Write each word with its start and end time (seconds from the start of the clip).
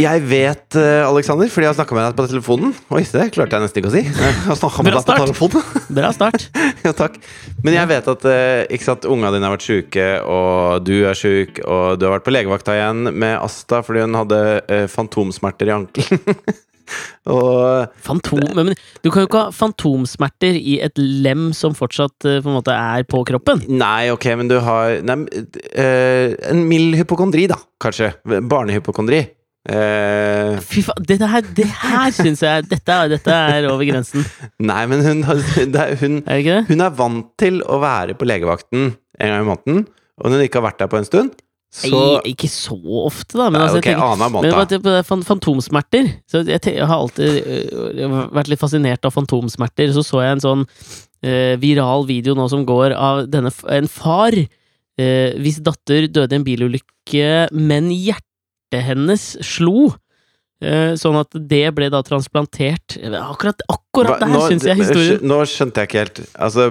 Jeg 0.00 0.22
vet, 0.24 0.76
eh, 0.80 1.02
Alexander, 1.04 1.48
fordi 1.52 1.66
jeg 1.66 1.74
har 1.74 1.76
snakka 1.76 1.96
med 1.96 2.06
deg 2.06 2.16
på 2.16 2.24
telefonen. 2.30 2.70
Oi, 2.94 3.02
det 3.04 3.26
klarte 3.34 3.58
jeg 3.58 3.64
nesten 3.66 3.82
ikke 3.82 3.90
å 3.90 3.92
si. 3.92 4.02
Bra 4.86 5.00
start. 5.02 5.32
Bra 5.92 6.12
start. 6.16 6.46
ja, 6.86 6.92
takk. 6.96 7.18
Men 7.66 7.76
jeg 7.76 7.90
vet 7.90 8.08
at 8.08 8.24
eh, 8.30 8.62
ikke 8.72 8.86
sant, 8.86 9.08
unga 9.10 9.32
dine 9.34 9.44
har 9.44 9.52
vært 9.58 9.66
sjuke, 9.66 10.06
og 10.24 10.86
du 10.86 10.94
er 11.04 11.18
sjuk, 11.18 11.60
og 11.66 12.00
du 12.00 12.06
har 12.08 12.16
vært 12.16 12.24
på 12.28 12.32
legevakta 12.32 12.78
igjen 12.78 13.10
med 13.12 13.36
Asta 13.42 13.82
fordi 13.84 14.06
hun 14.06 14.16
hadde 14.16 14.40
uh, 14.70 14.86
fantomsmerter 14.88 15.68
i 15.68 15.74
ankelen. 15.74 16.38
og 17.34 17.92
Fantom, 18.06 18.40
men 18.56 18.72
du 19.04 19.10
kan 19.10 19.24
jo 19.24 19.28
ikke 19.28 19.42
ha 19.48 19.54
fantomsmerter 19.54 20.56
i 20.56 20.78
et 20.86 20.96
lem 20.96 21.50
som 21.56 21.76
fortsatt 21.76 22.16
på 22.24 22.40
en 22.40 22.56
måte 22.56 22.72
er 22.72 23.04
på 23.10 23.20
kroppen. 23.28 23.66
Nei, 23.68 24.08
ok, 24.14 24.30
men 24.40 24.48
du 24.48 24.56
har 24.64 24.96
nei, 25.04 25.18
uh, 25.76 26.38
En 26.54 26.64
mild 26.70 26.96
hypokondri, 27.02 27.50
da, 27.52 27.60
kanskje. 27.84 28.14
Barnehypokondri. 28.24 29.26
Eh, 29.68 30.56
Fy 30.64 30.80
faen, 30.86 31.04
det 31.04 31.18
her, 31.20 31.44
det 31.56 31.66
her 31.68 32.14
syns 32.16 32.40
jeg 32.40 32.64
dette, 32.70 32.96
dette 33.12 33.34
er 33.34 33.68
over 33.68 33.84
grensen. 33.84 34.24
nei, 34.70 34.80
men 34.88 35.04
hun, 35.04 35.20
hun, 35.28 35.76
hun, 36.00 36.16
hun 36.70 36.86
er 36.86 36.96
vant 36.96 37.28
til 37.40 37.60
å 37.68 37.80
være 37.82 38.16
på 38.16 38.28
legevakten 38.28 38.94
en 39.20 39.34
gang 39.34 39.44
i 39.44 39.48
måneden, 39.50 39.86
og 40.20 40.30
når 40.30 40.40
hun 40.40 40.46
ikke 40.48 40.62
har 40.62 40.70
vært 40.70 40.80
der 40.80 40.92
på 40.92 41.00
en 41.00 41.08
stund, 41.08 41.36
så 41.70 41.90
Nei, 41.94 42.32
ikke 42.32 42.48
så 42.50 42.74
ofte, 43.04 43.36
da. 43.36 43.44
Men 43.46 43.60
Nei, 43.60 43.66
altså, 43.68 43.78
okay, 43.78 43.94
tenker, 43.94 44.72
men 44.74 44.82
bare 44.82 45.22
fantomsmerter 45.22 46.08
så 46.26 46.40
jeg, 46.42 46.58
jeg 46.66 46.88
har 46.90 46.96
alltid 46.96 47.46
øh, 47.46 48.16
vært 48.34 48.50
litt 48.50 48.58
fascinert 48.58 49.06
av 49.06 49.14
fantomsmerter. 49.14 49.92
Så 49.94 50.02
så 50.02 50.24
jeg 50.24 50.34
en 50.34 50.42
sånn 50.42 50.64
uh, 50.66 51.54
viral 51.62 52.08
video 52.08 52.34
nå 52.34 52.48
som 52.50 52.64
går 52.66 52.96
av 52.96 53.22
denne, 53.30 53.54
en 53.70 53.86
far 53.86 54.34
uh, 54.34 55.30
hvis 55.38 55.60
datter 55.62 56.08
døde 56.10 56.34
i 56.34 56.40
en 56.40 56.48
bilulykke, 56.48 57.30
men 57.54 57.92
hjertet 57.94 58.26
hennes 58.78 59.36
slo. 59.42 59.90
øh, 60.62 60.94
sånn 60.94 61.16
at 61.16 61.34
det 61.34 61.74
ble 61.74 61.88
da 61.90 62.02
transplantert 62.04 62.98
Akkurat, 63.00 63.62
akkurat 63.66 64.20
der 64.20 64.34
syns 64.44 64.66
jeg 64.68 64.76
historien 64.76 65.22
Nå 65.24 65.40
skjønte 65.48 65.80
jeg 65.80 65.88
ikke 65.88 66.02
helt. 66.04 66.20
Altså, 66.36 66.70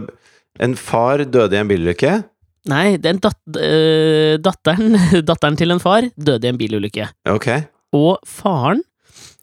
en 0.59 0.75
far 0.75 1.25
døde 1.25 1.55
i 1.55 1.59
en 1.59 1.67
bilulykke. 1.67 2.23
Nei, 2.70 2.97
den 3.02 3.20
dat, 3.23 3.39
øh, 3.55 4.38
datteren, 4.39 4.95
datteren 5.30 5.58
til 5.58 5.72
en 5.72 5.81
far 5.81 6.08
døde 6.16 6.45
i 6.47 6.53
en 6.53 6.59
bilulykke. 6.59 7.09
Okay. 7.25 7.66
Og 7.95 8.20
faren 8.27 8.83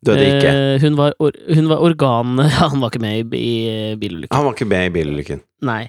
Døde 0.06 0.24
ikke. 0.28 0.50
Eh, 0.50 0.80
hun, 0.82 0.96
var 0.98 1.14
or, 1.18 1.36
hun 1.54 1.68
var 1.70 1.82
organ... 1.82 2.38
Han 2.60 2.82
var 2.82 2.92
ikke 2.92 3.02
med 3.02 3.34
i, 3.34 3.40
i 3.40 3.94
bilulykken. 3.98 4.36
Han 4.36 4.46
var 4.46 4.56
ikke 4.56 4.68
med 4.70 4.90
i 4.90 4.92
bilulykken. 4.94 5.42
Nei. 5.66 5.86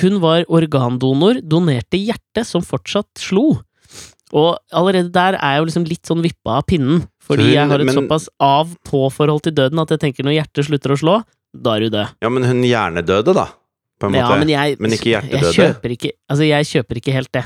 Hun 0.00 0.18
var 0.22 0.46
organdonor, 0.48 1.40
donerte 1.44 2.00
hjerte 2.00 2.44
som 2.48 2.64
fortsatt 2.64 3.20
slo. 3.20 3.60
Og 4.32 4.56
allerede 4.72 5.12
der 5.12 5.34
er 5.36 5.54
jeg 5.56 5.60
jo 5.60 5.64
liksom 5.68 5.84
litt 5.88 6.06
sånn 6.08 6.22
vippa 6.24 6.58
av 6.58 6.66
pinnen. 6.66 7.04
Fordi 7.24 7.42
hun- 7.44 7.52
jeg 7.52 7.68
har 7.68 7.80
et 7.80 7.86
men- 7.86 7.94
såpass 7.94 8.28
av-på-forhold 8.40 9.42
til 9.42 9.52
døden 9.52 9.78
at 9.80 9.88
jeg 9.90 10.00
tenker 10.00 10.24
når 10.24 10.38
hjertet 10.42 10.64
slutter 10.66 10.90
å 10.90 10.98
slå, 10.98 11.22
da 11.54 11.74
er 11.76 11.80
du 11.80 11.90
død. 11.90 12.08
Ja, 12.22 12.28
men 12.28 12.42
hun 12.42 12.62
hjernedøde, 12.62 13.34
da. 13.34 13.48
På 14.00 14.06
en 14.08 14.14
Ja, 14.14 14.28
måte. 14.28 14.38
men 14.40 14.48
jeg, 14.48 14.80
Men 14.80 14.90
ikke 14.90 15.12
hjertedøde? 15.14 15.52
Jeg 15.54 15.54
kjøper 15.54 15.90
ikke, 15.96 16.10
altså 16.28 16.48
jeg 16.48 16.64
kjøper 16.66 16.96
ikke 17.00 17.12
helt 17.12 17.32
det. 17.32 17.44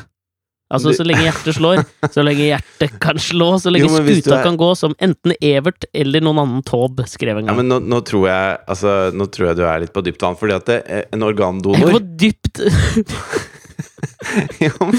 Altså, 0.70 0.92
så 0.92 1.04
lenge 1.04 1.24
hjertet 1.24 1.54
slår, 1.56 1.78
så 2.12 2.22
lenge 2.22 2.44
hjertet 2.44 3.00
kan 3.00 3.16
slå, 3.16 3.54
så 3.56 3.70
lenge 3.72 3.88
Jo, 3.88 4.00
skuta 4.04 4.38
er- 4.38 4.42
kan 4.44 4.56
gå, 4.56 4.76
som 4.76 4.94
enten 5.00 5.32
Evert 5.40 5.84
eller 5.94 6.20
noen 6.20 6.38
annen 6.38 6.62
Taube 6.62 7.06
skrev 7.08 7.38
en 7.38 7.46
gang. 7.46 7.56
Ja, 7.56 7.62
men 7.62 7.68
nå, 7.68 7.78
nå 7.88 8.00
tror 8.04 8.26
jeg 8.28 8.58
Altså, 8.68 9.10
nå 9.12 9.30
tror 9.30 9.46
jeg 9.48 9.56
du 9.56 9.62
er 9.64 9.80
litt 9.80 9.92
på 9.94 10.02
dypt 10.04 10.20
vann, 10.20 10.36
fordi 10.36 10.54
at 10.54 10.66
det, 10.66 10.82
er 10.86 11.04
en 11.12 11.20
Jeg 11.20 11.38
er 11.38 11.92
på 11.92 12.16
dypt 12.16 12.60
Ja, 14.64 14.72
men 14.82 14.98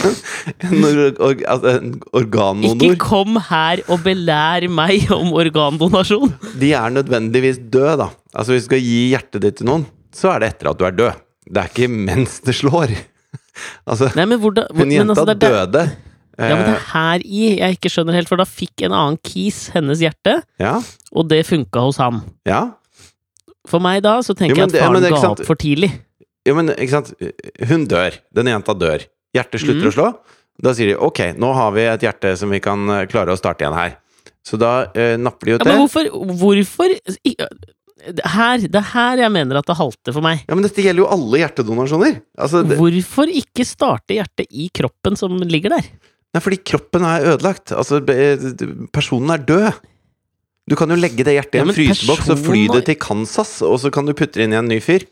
en, 0.63 0.85
or, 0.87 0.99
or, 1.19 1.33
altså, 1.51 1.73
en 1.75 1.91
organdonor 2.15 2.85
Ikke 2.87 3.01
kom 3.03 3.35
her 3.49 3.81
og 3.91 4.01
belær 4.05 4.65
meg 4.71 5.09
om 5.13 5.33
organdonasjon! 5.37 6.31
De 6.61 6.71
er 6.77 6.95
nødvendigvis 6.95 7.59
døde, 7.69 7.97
da. 8.05 8.09
Altså, 8.33 8.55
hvis 8.55 8.65
du 8.65 8.69
skal 8.71 8.83
gi 8.85 8.99
hjertet 9.11 9.43
ditt 9.45 9.59
til 9.59 9.69
noen, 9.69 9.85
så 10.15 10.33
er 10.33 10.43
det 10.43 10.53
etter 10.55 10.71
at 10.71 10.79
du 10.79 10.85
er 10.87 10.95
død. 10.95 11.23
Det 11.49 11.63
er 11.63 11.71
ikke 11.73 11.91
mens 11.91 12.39
det 12.47 12.57
slår. 12.61 12.95
Altså, 13.89 14.07
Nei, 14.15 14.23
men 14.23 14.39
hvordan 14.39 14.69
hvor, 14.71 14.85
hun 14.85 14.87
men 14.87 14.93
jenta 14.95 15.11
altså, 15.17 15.25
det 15.27 15.41
døde. 15.43 15.81
Ja, 16.39 16.55
men 16.55 16.61
det 16.63 16.71
Eh, 16.71 16.77
er 16.77 16.83
her 16.93 17.23
i 17.25 17.39
jeg 17.59 17.75
ikke 17.75 17.89
skjønner 17.91 18.15
helt, 18.15 18.29
for 18.31 18.39
da 18.39 18.45
fikk 18.47 18.85
en 18.87 18.93
annen 18.95 19.17
kis 19.27 19.65
hennes 19.73 19.99
hjerte, 19.99 20.37
ja, 20.61 20.77
og 21.11 21.27
det 21.27 21.41
funka 21.49 21.83
hos 21.89 21.99
ham. 21.99 22.21
ja. 22.47 22.69
For 23.69 23.83
meg 23.83 23.99
da, 24.01 24.15
så 24.25 24.33
tenker 24.33 24.63
Jo, 24.63 24.65
det, 24.71 24.79
jeg 24.79 24.87
at 24.87 24.87
faren 24.87 25.13
ga 25.13 25.29
opp 25.29 25.41
for 25.45 25.59
tidlig. 25.59 25.91
Jo, 26.47 26.55
men 26.57 26.71
ikke 26.75 26.93
sant. 26.93 27.13
Hun 27.69 27.87
dør. 27.89 28.15
Den 28.35 28.51
jenta 28.51 28.75
dør. 28.77 29.03
Hjertet 29.35 29.63
slutter 29.63 29.87
mm. 29.87 29.89
å 29.91 29.95
slå. 29.95 30.11
Da 30.59 30.75
sier 30.75 30.91
de 30.91 30.99
ok, 30.99 31.23
nå 31.39 31.49
har 31.55 31.73
vi 31.75 31.87
et 31.87 32.05
hjerte 32.05 32.35
som 32.39 32.51
vi 32.51 32.59
kan 32.63 32.81
eh, 32.91 33.05
klare 33.11 33.35
å 33.35 33.39
starte 33.39 33.63
igjen 33.63 33.77
her. 33.77 33.97
Så 34.45 34.59
da 34.59 34.89
eh, 34.97 35.15
napper 35.19 35.47
de 35.47 35.53
jo 35.53 35.59
Ja, 35.59 35.67
men 35.67 35.83
hvorfor, 35.83 36.09
hvorfor 36.39 36.95
her, 38.31 38.63
Det 38.63 38.79
er 38.79 38.87
her 38.93 39.21
jeg 39.25 39.31
mener 39.35 39.59
at 39.59 39.67
det 39.67 39.75
halter 39.79 40.15
for 40.15 40.25
meg. 40.25 40.43
Ja, 40.47 40.55
men 40.55 40.65
dette 40.65 40.83
gjelder 40.83 41.03
jo 41.03 41.09
alle 41.15 41.41
hjertedonasjoner. 41.43 42.19
Altså, 42.39 42.63
det, 42.67 42.79
Hvorfor 42.79 43.31
ikke 43.31 43.67
starte 43.67 44.15
hjertet 44.15 44.47
i 44.49 44.69
kroppen 44.75 45.19
som 45.19 45.35
ligger 45.43 45.77
der? 45.77 45.91
nei, 46.29 46.41
fordi 46.45 46.59
kroppen 46.61 47.05
er 47.09 47.31
ødelagt. 47.31 47.73
Altså, 47.73 48.01
personen 48.93 49.33
er 49.33 49.45
død. 49.47 49.79
Du 50.69 50.75
kan 50.77 50.91
jo 50.93 50.99
legge 50.99 51.25
det 51.25 51.33
hjertet 51.33 51.57
i 51.57 51.61
en 51.63 51.71
ja, 51.71 51.75
fryseboks 51.79 52.29
og 52.29 52.43
fly 52.45 52.67
det 52.69 52.83
til 52.85 52.97
Kansas, 53.01 53.55
og 53.65 53.79
så 53.81 53.89
kan 53.93 54.05
du 54.05 54.13
putte 54.13 54.37
det 54.37 54.45
inn 54.45 54.53
i 54.53 54.59
en 54.59 54.69
ny 54.69 54.77
fyr. 54.85 55.07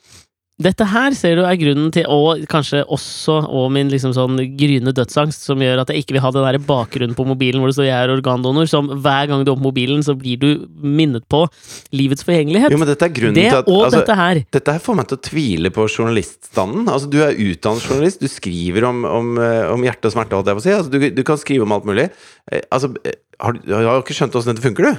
Dette 0.58 0.88
her 0.90 1.14
ser 1.14 1.36
du 1.38 1.44
er 1.46 1.58
grunnen 1.62 1.92
til, 1.94 2.08
og 2.10 2.42
kanskje 2.50 2.80
også 2.90 3.36
og 3.46 3.68
min 3.76 3.92
liksom 3.94 4.16
sånn 4.16 4.40
gryende 4.58 4.90
dødsangst, 4.98 5.44
som 5.46 5.62
gjør 5.62 5.84
at 5.84 5.92
jeg 5.94 6.02
ikke 6.02 6.16
vil 6.16 6.24
ha 6.24 6.32
den 6.34 6.48
der 6.48 6.58
bakgrunnen 6.66 7.14
på 7.18 7.28
mobilen 7.30 7.62
hvor 7.62 7.70
det 7.70 7.76
står 7.78 7.86
'jeg 7.86 8.08
er 8.08 8.14
organdonor', 8.16 8.66
som 8.66 8.90
hver 8.90 9.28
gang 9.30 9.46
du 9.46 9.52
åpner 9.54 9.68
mobilen, 9.70 10.02
så 10.02 10.18
blir 10.18 10.40
du 10.42 10.66
minnet 10.82 11.30
på 11.30 11.46
livets 11.94 12.26
forgjengelighet. 12.26 12.74
Jo, 12.74 12.80
men 12.82 12.90
dette 12.90 13.06
er 13.06 13.14
grunnen 13.14 13.38
det 13.38 13.52
til 13.52 13.58
at 13.60 13.70
og 13.70 13.86
altså, 13.86 14.02
dette 14.02 14.16
her. 14.16 14.46
Dette 14.52 14.72
her 14.74 14.80
får 14.82 14.96
meg 14.98 15.08
til 15.08 15.18
å 15.18 15.26
tvile 15.30 15.70
på 15.70 15.86
journaliststanden. 15.86 16.90
Altså, 16.90 17.08
du 17.08 17.22
er 17.22 17.38
utdannet 17.38 17.86
journalist, 17.86 18.20
du 18.20 18.28
skriver 18.28 18.84
om, 18.90 19.06
om, 19.06 19.38
eh, 19.38 19.70
om 19.70 19.84
hjerte 19.86 20.10
og 20.10 20.14
smerte, 20.18 20.34
holdt 20.34 20.50
jeg 20.50 20.58
på 20.58 20.64
å 20.64 20.66
si. 20.66 20.74
Altså, 20.74 20.90
du, 20.90 21.10
du 21.14 21.24
kan 21.24 21.38
skrive 21.38 21.70
om 21.70 21.72
alt 21.72 21.86
mulig. 21.86 22.10
Eh, 22.52 22.62
Altså, 22.72 22.90
eh, 23.06 23.14
har 23.40 23.54
du 23.54 23.74
har 23.74 24.02
jo 24.02 24.02
ikke 24.02 24.18
skjønt 24.18 24.34
åssen 24.34 24.56
dette 24.56 24.66
funker, 24.66 24.90
du? 24.90 24.98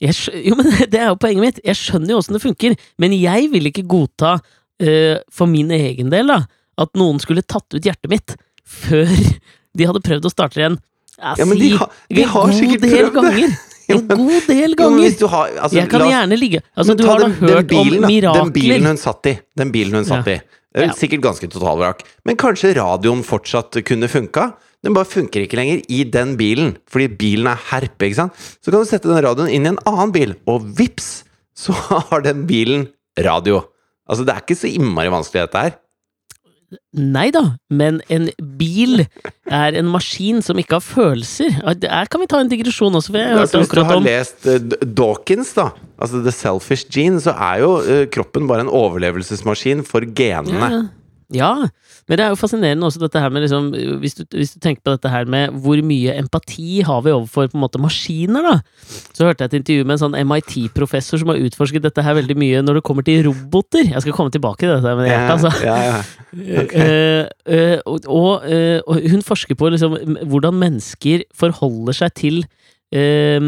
Jeg 0.00 0.14
skjø- 0.14 0.42
jo, 0.50 0.54
men 0.58 0.70
det 0.92 1.00
er 1.00 1.08
jo 1.12 1.16
poenget 1.20 1.42
mitt. 1.46 1.60
Jeg 1.64 1.76
skjønner 1.80 2.14
jo 2.14 2.18
åssen 2.22 2.36
det 2.38 2.42
funker, 2.44 2.76
men 3.02 3.12
jeg 3.16 3.50
vil 3.52 3.70
ikke 3.70 3.86
godta, 3.90 4.36
uh, 4.82 5.16
for 5.32 5.46
min 5.50 5.70
egen 5.74 6.10
del, 6.14 6.26
da, 6.30 6.40
at 6.78 6.90
noen 6.98 7.20
skulle 7.22 7.42
tatt 7.46 7.74
ut 7.74 7.82
hjertet 7.84 8.10
mitt 8.10 8.36
før 8.64 9.06
de 9.78 9.86
hadde 9.90 10.02
prøvd 10.06 10.26
å 10.26 10.32
starte 10.32 10.60
igjen. 10.62 10.78
Ja, 11.18 11.34
Ja, 11.38 11.44
men 11.46 11.58
de 11.58 11.70
har- 11.78 11.90
de 12.10 12.22
har 12.26 12.52
sikkert 12.52 12.82
prøvd 12.82 13.06
det. 13.10 13.14
ganger. 13.20 13.54
Jo, 13.84 13.98
En 14.00 14.06
god 14.08 14.46
del 14.48 14.72
ganger. 14.78 15.10
Jo, 15.20 15.26
har, 15.28 15.50
altså, 15.60 15.76
jeg 15.76 15.88
kan 15.92 16.00
oss- 16.00 16.08
gjerne 16.08 16.36
ligge 16.40 16.60
Altså, 16.72 16.94
du 16.96 17.02
har 17.04 17.18
da 17.20 17.26
den- 17.28 17.34
den 17.36 17.50
hørt 17.52 17.66
bilen, 17.68 17.98
om 18.00 18.08
mirakler. 18.08 18.44
Den 18.46 18.52
bilen 18.54 18.86
hun 18.88 18.96
satt 19.02 19.26
i. 19.28 19.34
Den 19.60 19.72
bilen 19.74 19.94
hun 19.98 20.06
satt 20.08 20.26
Ja. 20.32 20.38
i. 20.38 20.86
Sikkert 20.96 21.20
ganske 21.26 21.50
totalvrak. 21.52 22.00
Men 22.24 22.38
kanskje 22.40 22.70
radioen 22.78 23.20
fortsatt 23.22 23.76
kunne 23.84 24.08
funka? 24.08 24.46
Den 24.84 24.96
bare 24.96 25.08
funker 25.08 25.44
ikke 25.44 25.58
lenger 25.58 25.84
i 25.88 26.02
den 26.04 26.34
bilen, 26.40 26.74
fordi 26.92 27.08
bilen 27.20 27.48
er 27.50 27.62
herpe, 27.70 28.08
ikke 28.08 28.18
sant? 28.18 28.42
Så 28.60 28.70
kan 28.70 28.82
du 28.82 28.88
sette 28.88 29.08
den 29.08 29.22
radioen 29.24 29.52
inn 29.52 29.68
i 29.68 29.72
en 29.72 29.80
annen 29.88 30.12
bil, 30.14 30.34
og 30.50 30.66
vips, 30.78 31.22
så 31.56 31.76
har 32.10 32.26
den 32.26 32.44
bilen 32.50 32.90
radio. 33.24 33.62
Altså, 34.04 34.26
det 34.26 34.34
er 34.34 34.44
ikke 34.44 34.60
så 34.60 34.68
innmari 34.68 35.12
vanskelig, 35.12 35.46
dette 35.46 35.64
her. 35.68 35.80
Nei 36.94 37.28
da, 37.34 37.42
men 37.70 38.00
en 38.12 38.28
bil 38.58 39.04
er 39.04 39.76
en 39.78 39.90
maskin 39.92 40.40
som 40.42 40.58
ikke 40.58 40.78
har 40.78 40.84
følelser. 40.84 41.52
Her 41.60 41.76
Der 41.78 42.10
kan 42.10 42.22
vi 42.22 42.28
ta 42.30 42.40
en 42.42 42.50
digresjon 42.50 42.98
også, 42.98 43.12
for 43.12 43.20
jeg 43.20 43.30
hørte 43.30 43.44
Altså, 43.44 43.60
hvis 43.62 43.70
du 43.70 43.82
har 43.82 44.00
om 44.00 44.08
lest 44.08 44.48
eh, 44.50 44.74
Dawkins, 44.82 45.52
da, 45.54 45.68
altså 45.98 46.22
The 46.24 46.34
Selfish 46.34 46.90
Gene, 46.90 47.22
så 47.22 47.36
er 47.36 47.62
jo 47.62 47.70
eh, 47.82 48.04
kroppen 48.10 48.48
bare 48.50 48.66
en 48.66 48.72
overlevelsesmaskin 48.72 49.84
for 49.86 50.06
genene. 50.18 50.70
Ja, 50.72 50.82
ja, 51.34 51.52
men 52.08 52.18
det 52.18 52.24
er 52.24 52.32
jo 52.34 52.38
fascinerende 52.38 52.84
også 52.84 53.00
dette 53.00 53.20
her 53.20 53.32
med 53.32 53.44
liksom 53.46 53.70
hvis 54.02 54.18
du, 54.18 54.24
hvis 54.36 54.52
du 54.52 54.58
tenker 54.60 54.82
på 54.84 54.92
dette 54.92 55.08
her 55.08 55.28
med 55.30 55.54
hvor 55.64 55.80
mye 55.86 56.16
empati 56.20 56.82
har 56.84 57.00
vi 57.06 57.14
overfor 57.14 57.48
på 57.48 57.56
en 57.56 57.62
måte 57.62 57.80
maskiner, 57.80 58.44
da. 58.44 58.58
Så 59.16 59.24
hørte 59.24 59.46
jeg 59.46 59.52
et 59.52 59.56
intervju 59.60 59.86
med 59.86 59.96
en 59.96 60.02
sånn 60.02 60.18
MIT-professor 60.28 61.22
som 61.22 61.32
har 61.32 61.40
utforsket 61.46 61.86
dette 61.86 62.04
her 62.04 62.18
veldig 62.18 62.36
mye 62.40 62.60
når 62.64 62.78
det 62.80 62.84
kommer 62.86 63.06
til 63.06 63.22
roboter. 63.28 63.88
Jeg 63.88 64.04
skal 64.04 64.16
komme 64.16 64.34
tilbake 64.34 64.66
til 64.66 64.74
dette 64.74 64.94
med 64.98 65.08
hjertet, 65.08 65.32
altså. 65.38 65.52
Ja, 65.64 65.78
ja. 65.88 66.04
Ok. 66.64 66.76
Eh, 66.84 67.24
uh, 67.48 67.78
og, 67.88 68.06
og, 68.10 68.44
uh, 68.44 68.80
og 68.90 69.04
hun 69.10 69.22
forsker 69.24 69.56
på 69.58 69.68
liksom, 69.72 69.94
hvordan 70.28 70.56
mennesker 70.58 71.24
forholder 71.36 71.96
seg 71.96 72.14
til 72.18 72.38
eh, 72.94 73.46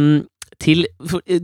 til, 0.62 0.84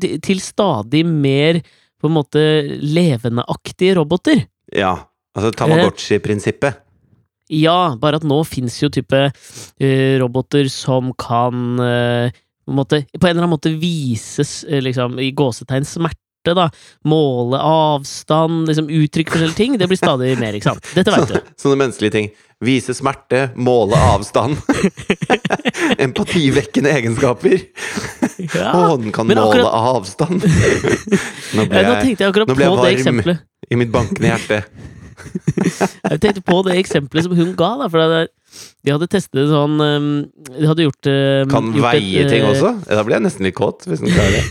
til 0.00 0.18
til 0.24 0.42
stadig 0.42 1.02
mer 1.06 1.60
på 2.00 2.10
en 2.10 2.16
måte 2.16 2.44
levendeaktige 2.82 3.98
roboter. 4.00 4.46
ja. 4.72 4.96
Altså 5.32 5.52
Tamagotchi-prinsippet. 5.56 6.81
Ja, 7.52 7.94
bare 8.00 8.16
at 8.20 8.24
nå 8.24 8.38
fins 8.48 8.78
jo 8.82 8.88
type 8.92 9.18
uh, 9.28 10.14
roboter 10.22 10.70
som 10.72 11.12
kan 11.20 11.76
uh, 11.80 12.32
på, 12.32 12.72
en 12.72 12.78
måte, 12.78 13.02
på 13.12 13.26
en 13.26 13.34
eller 13.34 13.44
annen 13.44 13.52
måte 13.56 13.74
vises 13.76 14.62
uh, 14.70 14.78
liksom, 14.80 15.18
i 15.20 15.32
gåsetegn 15.36 15.84
smerte. 15.88 16.18
da. 16.56 16.70
Måle 17.06 17.60
avstand, 17.60 18.64
liksom 18.70 18.88
uttrykke 18.90 19.30
forskjellige 19.34 19.58
ting. 19.60 19.76
Det 19.78 19.86
blir 19.90 20.00
stadig 20.00 20.32
mer, 20.40 20.56
ikke 20.58 20.72
sant. 20.72 20.88
Dette 20.96 21.12
veit 21.14 21.28
du. 21.30 21.52
Sånne 21.60 21.78
menneskelige 21.84 22.16
ting. 22.16 22.32
Vise 22.62 22.94
smerte, 22.94 23.48
måle 23.58 23.98
avstand. 24.14 24.56
Empativekkende 26.06 26.94
egenskaper. 26.94 27.68
Ja. 28.54 28.72
Å, 28.74 28.96
den 29.02 29.12
kan 29.14 29.28
måle 29.28 29.44
akkurat- 29.44 29.92
avstand. 29.98 30.46
Nå 31.58 31.68
ble 31.68 31.84
jeg, 31.84 31.92
nå 31.92 31.94
jeg 32.16 32.48
nå 32.48 32.56
ble 32.56 32.70
jeg 32.96 33.06
varm. 33.06 33.36
i 33.68 33.78
mitt 33.82 33.92
bankende 33.94 34.32
hjerte. 34.32 34.62
Jeg 36.12 36.20
tenkte 36.22 36.42
på 36.44 36.58
det 36.66 36.76
eksempelet 36.80 37.26
som 37.26 37.34
hun 37.36 37.54
ga, 37.58 37.70
da. 37.80 37.88
For 37.92 38.12
det, 38.12 38.22
de 38.84 38.94
hadde 38.94 39.08
testet 39.12 39.48
sånn 39.50 39.80
um, 39.80 40.10
De 40.50 40.68
hadde 40.68 40.86
gjort 40.86 41.08
um, 41.08 41.48
Kan 41.52 41.72
gjort 41.72 41.94
et, 41.94 42.02
veie 42.02 42.28
ting 42.28 42.44
eh, 42.44 42.50
også? 42.50 42.74
Ja, 42.84 42.98
da 42.98 43.06
blir 43.06 43.18
jeg 43.18 43.26
nesten 43.26 43.48
litt 43.48 43.56
kåt, 43.58 43.86
hvis 43.88 44.02
den 44.04 44.12
klarer 44.12 44.38
det. 44.38 44.44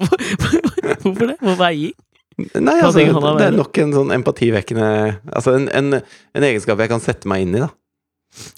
Hvorfor 1.02 1.26
det? 1.28 1.36
Hvor 1.40 1.58
veiing? 1.60 1.96
Nei, 2.40 2.78
altså, 2.80 3.02
det 3.36 3.50
er 3.50 3.52
nok 3.52 3.78
en 3.82 3.90
sånn 3.92 4.14
empativekkende 4.14 4.86
Altså 5.28 5.58
en, 5.58 5.66
en, 5.76 5.98
en 6.00 6.46
egenskap 6.46 6.80
jeg 6.80 6.88
kan 6.88 7.02
sette 7.04 7.28
meg 7.28 7.44
inn 7.44 7.58
i, 7.58 7.60
da. 7.66 7.68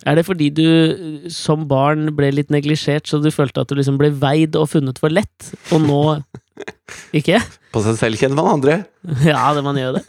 Er 0.06 0.18
det 0.18 0.26
fordi 0.28 0.50
du 0.52 0.62
uh, 0.66 1.30
som 1.32 1.64
barn 1.70 2.10
ble 2.16 2.28
litt 2.34 2.52
neglisjert, 2.52 3.08
så 3.08 3.18
du 3.22 3.30
følte 3.34 3.64
at 3.64 3.70
du 3.70 3.78
liksom 3.78 3.98
ble 4.00 4.12
veid 4.22 4.58
og 4.58 4.68
funnet 4.74 5.00
for 5.02 5.12
lett, 5.12 5.52
og 5.72 5.82
nå 5.86 6.02
ikke? 7.18 7.40
På 7.72 7.80
seg 7.84 7.94
selv 8.00 8.14
kjenner 8.20 8.36
man 8.38 8.50
andre. 8.58 8.74
Ja, 9.26 9.52
det 9.56 9.62
man 9.64 9.76
gjør 9.80 9.92
det. 9.98 10.02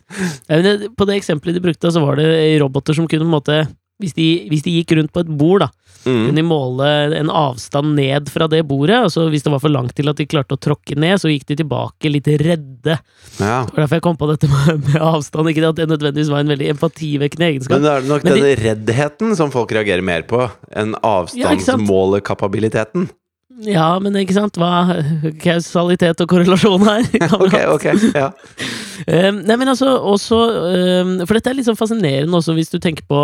Ja, 0.49 0.53
men 0.61 0.65
På 0.97 1.03
det 1.09 1.15
eksempelet 1.21 1.55
de 1.57 1.63
brukte, 1.63 1.87
så 1.93 1.99
var 2.03 2.13
det 2.19 2.27
roboter 2.61 2.93
som 2.97 3.07
kunne 3.07 3.25
på 3.25 3.29
en 3.31 3.37
måte 3.39 3.55
hvis 4.01 4.15
de, 4.17 4.25
hvis 4.49 4.63
de 4.65 4.71
gikk 4.73 4.91
rundt 4.97 5.11
på 5.13 5.21
et 5.23 5.29
bord, 5.39 5.61
da, 5.63 5.69
Mm. 6.03 6.25
kunne 6.27 6.35
de 6.35 6.43
måle 6.43 6.87
en 7.15 7.29
avstand 7.31 7.93
ned 7.95 8.27
fra 8.27 8.43
det 8.51 8.59
bordet. 8.67 8.97
Og 9.05 9.11
så 9.13 9.21
hvis 9.31 9.43
det 9.45 9.51
var 9.53 9.61
for 9.63 9.71
langt 9.71 9.93
til 9.95 10.09
at 10.11 10.17
de 10.19 10.25
klarte 10.27 10.51
å 10.57 10.59
tråkke 10.59 10.97
ned, 10.99 11.15
så 11.21 11.29
gikk 11.31 11.45
de 11.47 11.55
tilbake 11.61 12.09
litt 12.11 12.27
redde. 12.27 12.97
Ja. 13.39 13.61
Det 13.63 13.71
var 13.71 13.79
derfor 13.85 13.95
jeg 13.95 14.03
kom 14.09 14.17
på 14.19 14.27
dette 14.27 14.49
med, 14.51 14.83
med 14.83 14.99
avstand. 14.99 15.47
Ikke 15.53 15.63
at 15.69 15.79
det 15.79 15.87
nødvendigvis 15.87 16.27
var 16.33 16.43
en 16.43 16.51
veldig 16.51 16.67
empativekkende 16.75 17.47
egenskap. 17.53 17.77
Men 17.77 17.85
det 17.87 17.93
er 17.93 18.03
nok 18.11 18.19
Men 18.27 18.35
den 18.35 18.59
reddheten 18.65 19.31
som 19.39 19.47
folk 19.55 19.71
reagerer 19.71 20.03
mer 20.03 20.27
på, 20.27 20.43
enn 20.75 20.91
avstandsmålekapabiliteten. 20.99 23.07
Ja, 23.69 23.87
men 24.03 24.15
ikke 24.19 24.35
sant? 24.35 24.57
Hva 24.59 24.99
kausalitet 25.43 26.23
og 26.23 26.29
korrelasjon 26.31 26.85
her? 26.87 27.09
Ok, 27.43 27.57
ok, 27.77 27.89
ja. 28.13 28.29
Um, 29.07 29.41
nei, 29.47 29.57
men 29.59 29.71
altså, 29.71 29.89
også 30.13 30.37
um, 31.03 31.13
For 31.25 31.35
dette 31.37 31.51
er 31.51 31.57
litt 31.57 31.67
sånn 31.67 31.79
fascinerende 31.79 32.37
også, 32.39 32.55
hvis 32.57 32.71
du 32.71 32.77
tenker 32.83 33.05
på 33.09 33.21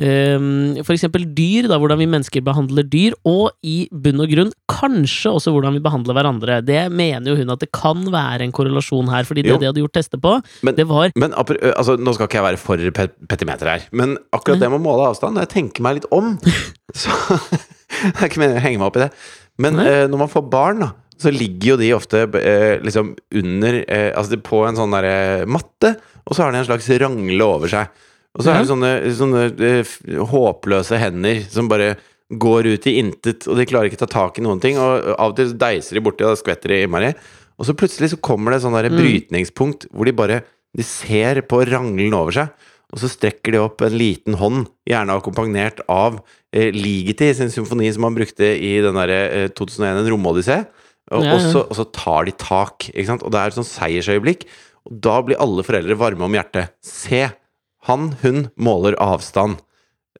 um, 0.00 0.46
for 0.82 0.94
eksempel 0.96 1.26
dyr, 1.36 1.68
da, 1.70 1.78
hvordan 1.78 2.00
vi 2.00 2.08
mennesker 2.10 2.42
behandler 2.46 2.86
dyr, 2.90 3.14
og 3.28 3.52
i 3.66 3.84
bunn 3.92 4.22
og 4.24 4.32
grunn 4.32 4.50
kanskje 4.70 5.30
også 5.36 5.52
hvordan 5.54 5.76
vi 5.76 5.82
behandler 5.84 6.16
hverandre. 6.18 6.58
Det 6.66 6.80
mener 6.90 7.30
jo 7.32 7.36
hun 7.42 7.52
at 7.54 7.62
det 7.62 7.70
kan 7.76 8.00
være 8.14 8.46
en 8.46 8.54
korrelasjon 8.56 9.12
her, 9.12 9.28
fordi 9.28 9.44
det 9.46 9.54
Jo. 9.54 9.60
de 9.62 9.70
hadde 9.70 9.84
gjort 9.84 9.96
tester 10.00 10.18
på, 10.22 10.34
Men- 10.66 10.74
det 10.80 10.88
var 10.90 11.12
Men 11.16 11.32
altså, 11.36 11.96
nå 11.98 12.14
skal 12.16 12.26
ikke 12.30 12.40
jeg 12.40 12.48
være 12.48 12.62
for 12.64 12.90
pet 12.98 13.14
petimeter 13.30 13.70
her, 13.70 13.86
men 13.92 14.16
akkurat 14.34 14.58
det 14.60 14.70
med 14.70 14.80
å 14.80 14.84
måle 14.88 15.10
avstand, 15.12 15.36
når 15.36 15.46
jeg 15.46 15.54
tenker 15.58 15.82
meg 15.86 16.00
litt 16.00 16.10
om 16.10 16.38
Så 16.94 17.10
Det 18.04 18.18
er 18.18 18.26
ikke 18.28 18.40
meningen 18.42 18.58
å 18.58 18.64
henge 18.64 18.78
meg 18.80 18.88
opp 18.88 18.96
i 18.98 19.02
det. 19.04 19.10
Men 19.62 19.78
eh, 19.78 20.04
når 20.10 20.18
man 20.24 20.30
får 20.32 20.46
barn, 20.50 20.80
da, 20.82 20.90
så 21.20 21.30
ligger 21.30 21.74
jo 21.74 21.76
de 21.78 21.92
ofte 21.94 22.24
eh, 22.40 22.80
liksom 22.82 23.12
under 23.38 23.76
eh, 23.86 24.08
Altså 24.18 24.40
på 24.42 24.64
en 24.66 24.74
sånn 24.78 24.96
derre 24.96 25.44
matte, 25.46 25.94
og 26.24 26.34
så 26.34 26.42
har 26.42 26.52
de 26.54 26.58
en 26.62 26.66
slags 26.66 26.88
rangle 27.02 27.46
over 27.46 27.70
seg. 27.70 27.92
Og 28.34 28.42
så 28.42 28.50
er 28.50 28.64
det 28.64 28.70
sånne, 28.72 28.90
sånne 29.14 29.44
eh, 29.62 29.94
håpløse 30.32 30.98
hender 30.98 31.44
som 31.52 31.68
bare 31.70 31.92
går 32.34 32.66
ut 32.72 32.86
i 32.90 32.96
intet, 32.98 33.46
og 33.46 33.60
de 33.60 33.66
klarer 33.68 33.86
ikke 33.92 34.00
ta 34.00 34.08
tak 34.10 34.40
i 34.40 34.42
noen 34.42 34.58
ting. 34.62 34.80
Og 34.80 35.12
av 35.14 35.30
og 35.30 35.36
til 35.38 35.52
deiser 35.60 35.94
de 36.00 36.02
borti, 36.02 36.24
og 36.26 36.32
da 36.34 36.40
skvetter 36.40 36.72
de 36.72 36.80
innmari. 36.86 37.12
Og 37.60 37.68
så 37.68 37.76
plutselig 37.78 38.10
så 38.10 38.18
kommer 38.18 38.50
det 38.50 38.58
et 38.58 38.64
sånn 38.66 38.74
der 38.74 38.90
Mm. 38.90 38.98
brytningspunkt 38.98 39.86
hvor 39.92 40.08
de 40.08 40.16
bare 40.16 40.42
De 40.74 40.82
ser 40.82 41.38
på 41.46 41.60
ranglen 41.70 42.10
over 42.18 42.34
seg, 42.34 42.48
og 42.92 43.00
så 43.00 43.08
strekker 43.10 43.54
de 43.54 43.60
opp 43.62 43.82
en 43.82 43.96
liten 43.96 44.36
hånd, 44.38 44.66
gjerne 44.88 45.16
akkompagnert 45.16 45.80
av 45.90 46.20
eh, 46.54 46.68
Ligeti 46.74 47.30
sin 47.34 47.52
symfoni 47.52 47.88
som 47.94 48.06
han 48.06 48.16
brukte 48.16 48.50
i 48.54 48.76
den 48.84 48.98
derre 48.98 49.20
eh, 49.30 49.46
2001 49.56 50.02
En 50.02 50.10
romodyssé. 50.12 50.58
Og, 51.12 51.24
Ja, 51.24 51.34
ja. 51.34 51.34
og, 51.36 51.40
så, 51.52 51.64
og 51.68 51.76
så 51.76 51.84
tar 51.92 52.28
de 52.28 52.32
tak, 52.40 52.86
ikke 52.92 53.08
sant? 53.10 53.24
Og 53.26 53.32
det 53.34 53.40
er 53.40 53.52
et 53.52 53.58
sånn 53.58 53.66
seiersøyeblikk. 53.68 54.46
Og 54.88 55.00
da 55.04 55.18
blir 55.24 55.40
alle 55.42 55.64
foreldre 55.66 55.96
varme 56.00 56.24
om 56.28 56.36
hjertet. 56.36 56.72
Se! 56.84 57.26
Han, 57.88 58.14
hun 58.22 58.46
måler 58.56 58.96
avstand. 59.02 59.58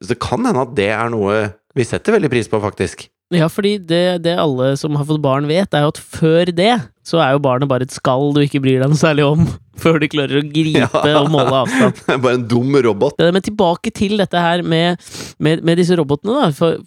Så 0.02 0.10
det 0.12 0.18
kan 0.20 0.44
hende 0.44 0.66
at 0.66 0.74
det 0.76 0.90
er 0.92 1.12
noe 1.12 1.38
vi 1.74 1.86
setter 1.88 2.18
veldig 2.18 2.28
pris 2.32 2.50
på, 2.52 2.60
faktisk. 2.60 3.06
Ja, 3.32 3.48
fordi 3.48 3.78
det, 3.80 4.02
det 4.26 4.34
alle 4.38 4.74
som 4.78 4.98
har 5.00 5.06
fått 5.08 5.22
barn 5.24 5.48
vet, 5.48 5.72
er 5.72 5.86
jo 5.86 5.94
at 5.94 6.00
før 6.02 6.52
det 6.52 6.74
så 7.04 7.20
er 7.20 7.34
jo 7.36 7.42
barnet 7.44 7.68
bare 7.68 7.84
et 7.86 7.92
skall 7.94 8.32
du 8.32 8.40
ikke 8.44 8.62
bryr 8.64 8.80
deg 8.82 8.88
noe 8.90 8.96
særlig 9.00 9.26
om, 9.28 9.44
før 9.82 9.98
du 10.00 10.06
klarer 10.08 10.38
å 10.40 10.44
gripe 10.46 10.80
Ja. 10.86 11.18
og 11.20 11.30
måle 11.34 11.52
avstand. 11.64 11.98
Bare 12.24 12.36
en 12.38 12.44
dum 12.48 12.76
robot. 12.86 13.16
Ja, 13.20 13.32
Men 13.34 13.42
tilbake 13.44 13.90
til 13.92 14.14
dette 14.20 14.38
her 14.40 14.62
med, 14.62 15.00
med, 15.42 15.64
med 15.66 15.80
disse 15.80 15.96
robotene, 15.98 16.36
da. 16.38 16.50
For, 16.54 16.78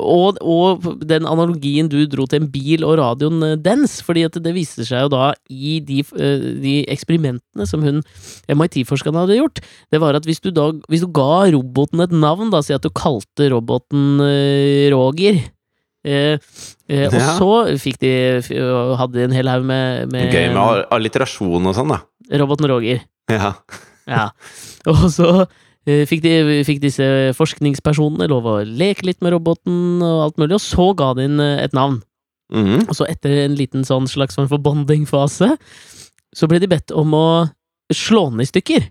og, 0.00 0.40
og 0.42 0.88
den 1.06 1.26
analogien 1.30 1.88
du 1.90 2.00
dro 2.10 2.26
til 2.30 2.42
en 2.42 2.48
bil 2.52 2.84
og 2.86 2.96
radioen 3.00 3.38
eh, 3.46 3.54
dens. 3.62 3.98
fordi 4.04 4.24
at 4.26 4.36
det 4.42 4.52
viser 4.56 4.86
seg 4.88 5.06
jo 5.06 5.12
da 5.14 5.30
i 5.48 5.78
de, 5.86 6.02
eh, 6.18 6.44
de 6.64 6.74
eksperimentene 6.92 7.66
som 7.70 7.84
hun 7.86 8.02
MIT-forskerne 8.50 9.22
hadde 9.24 9.38
gjort, 9.40 9.62
det 9.94 10.02
var 10.02 10.18
at 10.18 10.26
hvis 10.28 10.42
du 10.44 10.50
da 10.54 10.70
hvis 10.90 11.06
du 11.06 11.10
ga 11.14 11.46
roboten 11.54 12.02
et 12.04 12.12
navn, 12.14 12.50
da, 12.52 12.60
si 12.66 12.74
at 12.76 12.84
du 12.84 12.90
kalte 12.90 13.50
roboten 13.54 14.18
eh, 14.26 14.90
Roger 14.92 15.38
eh, 16.04 16.38
eh, 16.88 17.06
Og 17.08 17.14
Ja. 17.18 17.36
så 17.38 17.50
fikk 17.80 17.98
de 18.00 18.12
hadde 18.96 19.12
de 19.18 19.24
en 19.28 19.32
hel 19.36 19.48
haug 19.48 19.64
med, 19.64 20.10
med 20.12 20.32
Gøy 20.32 20.52
med 20.54 20.86
alliterasjon 20.90 21.66
og 21.66 21.74
sånn, 21.76 21.88
da. 21.96 22.00
roboten 22.40 22.68
Roger. 22.70 23.02
Ja. 23.30 23.54
Ja. 24.10 24.30
Og 24.90 25.06
så 25.12 25.46
eh, 25.86 26.04
fikk, 26.08 26.22
de, 26.24 26.62
fikk 26.66 26.80
disse 26.82 27.04
forskningspersonene 27.38 28.26
lov 28.30 28.46
å 28.48 28.56
leke 28.66 29.06
litt 29.06 29.20
med 29.22 29.32
roboten 29.36 30.00
og 30.02 30.24
alt 30.24 30.40
mulig, 30.40 30.56
og 30.58 30.64
så 30.64 30.90
ga 30.98 31.12
de 31.14 31.26
den 31.28 31.40
eh, 31.44 31.64
et 31.64 31.76
navn. 31.76 32.00
Mhm. 32.50 32.88
Og 32.90 32.96
så 32.98 33.06
etter 33.06 33.44
en 33.44 33.54
liten 33.54 33.84
sånn 33.86 34.08
slags 34.10 34.34
form 34.34 34.48
for 34.50 34.58
bonding-fase, 34.58 35.52
så 36.34 36.48
ble 36.50 36.58
de 36.62 36.66
bedt 36.70 36.90
om 36.90 37.12
å 37.14 37.26
slå 37.94 38.28
den 38.32 38.42
i 38.42 38.48
stykker. 38.48 38.88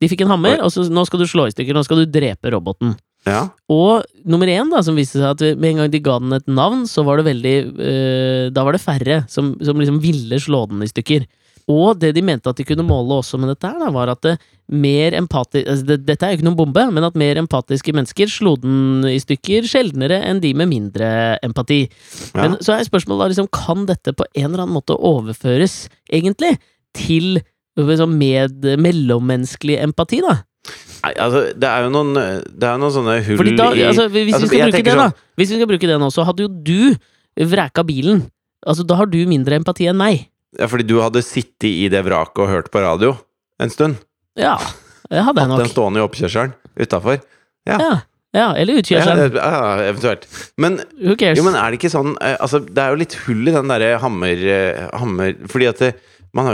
De 0.00 0.08
fikk 0.08 0.22
en 0.24 0.30
hammer, 0.32 0.56
Oi. 0.56 0.64
og 0.64 0.70
så 0.72 0.84
nå 0.88 1.02
skal 1.08 1.20
du 1.20 1.26
slå 1.28 1.48
i 1.48 1.52
stykker, 1.52 1.74
nå 1.76 1.82
skal 1.84 2.00
du 2.04 2.12
drepe 2.12 2.52
roboten. 2.54 2.94
Ja. 3.28 3.42
Og 3.72 4.06
nummer 4.28 4.50
én, 4.50 4.70
da, 4.72 4.82
som 4.84 4.96
viste 4.98 5.20
seg 5.20 5.30
at 5.30 5.58
med 5.60 5.74
en 5.74 5.82
gang 5.82 5.92
de 5.92 6.02
ga 6.04 6.18
den 6.22 6.36
et 6.38 6.48
navn, 6.50 6.86
så 6.88 7.04
var 7.06 7.20
det 7.20 7.28
veldig 7.28 7.56
eh, 7.84 8.44
Da 8.54 8.64
var 8.66 8.76
det 8.76 8.82
færre 8.84 9.22
som, 9.30 9.54
som 9.64 9.80
liksom 9.80 10.00
ville 10.02 10.40
slå 10.42 10.64
den 10.70 10.84
i 10.84 10.90
stykker. 10.90 11.28
Og 11.68 11.98
det 12.00 12.14
de 12.16 12.22
mente 12.24 12.48
at 12.48 12.56
de 12.56 12.64
kunne 12.64 12.86
måle 12.86 13.18
også 13.20 13.38
med 13.40 13.52
dette, 13.52 13.68
her 13.68 13.82
da, 13.82 13.90
var 13.92 14.08
at 14.12 14.22
det 14.24 14.38
mer 14.72 15.14
empati 15.16 15.62
altså 15.64 15.84
det, 15.88 15.98
Dette 16.08 16.24
er 16.24 16.32
jo 16.32 16.38
ikke 16.38 16.46
noen 16.46 16.58
bombe, 16.58 16.84
men 16.92 17.04
at 17.04 17.18
mer 17.18 17.40
empatiske 17.40 17.92
mennesker 17.96 18.30
slo 18.32 18.54
den 18.60 19.04
i 19.08 19.18
stykker 19.20 19.68
sjeldnere 19.68 20.20
enn 20.28 20.40
de 20.44 20.54
med 20.56 20.70
mindre 20.72 21.10
empati. 21.44 21.82
Ja. 22.32 22.40
Men 22.40 22.56
så 22.64 22.74
er 22.74 22.88
spørsmålet 22.88 23.24
da 23.26 23.30
liksom, 23.34 23.52
kan 23.52 23.84
dette 23.88 24.16
på 24.16 24.26
en 24.32 24.48
eller 24.50 24.64
annen 24.64 24.76
måte 24.76 24.96
overføres, 24.96 25.86
egentlig, 26.08 26.56
til 26.96 27.40
liksom, 27.76 28.16
med 28.16 28.64
mellommenneskelig 28.80 29.80
empati, 29.84 30.22
da? 30.24 30.38
Nei, 31.04 31.12
altså, 31.22 31.44
det 31.54 31.68
er 31.68 31.84
jo 31.86 31.90
noen 31.94 32.16
Det 32.16 32.66
er 32.66 32.80
noen 32.80 32.90
sånne 32.94 33.12
hull 33.22 33.52
da, 33.54 33.68
i 33.76 33.84
altså, 33.86 34.08
hvis 34.10 34.34
altså, 34.34 34.48
vi 34.50 34.58
skal 34.58 34.72
bruke 34.72 34.82
det, 34.88 34.96
da 34.98 35.06
Hvis 35.38 35.52
vi 35.52 35.60
skal 35.60 35.70
bruke 35.70 35.90
det 35.90 35.98
nå, 36.02 36.08
så 36.14 36.26
hadde 36.26 36.46
jo 36.46 36.50
du 36.50 37.46
vreka 37.48 37.84
bilen. 37.86 38.24
Altså, 38.66 38.82
da 38.82 38.96
har 38.98 39.06
du 39.06 39.20
mindre 39.30 39.60
empati 39.60 39.86
enn 39.86 39.98
meg. 39.98 40.26
Ja, 40.58 40.66
fordi 40.66 40.86
du 40.88 40.96
hadde 40.98 41.22
sittet 41.22 41.68
i 41.70 41.86
det 41.92 42.00
vraket 42.06 42.42
og 42.42 42.50
hørt 42.50 42.70
på 42.74 42.82
radio 42.82 43.12
en 43.62 43.70
stund. 43.70 44.00
Ja, 44.38 44.56
det 45.08 45.22
hadde 45.22 45.42
jeg 45.42 45.50
Hatt 45.50 45.58
den 45.58 45.66
nok. 45.68 45.72
stående 45.72 46.00
i 46.00 46.04
oppkjørselen 46.04 46.54
utafor. 46.78 47.20
Ja, 47.68 47.78
ja 48.34 48.48
eller 48.58 48.80
utkjørselen. 48.80 49.38
Ja, 49.38 49.60
eventuelt. 49.86 50.26
Men, 50.60 50.80
jo, 50.98 51.14
men 51.46 51.58
er 51.58 51.70
det 51.70 51.80
ikke 51.80 51.92
sånn 51.92 52.14
eh, 52.22 52.36
Altså, 52.42 52.60
det 52.64 52.82
er 52.82 52.94
jo 52.94 53.00
litt 53.00 53.16
hull 53.26 53.50
i 53.50 53.54
den 53.54 53.70
derre 53.70 53.96
hammer, 54.02 54.44
eh, 54.54 54.84
hammer 55.00 55.34
Fordi 55.50 55.70
at 55.70 55.82
det, 55.82 55.92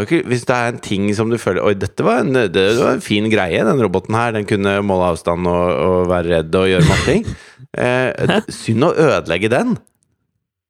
ikke 0.05 0.23
Hvis 0.31 0.47
det 0.49 0.55
er 0.57 0.73
en 0.73 0.83
ting 0.83 1.09
som 1.17 1.31
du 1.31 1.37
føler 1.41 1.64
Oi, 1.64 1.75
dette 1.76 2.05
var 2.07 2.23
en, 2.23 2.33
det 2.33 2.64
var 2.79 2.97
en 2.97 3.05
fin 3.05 3.26
greie, 3.31 3.64
den 3.64 3.83
roboten 3.85 4.14
her. 4.17 4.33
Den 4.37 4.47
kunne 4.49 4.79
måle 4.87 5.11
avstand 5.12 5.47
og, 5.50 5.64
og 5.87 5.99
være 6.12 6.38
redd 6.38 6.61
og 6.61 6.71
gjøre 6.73 6.88
masse 6.91 7.11
ting. 7.11 7.26
Eh, 7.75 8.38
synd 8.55 8.87
å 8.87 8.93
ødelegge 8.95 9.49
den. 9.50 9.73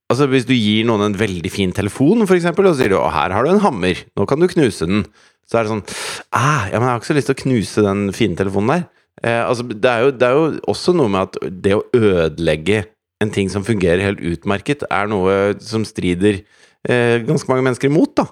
Altså 0.09 0.25
Hvis 0.33 0.47
du 0.49 0.55
gir 0.57 0.87
noen 0.89 1.03
en 1.05 1.19
veldig 1.21 1.51
fin 1.53 1.73
telefon, 1.77 2.23
for 2.25 2.33
eksempel, 2.33 2.65
og 2.65 2.73
så 2.73 2.81
sier 2.81 2.95
du 2.95 2.97
'Å, 2.97 3.11
her 3.13 3.35
har 3.37 3.45
du 3.45 3.51
en 3.51 3.61
hammer. 3.61 4.01
Nå 4.17 4.25
kan 4.25 4.41
du 4.41 4.49
knuse 4.49 4.89
den', 4.89 5.05
så 5.45 5.59
er 5.59 5.67
det 5.67 5.73
sånn 5.75 5.85
ah, 6.33 6.65
Ja, 6.73 6.79
men 6.79 6.89
jeg 6.89 6.93
har 6.95 7.03
ikke 7.03 7.11
så 7.13 7.19
lyst 7.19 7.29
til 7.29 7.37
å 7.37 7.43
knuse 7.43 7.85
den 7.85 8.09
fine 8.17 8.41
telefonen 8.41 8.73
der. 8.73 8.87
Eh, 9.21 9.43
altså, 9.45 9.69
det 9.69 9.91
er, 9.91 10.01
jo, 10.07 10.11
det 10.17 10.29
er 10.29 10.33
jo 10.33 10.47
også 10.73 10.97
noe 10.97 11.13
med 11.13 11.29
at 11.29 11.37
det 11.65 11.77
å 11.77 11.85
ødelegge 11.93 12.87
en 13.23 13.33
ting 13.33 13.49
som 13.53 13.65
fungerer 13.65 14.03
helt 14.05 14.21
utmerket, 14.25 14.85
er 14.91 15.09
noe 15.09 15.55
som 15.61 15.85
strider 15.85 16.43
ganske 16.85 17.49
mange 17.49 17.65
mennesker 17.65 17.89
imot, 17.89 18.13
da. 18.21 18.27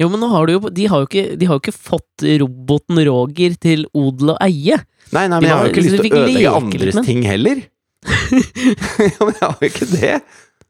Jo, 0.00 0.10
men 0.12 0.20
nå 0.20 0.28
har 0.28 0.46
du 0.46 0.56
jo, 0.56 0.60
de, 0.68 0.88
har 0.90 1.04
jo 1.04 1.08
ikke, 1.08 1.38
de 1.40 1.48
har 1.48 1.56
jo 1.56 1.62
ikke 1.62 1.76
fått 1.76 2.24
roboten 2.42 3.00
Roger 3.08 3.54
til 3.60 3.86
odel 3.96 4.34
og 4.34 4.42
eie. 4.44 4.80
Nei, 5.14 5.24
nei, 5.28 5.38
men 5.38 5.38
men 5.38 5.48
jeg 5.48 5.56
har 5.56 5.64
jo 5.64 5.72
ikke 5.72 5.84
lyst 5.86 5.96
til 5.96 6.04
å 6.04 6.24
ødelegge 6.24 6.56
andres 6.60 7.00
ting 7.06 7.24
heller. 7.28 7.62
ja, 9.08 9.20
men 9.24 9.32
jeg 9.32 9.44
har 9.44 9.56
jo 9.56 9.70
ikke 9.70 9.90
det. 9.94 10.14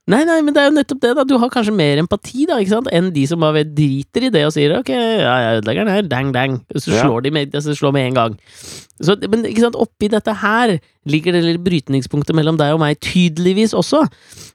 Nei, 0.06 0.18
nei, 0.28 0.42
men 0.44 0.52
det 0.52 0.60
er 0.60 0.66
jo 0.68 0.74
nettopp 0.76 0.98
det, 1.00 1.10
da. 1.16 1.22
Du 1.24 1.38
har 1.40 1.48
kanskje 1.48 1.72
mer 1.72 1.96
empati, 2.02 2.42
da, 2.44 2.58
ikke 2.60 2.74
sant, 2.74 2.88
enn 2.92 3.06
de 3.14 3.22
som 3.26 3.40
bare 3.40 3.62
driter 3.64 4.26
i 4.26 4.28
det 4.34 4.42
og 4.44 4.52
sier 4.52 4.74
ok, 4.76 4.90
ja, 4.92 5.36
jeg 5.40 5.62
ødelegger 5.62 5.86
den 5.88 5.94
her, 5.94 6.02
dang, 6.12 6.32
dang, 6.34 6.58
så 6.76 6.92
Ja. 6.92 7.06
slår 7.06 7.22
de 7.24 7.30
med, 7.32 7.54
altså, 7.56 7.72
slår 7.72 7.94
med 7.96 8.08
en 8.10 8.18
gang. 8.18 8.34
Så, 9.00 9.16
men 9.32 9.46
ikke 9.48 9.64
sant, 9.64 9.78
oppi 9.80 10.10
dette 10.12 10.34
her 10.42 10.74
ligger 11.08 11.32
det 11.32 11.40
lille 11.46 11.62
brytningspunktet 11.64 12.36
mellom 12.36 12.58
deg 12.60 12.74
og 12.76 12.82
meg, 12.84 13.00
tydeligvis 13.00 13.72
også. 13.72 14.02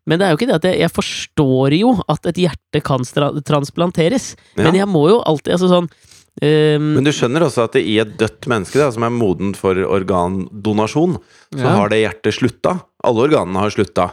Men 0.06 0.20
det 0.22 0.28
er 0.28 0.36
jo 0.36 0.38
ikke 0.38 0.52
det 0.54 0.60
at 0.62 0.70
jeg, 0.70 0.80
jeg 0.86 0.94
forstår 0.94 1.78
jo 1.80 1.96
at 2.08 2.30
et 2.30 2.44
hjerte 2.46 2.84
kan 2.86 3.02
transplanteres, 3.42 4.36
Ja. 4.56 4.64
men 4.70 4.76
jeg 4.76 4.88
må 4.88 5.08
jo 5.10 5.18
alltid, 5.26 5.54
altså 5.58 5.68
sånn 5.74 5.90
um, 5.90 6.94
Men 6.94 7.04
du 7.04 7.12
skjønner 7.12 7.42
også 7.50 7.66
at 7.66 7.74
det 7.74 7.88
i 7.90 7.98
et 7.98 8.14
dødt 8.22 8.46
menneske 8.46 8.78
da, 8.78 8.92
som 8.94 9.02
er 9.04 9.10
modent 9.18 9.58
for 9.58 9.74
organdonasjon, 9.74 11.18
så 11.58 11.66
Ja. 11.66 11.74
har 11.76 11.90
det 11.90 12.04
hjertet 12.06 12.38
slutta. 12.38 12.82
Alle 13.04 13.26
organene 13.28 13.58
har 13.66 13.70
slutta. 13.74 14.12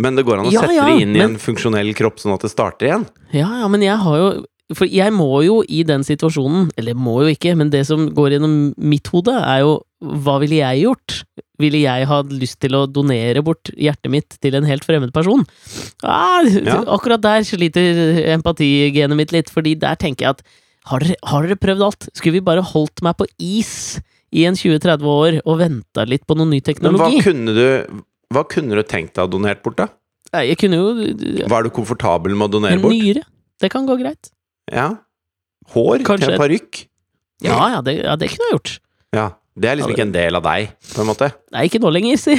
Men 0.00 0.16
det 0.16 0.24
går 0.28 0.40
an 0.40 0.48
å 0.48 0.52
Ja, 0.54 0.62
sette 0.64 0.76
ja, 0.78 0.86
det 0.88 1.02
inn 1.04 1.14
i 1.14 1.18
men- 1.20 1.34
en 1.34 1.42
funksjonell 1.42 1.92
kropp 1.98 2.16
sånn 2.22 2.32
at 2.34 2.46
det 2.46 2.50
starter 2.54 2.88
igjen. 2.88 3.04
Ja, 3.36 3.50
ja, 3.60 3.68
men 3.68 3.84
jeg 3.84 3.98
har 4.00 4.16
jo 4.24 4.30
For 4.72 4.86
jeg 4.86 5.10
må 5.10 5.42
jo 5.42 5.64
i 5.66 5.80
den 5.82 6.04
situasjonen, 6.06 6.68
eller 6.78 6.94
må 6.94 7.16
jo 7.26 7.32
ikke, 7.34 7.56
men 7.58 7.70
det 7.72 7.80
som 7.88 8.04
går 8.14 8.36
gjennom 8.36 8.52
mitt 8.78 9.08
hode, 9.10 9.32
er 9.34 9.64
jo 9.64 9.72
hva 10.00 10.36
ville 10.38 10.60
jeg 10.60 10.84
gjort? 10.84 11.24
Ville 11.58 11.80
jeg 11.82 12.06
ha 12.06 12.20
lyst 12.22 12.60
til 12.62 12.76
å 12.78 12.84
donere 12.86 13.42
bort 13.42 13.72
hjertet 13.74 14.08
mitt 14.14 14.36
til 14.40 14.54
en 14.54 14.68
helt 14.70 14.84
fremmed 14.86 15.10
person? 15.12 15.42
Ah, 16.04 16.44
Ja. 16.46 16.84
Akkurat 16.86 17.20
der 17.20 17.40
sliter 17.42 18.22
empatigenet 18.38 19.16
mitt 19.18 19.32
litt, 19.34 19.50
fordi 19.50 19.74
der 19.76 19.96
tenker 19.98 20.22
jeg 20.28 20.36
at 20.38 20.42
har 20.86 21.00
dere, 21.02 21.16
har 21.24 21.42
dere 21.48 21.56
prøvd 21.58 21.82
alt? 21.88 22.08
Skulle 22.14 22.38
vi 22.38 22.46
bare 22.46 22.62
holdt 22.62 23.02
meg 23.02 23.16
på 23.18 23.26
is 23.40 23.98
i 24.32 24.44
en 24.46 24.54
20-30 24.54 25.02
år 25.02 25.40
og 25.44 25.58
venta 25.58 26.06
litt 26.06 26.24
på 26.28 26.36
noe 26.38 26.46
ny 26.46 26.60
teknologi. 26.60 27.18
Men 27.18 27.18
hva 27.18 27.24
kunne 27.26 27.54
du, 27.58 28.02
hva 28.32 28.44
kunne 28.48 28.76
du 28.78 28.82
tenkt 28.86 29.14
deg 29.16 29.26
å 29.26 29.30
donert 29.30 29.62
bort, 29.64 29.76
da? 29.80 29.88
Nei, 30.32 30.44
Jeg 30.52 30.58
kunne 30.62 30.76
jo 30.78 31.46
Var 31.50 31.62
du 31.66 31.70
komfortabel 31.74 32.36
med 32.38 32.46
å 32.48 32.52
donere 32.58 32.76
En 32.78 32.82
bort? 32.84 32.92
nyre. 32.94 33.24
Det 33.60 33.70
kan 33.72 33.86
gå 33.88 33.96
greit. 33.98 34.30
Ja. 34.70 34.92
Hår 35.74 36.04
Kanskje 36.06 36.28
til 36.30 36.34
en 36.36 36.40
parykk? 36.40 36.84
Ja, 37.42 37.56
ja, 37.74 37.80
det, 37.82 37.96
ja, 38.04 38.14
det 38.20 38.28
kunne 38.30 38.46
jeg 38.46 38.54
gjort. 38.58 38.72
Ja. 39.16 39.26
Det 39.60 39.66
er 39.68 39.76
liksom 39.76 39.92
ikke 39.92 40.04
en 40.06 40.12
del 40.14 40.36
av 40.38 40.44
deg, 40.46 40.70
på 40.94 41.00
en 41.02 41.08
måte. 41.10 41.26
Nei, 41.52 41.64
ikke 41.66 41.80
nå 41.82 41.90
lenger, 41.92 42.16
si. 42.22 42.36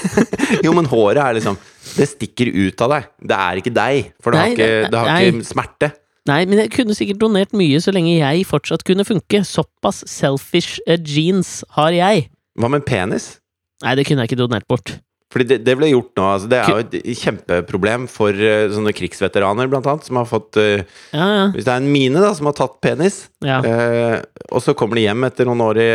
Jo, 0.66 0.72
men 0.76 0.84
håret 0.90 1.20
er 1.22 1.36
liksom 1.38 1.56
Det 1.94 2.08
stikker 2.10 2.50
ut 2.52 2.82
av 2.84 2.90
deg. 2.96 3.06
Det 3.30 3.36
er 3.38 3.60
ikke 3.62 3.72
deg, 3.76 4.10
for 4.20 4.34
det 4.34 4.40
har 4.42 4.50
ikke, 4.56 4.66
det- 4.66 4.90
det 4.90 4.98
har 4.98 5.20
ikke 5.30 5.46
smerte. 5.46 5.92
Nei, 6.28 6.40
men 6.50 6.58
jeg 6.60 6.70
kunne 6.74 6.94
sikkert 6.98 7.18
donert 7.22 7.54
mye 7.56 7.78
så 7.80 7.94
lenge 7.94 8.12
jeg 8.18 8.44
fortsatt 8.50 8.82
kunne 8.84 9.06
funke. 9.08 9.40
Såpass 9.46 10.02
selfish 10.10 10.80
jeans 11.06 11.62
har 11.78 11.94
jeg. 11.96 12.26
Hva 12.58 12.68
med 12.68 12.84
penis? 12.84 13.38
Nei, 13.82 13.94
det 13.96 14.04
kunne 14.06 14.26
jeg 14.26 14.32
ikke 14.34 14.42
donert 14.42 14.66
bort. 14.68 14.98
Fordi 15.30 15.46
det, 15.46 15.60
det 15.62 15.76
ble 15.78 15.92
gjort 15.92 16.10
nå. 16.18 16.26
Altså 16.26 16.50
det 16.50 16.58
er 16.58 16.72
jo 16.72 16.82
et 16.82 17.20
kjempeproblem 17.20 18.08
for 18.10 18.34
uh, 18.34 18.66
sånne 18.74 18.94
krigsveteraner, 18.98 19.70
blant 19.70 19.86
annet, 19.86 20.08
som 20.08 20.18
har 20.18 20.26
fått 20.26 20.58
uh, 20.58 20.82
Ja, 21.14 21.28
ja. 21.36 21.44
Hvis 21.54 21.68
det 21.68 21.74
er 21.74 21.82
en 21.84 21.90
mine 21.92 22.22
da, 22.22 22.32
som 22.34 22.50
har 22.50 22.56
tatt 22.58 22.80
penis, 22.82 23.22
ja. 23.46 23.60
uh, 23.62 24.16
og 24.50 24.64
så 24.64 24.74
kommer 24.78 24.98
de 24.98 25.06
hjem 25.06 25.28
etter 25.28 25.46
noen 25.46 25.62
år 25.68 25.78
i 25.78 25.90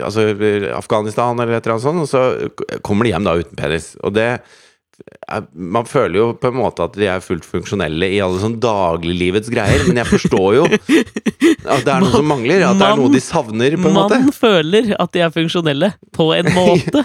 altså, 0.00 0.28
Afghanistan 0.74 1.38
eller 1.38 1.54
et 1.56 1.62
eller 1.62 1.76
annet 1.76 1.86
sånt, 1.86 2.02
og 2.02 2.10
så 2.10 2.80
kommer 2.86 3.06
de 3.06 3.12
hjem 3.14 3.28
da 3.28 3.36
uten 3.38 3.58
penis. 3.60 3.92
Og 4.02 4.16
det 4.16 4.24
er, 4.34 5.46
Man 5.52 5.86
føler 5.86 6.18
jo 6.18 6.26
på 6.40 6.50
en 6.50 6.56
måte 6.58 6.86
at 6.88 6.96
de 6.98 7.06
er 7.12 7.22
fullt 7.22 7.46
funksjonelle 7.46 8.08
i 8.16 8.18
alle 8.24 8.40
sånn 8.42 8.56
dagliglivets 8.62 9.52
greier, 9.52 9.84
men 9.86 10.00
jeg 10.00 10.10
forstår 10.10 10.56
jo 10.56 10.64
at 10.66 11.84
det 11.86 11.92
er 11.92 12.02
noe 12.02 12.10
som 12.10 12.26
mangler. 12.26 12.64
At 12.66 12.80
det 12.80 12.88
er 12.88 12.98
noe 12.98 13.14
de 13.14 13.22
savner, 13.22 13.78
på 13.78 13.92
en 13.92 13.96
måte. 14.00 14.18
Man 14.26 14.34
føler 14.34 14.90
at 14.98 15.14
de 15.14 15.22
er 15.22 15.30
funksjonelle, 15.38 15.92
på 16.16 16.32
en 16.34 16.50
måte. 16.58 17.04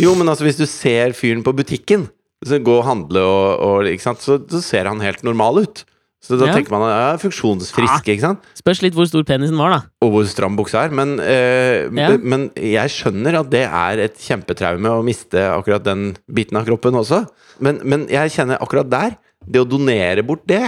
Jo, 0.00 0.14
men 0.18 0.28
altså, 0.30 0.44
hvis 0.48 0.58
du 0.58 0.66
ser 0.66 1.14
fyren 1.16 1.44
på 1.46 1.54
butikken, 1.56 2.08
så 2.44 2.58
gå 2.60 2.78
og 2.80 2.84
handle 2.88 3.22
og, 3.24 3.62
og 3.64 4.00
så, 4.20 4.38
så 4.50 4.60
ser 4.62 4.90
han 4.90 5.00
helt 5.00 5.22
normal 5.24 5.62
ut. 5.64 5.84
Så 6.24 6.38
da 6.40 6.46
Ja. 6.48 6.54
tenker 6.56 6.72
man 6.72 6.82
at 6.88 6.92
ja, 6.96 7.08
funksjonsfrisk, 7.20 8.06
ikke 8.08 8.22
sant? 8.22 8.46
Spørs 8.56 8.80
litt 8.80 8.94
hvor 8.96 9.04
stor 9.08 9.26
penisen 9.28 9.58
var, 9.60 9.74
da. 9.74 9.80
Og 10.00 10.12
hvor 10.14 10.24
stram 10.28 10.56
buksa 10.56 10.86
er. 10.86 10.94
Men, 10.96 11.18
eh, 11.20 11.84
Ja. 11.92 12.16
men 12.16 12.46
jeg 12.56 12.88
skjønner 12.94 13.40
at 13.42 13.50
det 13.52 13.66
er 13.68 13.98
et 14.06 14.16
kjempetraume 14.16 14.88
å 14.88 15.04
miste 15.04 15.36
akkurat 15.36 15.84
den 15.84 16.16
biten 16.32 16.56
av 16.56 16.64
kroppen 16.64 16.96
også. 16.96 17.26
Men, 17.60 17.80
men 17.84 18.06
jeg 18.08 18.32
kjenner 18.32 18.56
akkurat 18.60 18.88
der 18.88 19.16
Det 19.44 19.60
å 19.60 19.68
donere 19.68 20.22
bort 20.24 20.46
det, 20.48 20.62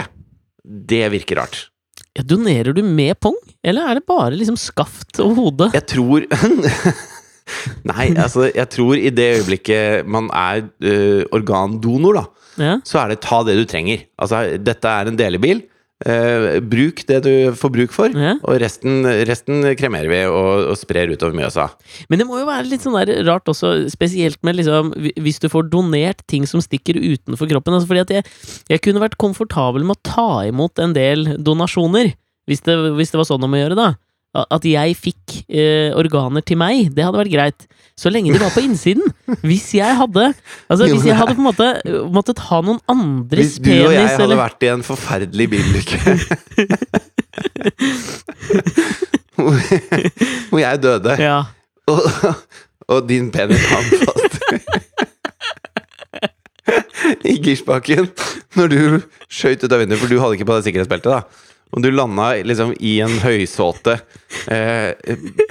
det 0.62 1.06
virker 1.10 1.38
rart. 1.40 1.70
Ja, 2.12 2.22
donerer 2.22 2.74
du 2.76 2.82
med 2.84 3.16
pung, 3.18 3.36
eller 3.64 3.88
er 3.88 3.94
det 3.94 4.06
bare 4.06 4.36
liksom 4.36 4.58
skaft 4.60 5.16
og 5.24 5.32
hode? 5.38 5.70
Jeg 5.72 5.86
tror 5.88 6.26
Nei, 7.90 8.08
altså, 8.18 8.48
jeg 8.50 8.68
tror 8.74 8.98
i 8.98 9.12
det 9.14 9.28
øyeblikket 9.40 10.06
man 10.10 10.28
er 10.34 10.64
uh, 10.66 11.22
organdonor, 11.36 12.20
da, 12.22 12.26
Ja. 12.56 12.74
så 12.88 13.02
er 13.04 13.12
det 13.14 13.20
ta 13.24 13.42
det 13.46 13.56
du 13.58 13.64
trenger. 13.68 14.06
Altså, 14.18 14.44
dette 14.58 14.88
er 14.88 15.10
en 15.10 15.18
delebil. 15.18 15.64
Uh, 16.04 16.58
bruk 16.60 16.98
det 17.08 17.22
du 17.24 17.30
får 17.56 17.70
bruk 17.72 17.92
for, 17.94 18.12
Ja. 18.12 18.34
og 18.44 18.58
resten, 18.60 18.98
resten 19.24 19.62
kremerer 19.80 20.10
vi 20.12 20.18
og, 20.28 20.66
og 20.72 20.76
sprer 20.76 21.08
utover 21.08 21.32
Mjøsa. 21.38 21.70
Men 22.10 22.20
det 22.20 22.26
må 22.28 22.36
jo 22.42 22.48
være 22.50 22.68
litt 22.68 22.84
sånn 22.84 22.98
der 22.98 23.22
rart 23.24 23.48
også, 23.48 23.70
spesielt 23.88 24.36
med 24.44 24.58
liksom 24.58 24.90
Hvis 25.16 25.40
du 25.40 25.48
får 25.48 25.70
donert 25.72 26.20
ting 26.28 26.44
som 26.44 26.60
stikker 26.60 26.98
utenfor 27.00 27.48
kroppen. 27.48 27.72
Altså 27.78 27.88
fordi 27.88 28.04
at 28.04 28.12
jeg, 28.18 28.28
jeg 28.74 28.82
kunne 28.84 29.00
vært 29.00 29.16
komfortabel 29.16 29.86
med 29.88 29.96
å 29.96 30.04
ta 30.04 30.28
imot 30.50 30.76
en 30.84 30.92
del 30.92 31.38
donasjoner, 31.40 32.12
hvis 32.46 32.60
det, 32.68 32.76
hvis 32.98 33.14
det 33.14 33.22
var 33.22 33.30
sånn 33.32 33.42
om 33.48 33.56
å 33.56 33.62
gjøre, 33.64 33.78
da. 33.80 33.88
At 34.50 34.64
jeg 34.68 34.96
fikk 34.98 35.36
eh, 35.48 35.90
organer 35.96 36.42
til 36.46 36.58
meg, 36.60 36.90
det 36.94 37.04
hadde 37.06 37.20
vært 37.22 37.32
greit. 37.32 37.66
Så 37.96 38.10
lenge 38.12 38.28
de 38.34 38.40
var 38.42 38.52
på 38.52 38.60
innsiden. 38.66 39.06
Hvis 39.40 39.70
jeg 39.78 39.96
hadde 39.96 40.26
Altså, 40.68 40.84
hvis 40.90 41.06
jeg 41.08 41.16
hadde 41.16 41.32
på 41.38 41.40
en 41.40 41.48
måte 41.48 41.68
måttet 42.12 42.42
ha 42.50 42.58
noen 42.66 42.80
andres 42.92 43.56
penis 43.56 43.62
Hvis 43.62 43.64
du 43.64 43.86
og 43.86 43.94
jeg 43.94 44.08
hadde 44.10 44.24
eller 44.26 44.40
vært 44.42 44.66
i 44.66 44.68
en 44.74 44.84
forferdelig 44.84 45.46
bilulykke 45.54 46.00
hvor 49.36 50.58
jeg 50.60 50.82
døde, 50.82 51.16
Ja. 51.20 51.38
og, 51.86 52.00
og 52.88 53.08
din 53.08 53.30
penis 53.34 53.64
hang 53.70 53.84
fast 54.04 54.34
i 57.26 57.36
girspaken 57.44 58.08
når 58.56 58.72
du 58.72 58.78
skøyt 59.28 59.62
ut 59.64 59.72
av 59.72 59.82
vinduet, 59.82 60.00
for 60.00 60.10
du 60.10 60.18
hadde 60.22 60.34
ikke 60.38 60.48
på 60.48 60.56
deg 60.56 60.64
sikkerhetsbeltet, 60.68 61.12
da. 61.12 61.20
Og 61.74 61.82
du 61.82 61.88
landa 61.90 62.28
liksom 62.46 62.70
i 62.78 62.92
en 63.04 63.16
høysåte 63.20 63.96
eh, 64.48 64.94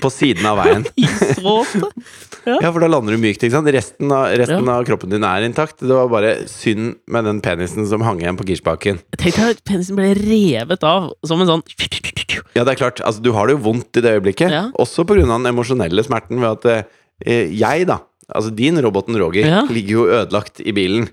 på 0.01 0.09
siden 0.13 0.45
av 0.47 0.61
veien. 0.63 0.85
Høysåte? 0.97 1.91
Ja, 2.45 2.69
for 2.69 2.77
da 2.83 2.85
lander 2.85 3.15
du 3.15 3.17
mykt. 3.17 3.41
ikke 3.41 3.55
sant? 3.55 3.67
Resten, 3.73 4.11
av, 4.13 4.27
resten 4.37 4.67
Ja. 4.69 4.73
av 4.77 4.83
kroppen 4.85 5.09
din 5.09 5.23
er 5.25 5.41
intakt. 5.47 5.79
Det 5.81 5.89
var 5.89 6.05
bare 6.11 6.35
synd 6.49 6.99
med 7.09 7.25
den 7.25 7.39
penisen 7.41 7.87
som 7.89 8.03
hang 8.05 8.19
igjen 8.21 8.37
på 8.37 8.45
girspaken. 8.45 8.99
Tenk 9.17 9.33
deg 9.39 9.55
at 9.55 9.63
penisen 9.65 9.97
ble 9.97 10.11
revet 10.19 10.85
av 10.85 11.07
som 11.25 11.41
en 11.41 11.49
sånn 11.49 11.63
Ja, 12.53 12.61
det 12.63 12.75
er 12.75 12.79
klart. 12.83 13.01
Altså, 13.01 13.23
du 13.25 13.31
har 13.33 13.49
det 13.49 13.55
jo 13.57 13.63
vondt 13.65 13.97
i 13.97 14.03
det 14.05 14.13
øyeblikket. 14.19 14.53
Ja. 14.53 14.67
Også 14.77 15.07
pga. 15.09 15.25
den 15.25 15.49
emosjonelle 15.49 16.05
smerten 16.05 16.37
ved 16.43 16.51
at 16.69 16.69
eh, 17.25 17.49
jeg, 17.49 17.87
da, 17.89 17.97
altså 18.29 18.53
din 18.53 18.77
roboten 18.85 19.17
Roger, 19.17 19.49
Ja. 19.49 19.63
ligger 19.65 19.97
jo 19.97 20.05
ødelagt 20.21 20.61
i 20.61 20.71
bilen. 20.71 21.09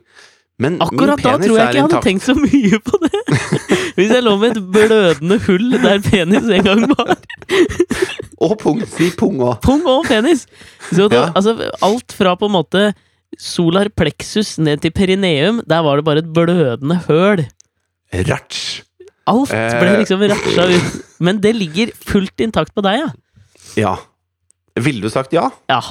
Men 0.60 0.76
Akkurat 0.84 1.16
min 1.16 1.24
da 1.24 1.38
tror 1.40 1.56
jeg 1.56 1.64
er 1.64 1.72
ikke 1.72 1.80
jeg 1.80 1.88
hadde 1.88 2.04
tenkt 2.04 2.28
så 2.28 2.36
mye 2.36 2.78
på 2.84 3.00
det. 3.02 3.22
Hvis 3.96 4.10
jeg 4.14 4.22
lå 4.24 4.34
med 4.40 4.56
et 4.56 4.66
blødende 4.74 5.38
hull 5.46 5.70
der 5.82 6.02
penis 6.04 6.48
en 6.58 6.66
gang 6.66 6.84
var. 6.92 7.14
Og 8.42 8.56
pung. 8.60 8.82
Si 8.96 9.10
pung 9.18 9.38
òg. 9.44 9.58
Pung 9.64 9.84
og 9.86 10.04
penis! 10.08 10.46
Så 10.90 11.08
det, 11.08 11.18
Ja. 11.18 11.30
altså, 11.34 11.56
alt 11.82 12.12
fra 12.16 12.34
på 12.36 12.48
en 12.50 12.56
måte 12.56 12.84
solar 13.38 13.88
plexus 13.96 14.56
ned 14.58 14.82
til 14.82 14.90
perineum, 14.92 15.62
der 15.68 15.82
var 15.86 15.96
det 15.96 16.04
bare 16.04 16.18
et 16.24 16.32
blødende 16.34 16.98
høl. 17.08 17.46
Ratsch. 18.12 18.82
Alt 19.30 19.48
ble 19.54 19.88
Eh. 19.92 19.98
liksom 20.02 20.20
ratsja 20.20 20.66
ut. 20.68 21.02
Men 21.22 21.38
det 21.40 21.54
ligger 21.56 21.92
fullt 22.04 22.40
intakt 22.42 22.74
på 22.74 22.82
deg, 22.82 22.98
ja. 23.04 23.12
Ja. 23.76 23.94
Ville 24.76 25.00
du 25.04 25.08
sagt 25.12 25.32
ja? 25.32 25.50
Ja. 25.70 25.80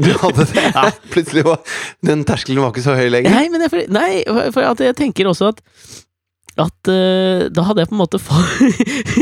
Du 0.00 0.12
hadde 0.16 0.44
det? 0.48 0.62
Ja. 0.72 0.86
Plutselig 1.12 1.42
var 1.44 1.58
den 2.06 2.22
terskelen 2.24 2.62
var 2.62 2.70
ikke 2.72 2.84
så 2.86 2.94
høy 2.96 3.08
lenger. 3.12 3.34
Nei, 3.34 3.48
men 3.52 3.60
jeg, 3.66 3.88
nei, 3.92 4.22
for- 4.54 4.64
jeg 4.80 4.94
tenker 4.96 5.28
også 5.28 5.50
at 5.50 5.60
at 6.58 6.90
uh, 6.90 7.46
da 7.52 7.66
hadde 7.68 7.84
jeg 7.84 7.90
på 7.90 7.96
en 7.96 8.02
måte 8.02 8.18
fått 8.22 8.50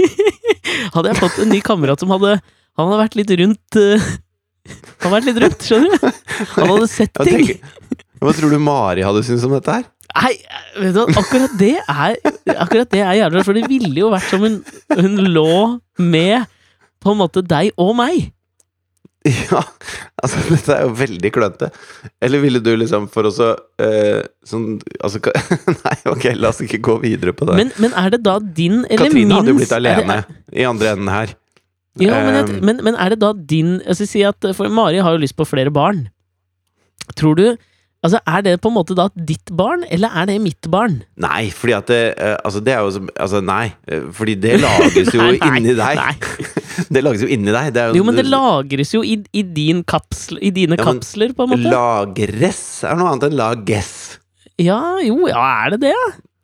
Hadde 0.95 1.11
jeg 1.11 1.19
fått 1.19 1.43
en 1.43 1.51
ny 1.53 1.61
kamerat 1.65 2.01
som 2.01 2.13
hadde 2.15 2.39
Han 2.39 2.89
hadde 2.89 3.01
vært 3.03 3.19
litt 3.19 3.35
rundt 3.41 3.79
uh, 3.79 4.09
Han 4.71 5.05
hadde 5.05 5.15
vært 5.19 5.29
litt 5.29 5.43
rundt, 5.45 5.67
skjønner 5.69 5.93
du? 5.93 6.25
Han 6.55 6.73
hadde 6.73 6.89
sett 6.91 7.13
ting. 7.21 7.45
tenker, 7.45 8.05
hva 8.23 8.35
tror 8.35 8.55
du 8.55 8.59
Mari 8.63 9.05
hadde 9.07 9.23
syntes 9.27 9.47
om 9.47 9.55
dette 9.57 9.77
her? 9.77 9.87
Nei, 10.19 10.33
vet 10.81 10.97
du, 10.97 11.03
akkurat 11.21 11.53
det 11.61 11.75
er 11.85 12.17
Akkurat 12.57 12.91
det 12.91 13.03
er 13.05 13.19
jævlig 13.21 13.39
rart, 13.39 13.47
for 13.47 13.59
det 13.59 13.69
ville 13.71 14.01
jo 14.01 14.09
vært 14.15 14.31
som 14.31 14.43
hun, 14.43 14.59
hun 14.97 15.21
lå 15.29 15.53
med 16.01 16.49
på 16.99 17.13
en 17.13 17.21
måte 17.21 17.45
deg 17.47 17.71
og 17.79 17.93
meg. 17.99 18.33
Ja, 19.29 19.61
altså 20.23 20.41
dette 20.47 20.75
er 20.77 20.85
jo 20.87 20.93
veldig 20.97 21.31
klønete. 21.35 21.69
Eller 22.23 22.41
ville 22.43 22.61
du 22.65 22.71
liksom 22.79 23.09
for 23.13 23.27
å 23.29 23.33
så 23.35 23.49
eh, 23.83 24.23
sånn 24.47 24.79
Altså 25.05 25.21
Nei, 25.85 25.97
ok, 26.13 26.29
la 26.39 26.53
oss 26.53 26.63
ikke 26.65 26.81
gå 26.87 26.95
videre 27.03 27.35
på 27.37 27.49
det. 27.51 27.57
Men, 27.59 27.73
men 27.83 27.97
er 27.99 28.15
det 28.15 28.23
da 28.25 28.39
din 28.41 28.85
eller 28.87 29.09
Katrine 29.09 29.27
min 29.27 29.35
hadde 29.37 29.53
jo 29.53 29.59
blitt 29.59 29.75
alene 29.75 30.21
det- 30.23 30.63
i 30.63 30.67
andre 30.69 30.95
enden 30.95 31.11
her. 31.13 31.35
Ja, 31.99 32.21
men, 32.23 32.37
et, 32.39 32.51
Um, 32.55 32.61
men, 32.63 32.79
men 32.87 32.95
er 32.95 33.11
det 33.11 33.19
da 33.25 33.33
din 33.35 33.81
altså, 33.83 34.07
si 34.07 34.23
at, 34.23 34.45
For 34.55 34.71
Mari 34.71 35.01
har 35.03 35.17
jo 35.17 35.23
lyst 35.25 35.35
på 35.37 35.47
flere 35.49 35.73
barn. 35.75 36.05
Tror 37.19 37.35
du 37.35 37.47
Altså, 37.99 38.21
Er 38.31 38.43
det 38.47 38.53
på 38.63 38.71
en 38.71 38.77
måte 38.77 38.95
da 38.95 39.09
ditt 39.17 39.51
barn, 39.59 39.81
eller 39.91 40.13
er 40.15 40.29
det 40.31 40.37
mitt 40.41 40.69
barn? 40.71 41.01
Nei, 41.19 41.49
fordi 41.51 41.75
at 41.75 41.89
det, 41.91 41.99
eh, 42.15 42.37
altså 42.47 42.61
det 42.63 42.75
er 42.77 42.85
jo 42.87 42.93
som 42.95 43.09
Altså, 43.19 43.41
nei. 43.43 43.73
eh, 43.91 44.05
Fordi 44.15 44.37
det 44.39 44.61
lages 44.67 45.11
jo 45.17 45.25
Nei, 45.25 45.39
inni 45.59 45.75
deg. 45.79 46.29
Det 46.95 47.03
lages 47.03 47.25
jo 47.27 47.29
inni 47.35 47.51
deg. 47.51 47.73
Det 47.75 47.83
er 47.83 47.97
Jo, 47.99 48.05
men 48.07 48.15
det 48.15 48.25
lagres 48.31 48.95
jo 48.95 49.03
i, 49.03 49.17
i, 49.35 49.43
din 49.43 49.83
kapsl, 49.83 50.39
i 50.39 50.53
dine 50.55 50.79
Ja, 50.79 50.85
kapsler, 50.87 51.35
på 51.35 51.43
en 51.49 51.51
måte. 51.57 51.73
Lagres 51.75 52.63
er 52.87 52.95
noe 53.01 53.11
annet 53.11 53.27
enn 53.33 53.37
lages. 53.41 53.91
Ja, 54.63 54.79
jo, 55.03 55.27
ja, 55.27 55.43
er 55.67 55.75
det 55.75 55.83
det? 55.89 55.93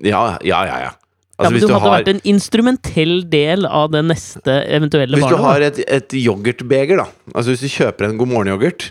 Ja, 0.03 0.11
Ja, 0.11 0.27
ja, 0.43 0.61
ja. 0.67 0.67
ja. 0.67 0.83
ja 0.91 0.93
Altså, 1.35 1.51
men 1.51 1.57
hvis 1.57 1.63
du 1.65 1.67
du 1.67 1.75
hadde 1.75 1.89
har, 1.91 1.95
vært 1.99 2.09
en 2.13 2.21
instrumentell 2.31 3.15
del 3.27 3.65
av 3.67 3.89
det 3.91 4.05
neste 4.07 4.55
eventuelle 4.71 5.19
hvis 5.19 5.25
du 5.27 5.35
barnet. 5.35 5.47
har 5.49 5.65
et, 5.67 5.81
et 5.97 6.15
yoghurtbeger, 6.21 7.01
da. 7.03 7.07
Altså 7.35 7.51
hvis 7.51 7.65
du 7.65 7.71
kjøper 7.73 8.07
en 8.07 8.21
God 8.21 8.31
morgen-yoghurt, 8.31 8.85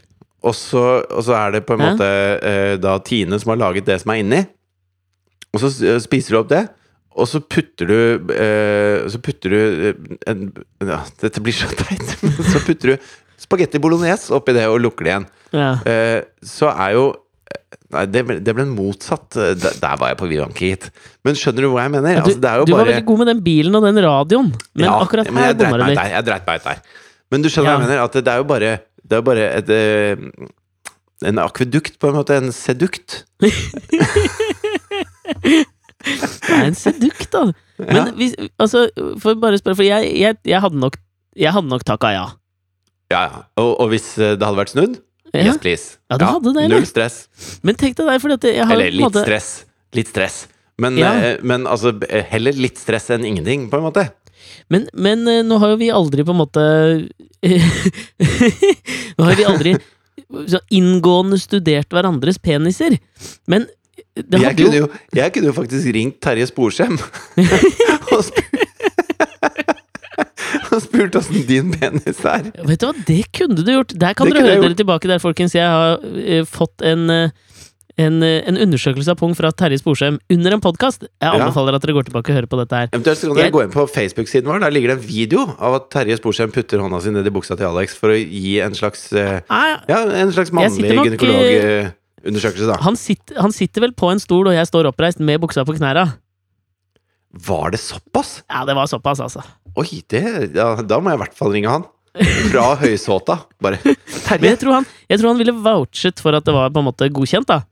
og, 0.43 0.53
så- 0.55 1.03
og 1.07 1.23
så 1.23 1.33
er 1.39 1.51
det 1.57 1.65
på 1.67 1.73
en 1.77 1.83
måte 1.85 2.07
eh, 2.43 2.75
da 2.83 2.97
Tine 2.99 3.39
som 3.39 3.53
har 3.53 3.61
laget 3.63 3.85
det 3.87 3.99
som 4.01 4.11
er 4.13 4.21
inni, 4.23 4.41
og 5.53 5.61
så 5.63 5.69
eh, 5.87 5.99
spiser 6.03 6.35
du 6.35 6.39
opp 6.43 6.49
det. 6.53 6.63
Og 7.13 7.27
så 7.29 7.37
putter 7.45 7.85
du 7.85 8.31
eh, 8.33 9.03
Så 9.07 9.19
putter 9.21 9.51
du 9.53 9.57
en, 10.25 10.47
ja, 10.81 10.95
Dette 11.21 11.43
blir 11.45 11.53
så 11.53 11.67
teit. 11.69 12.01
Men 12.23 12.47
så 12.49 12.57
putter 12.65 12.95
du 12.95 13.11
spagetti 13.43 13.77
bolognese 13.83 14.33
oppi 14.33 14.55
det 14.57 14.63
og 14.65 14.79
lukker 14.81 15.05
det 15.05 15.11
igjen. 15.11 15.27
Ja. 15.53 15.67
Eh, 15.85 16.23
så 16.41 16.71
er 16.73 16.95
jo 16.97 17.03
Nei, 17.93 18.07
det 18.09 18.23
det 18.41 18.55
ble 18.57 18.65
motsatt. 18.65 19.37
Eh, 19.37 19.51
Der, 19.61 19.75
der 19.83 19.99
var 20.01 20.09
jeg 20.09 20.17
på 20.23 20.29
Vivanki 20.31 20.71
gitt. 20.71 20.87
Men 21.21 21.37
skjønner 21.37 21.67
du 21.67 21.69
hva 21.75 21.83
jeg 21.85 21.93
mener? 21.99 22.15
Ja, 22.17 22.23
Altså, 22.25 22.39
er 22.49 22.63
jo 22.63 22.65
du 22.65 22.73
var 22.73 22.89
veldig 22.89 23.05
god 23.11 23.21
med 23.21 23.29
den 23.35 23.43
bilen 23.45 23.77
og 23.77 23.85
den 23.85 24.01
radioen, 24.01 24.49
men 24.73 24.89
akkurat 24.89 25.29
her 25.29 25.53
bomma 25.59 25.77
du 25.77 25.85
litt. 25.91 26.01
Jeg 26.15 26.25
dreit 26.31 26.49
meg 26.49 26.63
ut 26.63 26.65
der. 26.71 26.81
Men 27.29 27.45
du 27.45 27.49
skjønner 27.53 27.69
hva 27.69 27.77
jeg 27.77 27.85
mener? 27.85 28.01
At 28.07 28.17
det, 28.17 28.23
det 28.25 28.33
er 28.33 28.41
jo 28.41 28.49
bare 28.49 28.71
Det 29.03 29.17
er 29.17 29.21
bare 29.27 29.47
et 29.59 29.69
eh, 29.69 30.15
En 31.27 31.39
akvedukt, 31.39 31.97
på 31.99 32.09
en 32.09 32.15
måte. 32.17 32.35
En 32.35 32.51
sedukt. 32.51 33.23
Det 36.03 36.51
er 36.51 36.65
en 36.67 36.75
sedukt, 36.75 37.29
da. 37.31 37.45
Men 37.79 37.95
Ja. 37.95 38.03
hvis, 38.17 38.33
altså, 38.59 38.87
for 39.23 39.35
bare 39.39 39.55
å 39.55 39.61
spørre, 39.61 39.77
for 39.79 39.87
jeg, 39.87 40.09
jeg, 40.19 40.37
jeg 40.45 40.59
hadde 40.61 40.79
nok 40.79 40.97
Jeg 41.39 41.51
hadde 41.55 41.67
nok 41.71 41.83
takka 41.87 42.11
ja. 42.13 42.25
Ja, 43.11 43.21
ja. 43.23 43.39
Og, 43.57 43.71
og 43.81 43.89
hvis 43.93 44.05
eh, 44.21 44.35
det 44.37 44.45
hadde 44.45 44.59
vært 44.59 44.73
snudd? 44.75 44.99
ja. 45.33 45.45
Yes, 45.47 45.57
please. 45.57 45.97
Ja, 46.11 46.17
ja. 46.21 46.27
hadde 46.35 46.51
det. 46.53 46.67
Null 46.69 46.85
stress. 46.85 47.23
Men 47.65 47.75
tenk 47.79 47.95
deg 47.97 48.05
der, 48.05 48.51
jeg 48.53 48.67
har 48.67 48.75
Eller 48.75 48.91
litt 48.93 49.01
måte- 49.07 49.23
stress. 49.25 49.47
Litt 49.97 50.11
stress. 50.11 50.43
Men, 50.77 50.97
Ja. 50.97 51.13
eh, 51.13 51.37
men 51.41 51.65
altså, 51.65 51.93
heller 52.29 52.53
litt 52.53 52.77
stress 52.77 53.09
enn 53.09 53.25
ingenting, 53.25 53.69
på 53.71 53.77
en 53.79 53.83
måte. 53.87 54.05
Men, 54.73 54.87
men 54.93 55.27
eh, 55.27 55.43
nå 55.45 55.59
har 55.61 55.73
jo 55.73 55.81
vi 55.81 55.91
aldri 55.93 56.25
på 56.25 56.33
en 56.33 56.41
måte 56.41 56.63
Nå 59.17 59.27
har 59.27 59.35
vi 59.39 59.47
aldri 59.47 59.75
så 60.49 60.59
inngående 60.73 61.37
studert 61.41 61.91
hverandres 61.93 62.39
peniser. 62.41 62.95
Men 63.49 63.67
det 64.13 64.41
Jeg 64.41 64.57
kunne, 64.57 64.77
jo 64.77 64.87
jeg 65.13 65.33
kunne 65.33 65.49
jo 65.49 65.55
faktisk 65.57 65.89
ringt 65.93 66.19
Terje 66.21 66.45
Sporsem 66.49 66.97
og 68.13 68.21
spurt 68.25 68.73
Og 70.73 70.81
spurt 70.81 71.15
åssen 71.17 71.43
din 71.47 71.71
penis 71.73 72.21
er. 72.25 72.49
Vet 72.65 72.81
du 72.81 72.87
hva, 72.87 72.93
det 73.07 73.21
kunne 73.35 73.61
du 73.61 73.71
gjort! 73.71 73.93
Der 73.99 74.15
kan 74.17 74.29
Det 74.29 74.37
dere 74.37 74.55
høre 74.55 74.63
dere 74.67 74.77
tilbake 74.79 75.09
der, 75.09 75.21
folkens. 75.21 75.55
Jeg 75.57 75.67
har 75.69 75.99
uh, 76.01 76.43
fått 76.49 76.81
en, 76.85 77.09
eh, 77.13 77.33
en, 77.97 78.23
eh, 78.23 78.41
en 78.49 78.57
undersøkelse 78.57 79.09
av 79.13 79.17
pung 79.19 79.35
fra 79.37 79.51
Terje 79.51 79.77
Sporsem 79.81 80.17
under 80.33 80.53
en 80.55 80.61
podkast. 80.61 81.01
Jeg 81.03 81.09
Ja. 81.21 81.33
anbefaler 81.37 81.75
at 81.75 81.81
dere 81.81 81.93
går 81.93 82.03
tilbake 82.09 82.29
og 82.29 82.35
hører 82.35 82.47
på 82.49 82.57
dette 82.59 82.71
her. 82.75 82.87
Eventuelt 82.93 83.17
så 83.19 83.27
kan 83.27 83.35
dere 83.35 83.45
Jeg- 83.45 83.53
gå 83.53 83.63
inn 83.63 83.71
på 83.71 83.87
Facebook-siden 83.89 84.43
vår. 84.49 84.59
Der 84.61 84.71
ligger 84.71 84.87
det 84.95 85.03
en 85.03 85.07
video 85.07 85.55
av 85.59 85.75
at 85.75 85.89
Terje 85.91 86.17
Sporsem 86.17 86.51
putter 86.51 86.79
hånda 86.79 87.01
si 87.01 87.09
ned 87.11 87.25
i 87.27 87.29
buksa 87.29 87.55
til 87.57 87.67
Alex 87.67 87.95
for 87.95 88.09
å 88.09 88.17
gi 88.17 88.59
en 88.61 88.71
slags 88.73 89.13
eh, 89.13 89.41
Nei, 89.49 89.77
Ja, 89.89 90.03
en 90.09 90.31
slags 90.31 90.49
mannlig 90.51 90.95
nok, 90.95 91.05
gynekologundersøkelse, 91.19 92.67
da. 92.67 92.77
han, 92.81 92.95
sitter, 92.95 93.39
han 93.41 93.51
sitter 93.51 93.81
vel 93.81 93.91
på 93.91 94.11
en 94.11 94.19
stol, 94.19 94.47
og 94.47 94.53
jeg 94.53 94.65
står 94.67 94.85
oppreist 94.91 95.19
med 95.19 95.39
buksa 95.41 95.65
på 95.65 95.75
knæra. 95.77 96.13
Var 97.33 97.71
det 97.71 97.79
såpass? 97.79 98.43
Ja, 98.49 98.63
det 98.65 98.75
var 98.75 98.85
såpass, 98.85 99.19
altså. 99.19 99.43
Oi, 99.75 100.03
det 100.07 100.53
ja, 100.55 100.75
Da 100.85 100.99
må 100.99 101.09
jeg 101.09 101.19
i 101.19 101.23
hvert 101.23 101.33
fall 101.35 101.51
ringe 101.51 101.69
han. 101.69 101.85
Fra 102.51 102.75
Høysåta. 102.81 103.39
Bare 103.59 103.79
Terje! 103.81 104.41
jeg 104.51 104.59
tror 104.61 104.73
han, 104.73 104.85
jeg 105.09 105.19
tror 105.19 105.29
han 105.33 105.37
ville 105.39 105.53
vouchet 105.63 106.19
for 106.21 106.35
at 106.37 106.45
det 106.45 106.53
var 106.53 106.69
på 106.69 106.77
en 106.83 106.85
måte 106.85 107.09
godkjent, 107.09 107.47
da. 107.49 107.63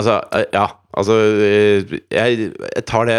Altså, 0.00 0.20
eh, 0.32 0.48
ja. 0.54 0.66
Altså, 0.92 1.18
eh, 1.42 1.98
jeg, 2.12 2.50
jeg 2.52 2.86
tar 2.88 3.08
det 3.08 3.18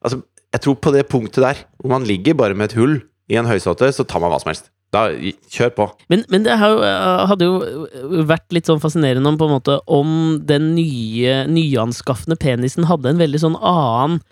Altså, 0.00 0.22
jeg 0.50 0.62
tror 0.64 0.76
på 0.80 0.90
det 0.94 1.06
punktet 1.10 1.42
der, 1.44 1.58
hvor 1.78 1.92
man 1.92 2.06
ligger 2.08 2.34
bare 2.34 2.54
med 2.56 2.70
et 2.70 2.76
hull 2.78 3.02
i 3.30 3.36
en 3.36 3.46
høysåte, 3.46 3.90
så 3.92 4.06
tar 4.08 4.22
man 4.22 4.32
hva 4.32 4.38
som 4.40 4.48
helst. 4.50 4.70
Da, 4.90 5.04
kjør 5.52 5.68
på. 5.76 5.84
Men, 6.10 6.24
men 6.32 6.42
det 6.42 6.56
eh, 6.56 7.26
hadde 7.30 7.46
jo 7.46 8.24
vært 8.26 8.48
litt 8.56 8.66
sånn 8.66 8.80
fascinerende 8.82 9.30
om 9.30 9.38
på 9.38 9.46
en 9.46 9.54
måte 9.54 9.76
om 9.86 10.40
den 10.48 10.72
nye, 10.74 11.44
nyanskaffende 11.46 12.38
penisen 12.40 12.88
hadde 12.90 13.12
en 13.12 13.20
veldig 13.22 13.42
sånn 13.46 13.58
annen 13.60 14.22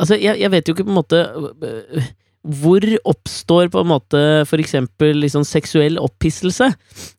Altså, 0.00 0.14
jeg, 0.16 0.38
jeg 0.40 0.48
vet 0.52 0.68
jo 0.68 0.72
ikke 0.72 0.84
på 0.86 0.92
en 0.94 0.96
måte 0.96 1.18
Hvor 2.40 2.84
oppstår 3.04 3.68
på 3.68 3.82
en 3.82 3.90
måte 3.90 4.20
for 4.48 4.62
eksempel 4.62 5.18
liksom 5.20 5.42
seksuell 5.44 5.98
opphisselse? 6.00 6.70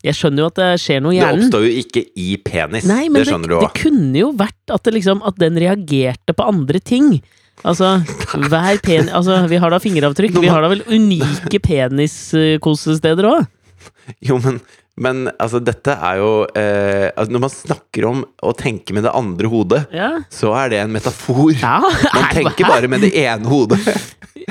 Jeg 0.02 0.18
skjønner 0.18 0.42
jo 0.42 0.48
at 0.50 0.58
det 0.58 0.70
skjer 0.82 1.04
noe 1.06 1.14
i 1.14 1.20
Det 1.22 1.28
oppstår 1.36 1.68
jo 1.68 1.74
ikke 1.84 2.04
i 2.18 2.30
penis. 2.42 2.88
Nei, 2.90 3.04
men 3.06 3.22
det 3.22 3.30
det, 3.30 3.52
du 3.52 3.54
òg. 3.60 3.68
det 3.68 3.84
kunne 3.84 4.18
jo 4.18 4.32
vært 4.40 4.74
at, 4.74 4.82
det 4.88 4.96
liksom, 4.98 5.22
at 5.28 5.38
den 5.42 5.62
reagerte 5.62 6.34
på 6.34 6.50
andre 6.50 6.82
ting. 6.82 7.20
Altså, 7.62 8.00
hver 8.50 8.82
pen... 8.82 9.12
Altså, 9.14 9.44
vi 9.52 9.62
har 9.62 9.70
da 9.70 9.78
fingeravtrykk. 9.84 10.42
Vi 10.42 10.50
har 10.50 10.66
da 10.66 10.72
vel 10.72 10.82
unike 10.90 11.62
peniskosesteder 11.62 13.30
òg? 13.30 13.46
Jo, 14.26 14.42
men, 14.42 14.58
men 15.00 15.30
altså, 15.40 15.62
dette 15.64 15.94
er 15.96 16.18
jo 16.20 16.32
eh, 16.58 17.08
altså, 17.16 17.32
Når 17.32 17.42
man 17.46 17.52
snakker 17.54 18.06
om 18.10 18.24
å 18.44 18.52
tenke 18.60 18.94
med 18.94 19.06
det 19.08 19.14
andre 19.16 19.48
hodet, 19.52 19.86
Ja. 19.96 20.10
så 20.30 20.52
er 20.60 20.70
det 20.74 20.82
en 20.84 20.92
metafor. 20.92 21.54
ja. 21.56 21.78
Man 21.80 22.26
er- 22.28 22.36
tenker 22.42 22.68
bare 22.68 22.90
med 22.92 23.02
det 23.06 23.14
ene 23.16 23.48
hodet. 23.48 23.80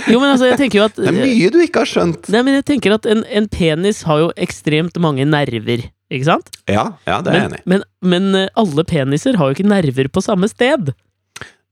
Jo, 0.09 0.17
men 0.23 0.31
altså, 0.33 0.47
jeg 0.49 0.57
tenker 0.63 0.79
jo 0.81 0.85
at 0.87 0.97
Det 0.97 1.09
er 1.11 1.17
mye 1.19 1.51
du 1.53 1.59
ikke 1.65 1.83
har 1.83 1.91
skjønt. 1.91 2.29
Nei, 2.33 2.43
men 2.47 2.57
jeg 2.61 2.65
tenker 2.73 2.95
at 2.97 3.07
en, 3.11 3.25
en 3.27 3.49
penis 3.53 4.03
har 4.09 4.23
jo 4.25 4.31
ekstremt 4.41 4.97
mange 5.03 5.27
nerver, 5.29 5.85
ikke 6.11 6.29
sant? 6.31 6.51
Ja, 6.71 6.87
ja 7.07 7.21
det 7.27 7.35
er 7.35 7.39
jeg 7.41 7.51
enig 7.51 7.61
i. 7.61 7.65
men, 7.75 7.85
men 8.03 8.29
eh, 8.45 8.49
alle 8.59 8.85
peniser 8.89 9.37
har 9.41 9.51
jo 9.51 9.59
ikke 9.59 9.69
nerver 9.71 10.09
på 10.15 10.23
samme 10.25 10.49
sted. 10.51 10.93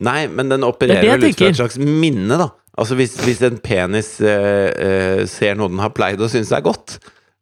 Nei, 0.05 0.27
men 0.31 0.51
den 0.53 0.63
opererer 0.67 1.03
er 1.03 1.17
vel 1.19 1.33
ut 1.33 1.39
fra 1.41 1.49
et 1.51 1.59
slags 1.59 1.79
minne, 1.81 2.37
da. 2.39 2.51
Altså 2.79 2.95
hvis, 2.95 3.17
hvis 3.25 3.41
en 3.49 3.57
penis 3.59 4.13
eh, 4.23 4.69
eh, 4.71 5.23
ser 5.27 5.57
noe 5.59 5.73
den 5.73 5.81
har 5.83 5.91
pleid 5.97 6.21
å 6.23 6.29
synes 6.31 6.53
er 6.55 6.63
godt, 6.63 6.99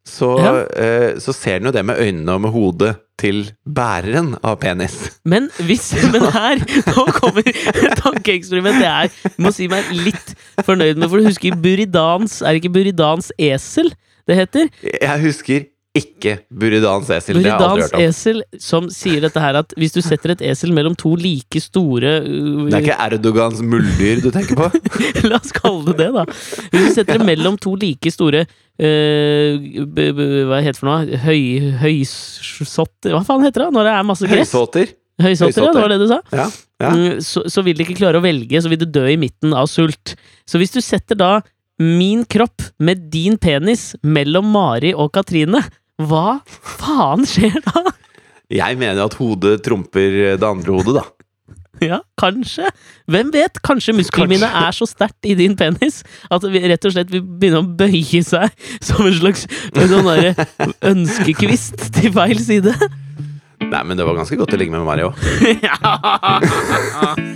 så, 0.07 0.29
Ja. 0.39 0.53
eh, 0.79 1.17
så 1.19 1.33
ser 1.35 1.59
den 1.59 1.67
jo 1.71 1.75
det 1.75 1.83
med 1.85 1.99
øynene 1.99 2.37
og 2.37 2.41
med 2.45 2.51
hodet 2.55 2.95
til 3.19 3.51
bæreren 3.67 4.35
av 4.45 4.59
penis. 4.61 4.95
Men 5.25 5.49
hvis 5.67 5.87
Men 6.13 6.27
her 6.35 6.61
Nå 6.93 7.07
kommer 7.17 7.47
tankeeksperimentet 8.03 8.85
jeg 8.85 9.35
må 9.43 9.53
si 9.57 9.67
meg 9.73 9.89
litt 9.93 10.35
fornøyd 10.67 11.01
med, 11.01 11.09
for 11.09 11.19
du 11.23 11.27
husker 11.31 11.57
Buridans 11.57 12.41
Er 12.43 12.53
det 12.55 12.63
ikke 12.65 12.75
Buridans 12.77 13.33
esel 13.39 13.91
det 14.27 14.35
heter? 14.41 14.69
Jeg 14.83 15.21
husker 15.23 15.67
ikke 15.97 16.33
Buridans 16.51 17.09
esel. 17.15 17.39
Det 17.41 17.51
har 17.51 17.61
jeg 17.61 17.69
aldri 17.71 17.85
hørt 17.87 17.97
om. 17.97 18.03
esel 18.05 18.43
som 18.63 18.89
sier 18.93 19.25
dette 19.25 19.43
her 19.43 19.59
at 19.63 19.73
hvis 19.81 19.95
du 19.97 20.01
setter 20.05 20.35
et 20.35 20.45
esel 20.51 20.75
mellom 20.77 20.97
to 20.99 21.15
like 21.19 21.63
store 21.63 22.19
uh, 22.25 22.67
Det 22.69 22.79
er 22.79 22.85
ikke 22.85 22.99
Erdogans 23.07 23.63
muldyr 23.65 24.23
du 24.25 24.31
tenker 24.35 24.59
på? 24.59 24.69
La 25.31 25.41
oss 25.41 25.55
kalle 25.57 25.93
det 25.93 25.97
det, 26.05 26.11
da. 26.15 26.27
Hvis 26.75 26.87
du 26.91 27.01
setter 27.01 27.21
det 27.21 27.29
mellom 27.29 27.59
to 27.63 27.75
like 27.81 28.13
store 28.15 28.45
uh, 28.47 29.67
b, 29.87 30.07
b, 30.13 30.29
Hva 30.51 30.61
heter 30.61 30.77
det 30.77 30.83
for 30.83 30.91
noe? 30.93 31.25
Høy, 31.27 31.41
høysotter 31.83 33.17
Hva 33.17 33.25
faen 33.27 33.49
heter 33.49 33.67
det 33.67 33.73
når 33.77 33.91
det 33.91 33.97
er 33.97 34.09
masse 34.13 34.31
gress? 34.31 34.55
Høysåter. 34.55 34.95
Høysotter, 35.17 35.65
ja, 35.65 35.73
det 35.73 35.81
var 35.81 35.93
det 35.95 36.01
du 36.03 36.09
sa. 36.11 36.21
Ja. 36.37 36.47
ja. 36.83 36.89
Mm, 36.93 37.21
Så, 37.25 37.47
så 37.49 37.63
vil 37.65 37.79
de 37.79 37.87
ikke 37.87 37.97
klare 38.03 38.21
å 38.21 38.25
velge, 38.25 38.61
så 38.61 38.69
vil 38.69 38.83
du 38.83 38.85
dø 38.85 39.07
i 39.09 39.17
midten 39.21 39.55
av 39.57 39.71
sult. 39.73 40.13
Så 40.45 40.61
hvis 40.61 40.75
du 40.75 40.83
setter 40.85 41.17
da 41.17 41.31
min 41.81 42.25
kropp 42.25 42.71
med 42.81 43.09
din 43.13 43.37
penis 43.41 43.95
mellom 44.05 44.49
Mari 44.53 44.93
og 44.97 45.13
Katrine, 45.17 45.63
hva 46.03 46.41
faen 46.47 47.27
skjer 47.29 47.61
da? 47.65 47.87
Jeg 48.53 48.79
mener 48.79 49.07
at 49.09 49.17
hodet 49.19 49.63
trumper 49.67 50.37
det 50.39 50.47
andre 50.47 50.77
hodet, 50.77 51.01
da. 51.01 51.05
Ja, 51.83 51.99
kanskje. 52.17 52.71
Hvem 53.11 53.33
vet? 53.35 53.59
Kanskje 53.65 53.93
muskelminnet 53.97 54.49
er 54.49 54.73
så 54.73 54.87
sterkt 54.89 55.27
i 55.29 55.35
din 55.37 55.57
penis 55.59 56.01
at 56.33 56.45
vi 56.49 56.63
rett 56.65 56.87
og 56.89 56.95
slett 56.95 57.11
vil 57.13 57.25
begynne 57.25 57.61
å 57.61 57.69
bøye 57.69 58.23
seg 58.25 58.49
som 58.81 59.05
en 59.05 59.19
slags 59.19 59.45
sånn 59.77 60.09
ønskekvist 60.95 61.91
til 61.99 62.15
feil 62.17 62.41
side. 62.41 62.73
Nei, 63.67 63.83
men 63.85 63.97
det 63.99 64.07
var 64.09 64.17
ganske 64.17 64.39
godt 64.41 64.57
å 64.57 64.61
ligge 64.61 64.73
med 64.73 64.89
Mario. 64.89 65.13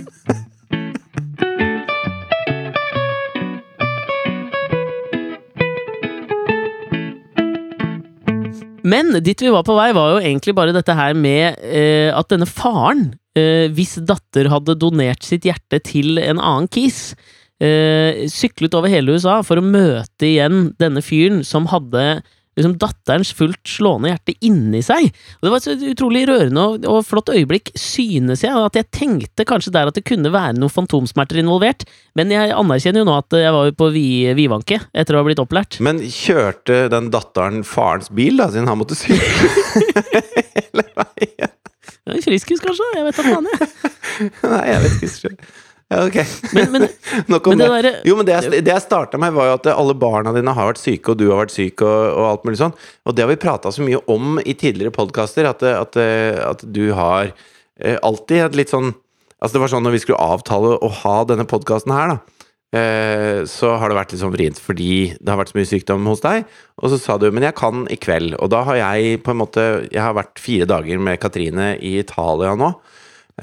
Men 8.83 9.13
dit 9.23 9.41
vi 9.43 9.51
var 9.53 9.65
på 9.67 9.75
vei, 9.77 9.91
var 9.95 10.15
jo 10.15 10.21
egentlig 10.23 10.55
bare 10.57 10.73
dette 10.75 10.95
her 10.97 11.15
med 11.17 11.59
eh, 11.61 12.09
at 12.13 12.31
denne 12.31 12.47
faren, 12.49 13.11
eh, 13.37 13.67
hvis 13.73 13.99
datter 14.07 14.49
hadde 14.51 14.77
donert 14.81 15.25
sitt 15.27 15.45
hjerte 15.47 15.81
til 15.85 16.21
en 16.21 16.41
annen 16.41 16.69
kis, 16.71 17.13
eh, 17.61 18.25
syklet 18.31 18.75
over 18.77 18.91
hele 18.91 19.17
USA 19.17 19.39
for 19.45 19.61
å 19.61 19.65
møte 19.65 20.27
igjen 20.27 20.71
denne 20.81 21.03
fyren 21.05 21.45
som 21.47 21.69
hadde 21.71 22.21
liksom 22.57 22.75
datterens 22.81 23.31
fullt 23.35 23.61
slående 23.67 24.11
hjerte 24.11 24.35
inni 24.45 24.81
seg. 24.85 25.07
Og 25.39 25.47
det 25.47 25.53
var 25.53 25.67
et 25.71 25.85
utrolig 25.91 26.23
rørende 26.29 26.65
og, 26.67 26.87
og 26.89 27.05
flott 27.07 27.31
øyeblikk, 27.31 27.71
synes 27.79 28.43
jeg, 28.45 28.51
at 28.51 28.77
jeg 28.77 28.89
tenkte 28.95 29.47
kanskje 29.47 29.73
der 29.75 29.91
at 29.91 29.97
det 29.97 30.05
kunne 30.07 30.33
være 30.33 30.57
noen 30.59 30.73
fantomsmerter 30.73 31.39
involvert, 31.41 31.85
men 32.19 32.33
jeg 32.33 32.51
anerkjenner 32.55 33.03
jo 33.03 33.09
nå 33.09 33.17
at 33.21 33.39
jeg 33.39 33.55
var 33.55 33.71
på 33.79 33.89
vi, 33.95 34.05
vidvanke 34.37 34.81
etter 34.91 35.15
å 35.15 35.21
ha 35.21 35.29
blitt 35.29 35.41
opplært. 35.43 35.79
Men 35.83 36.01
kjørte 36.03 36.83
den 36.91 37.09
datteren 37.13 37.65
farens 37.67 38.11
bil, 38.11 38.37
da, 38.41 38.49
siden 38.51 38.69
han 38.71 38.81
måtte 38.81 38.99
sykle 38.99 39.21
hele 40.57 40.87
veien? 40.99 41.57
Ja, 42.01 42.17
Friskus, 42.25 42.61
kanskje? 42.63 42.85
Jeg 42.97 43.05
vet 43.07 43.19
da 43.19 43.25
faen, 43.27 43.49
jeg. 43.51 43.91
Nei, 44.51 44.63
jeg 44.67 44.81
vet 44.85 45.03
ikke. 45.07 45.51
Ja, 45.91 46.05
ok. 46.07 46.17
Men, 46.55 46.71
men, 46.71 46.87
Nok 47.31 47.47
om 47.51 47.57
men 47.57 47.65
det 47.67 47.81
det. 47.83 47.93
Jo, 48.07 48.15
men 48.15 48.27
det 48.27 48.37
jeg, 48.37 48.63
det 48.63 48.71
jeg 48.71 48.83
starta 48.85 49.19
med, 49.19 49.35
var 49.35 49.49
jo 49.49 49.55
at 49.57 49.69
alle 49.73 49.95
barna 49.99 50.31
dine 50.35 50.53
har 50.55 50.69
vært 50.71 50.79
syke, 50.79 51.11
og 51.11 51.19
du 51.19 51.27
har 51.27 51.41
vært 51.43 51.55
syk, 51.55 51.83
og, 51.83 51.95
og 52.15 52.27
alt 52.29 52.47
mulig 52.47 52.61
sånn. 52.61 52.75
Og 53.03 53.17
det 53.17 53.25
har 53.25 53.31
vi 53.33 53.39
prata 53.41 53.73
så 53.75 53.83
mye 53.83 53.99
om 54.11 54.39
i 54.39 54.55
tidligere 54.55 54.95
podkaster, 54.95 55.49
at, 55.51 55.65
at, 55.67 55.99
at 56.47 56.63
du 56.63 56.85
har 56.95 57.33
eh, 57.33 57.97
alltid 57.99 58.47
et 58.47 58.61
litt 58.63 58.73
sånn 58.73 58.93
Altså, 59.41 59.55
det 59.55 59.61
var 59.63 59.71
sånn 59.71 59.81
når 59.81 59.95
vi 59.95 59.99
skulle 60.03 60.21
avtale 60.21 60.75
å 60.85 60.87
ha 60.99 61.13
denne 61.25 61.47
podkasten 61.49 61.89
her, 61.89 62.11
da. 62.11 62.41
Eh, 62.71 63.41
så 63.49 63.73
har 63.75 63.89
det 63.89 63.97
vært 63.97 64.13
litt 64.13 64.21
sånn 64.21 64.31
vrient 64.31 64.59
fordi 64.61 65.17
det 65.17 65.27
har 65.27 65.39
vært 65.41 65.49
så 65.51 65.57
mye 65.57 65.67
sykdom 65.67 66.05
hos 66.07 66.21
deg. 66.23 66.45
Og 66.79 66.93
så 66.93 66.99
sa 67.01 67.17
du 67.17 67.25
'men 67.31 67.43
jeg 67.43 67.55
kan 67.55 67.87
i 67.89 67.97
kveld'. 67.97 68.37
Og 68.39 68.49
da 68.53 68.63
har 68.63 68.75
jeg 68.75 69.23
på 69.23 69.31
en 69.31 69.41
måte 69.41 69.89
Jeg 69.91 70.01
har 70.01 70.13
vært 70.13 70.39
fire 70.39 70.65
dager 70.65 70.99
med 70.99 71.19
Katrine 71.19 71.75
i 71.81 71.99
Italia 71.99 72.55
nå. 72.55 72.75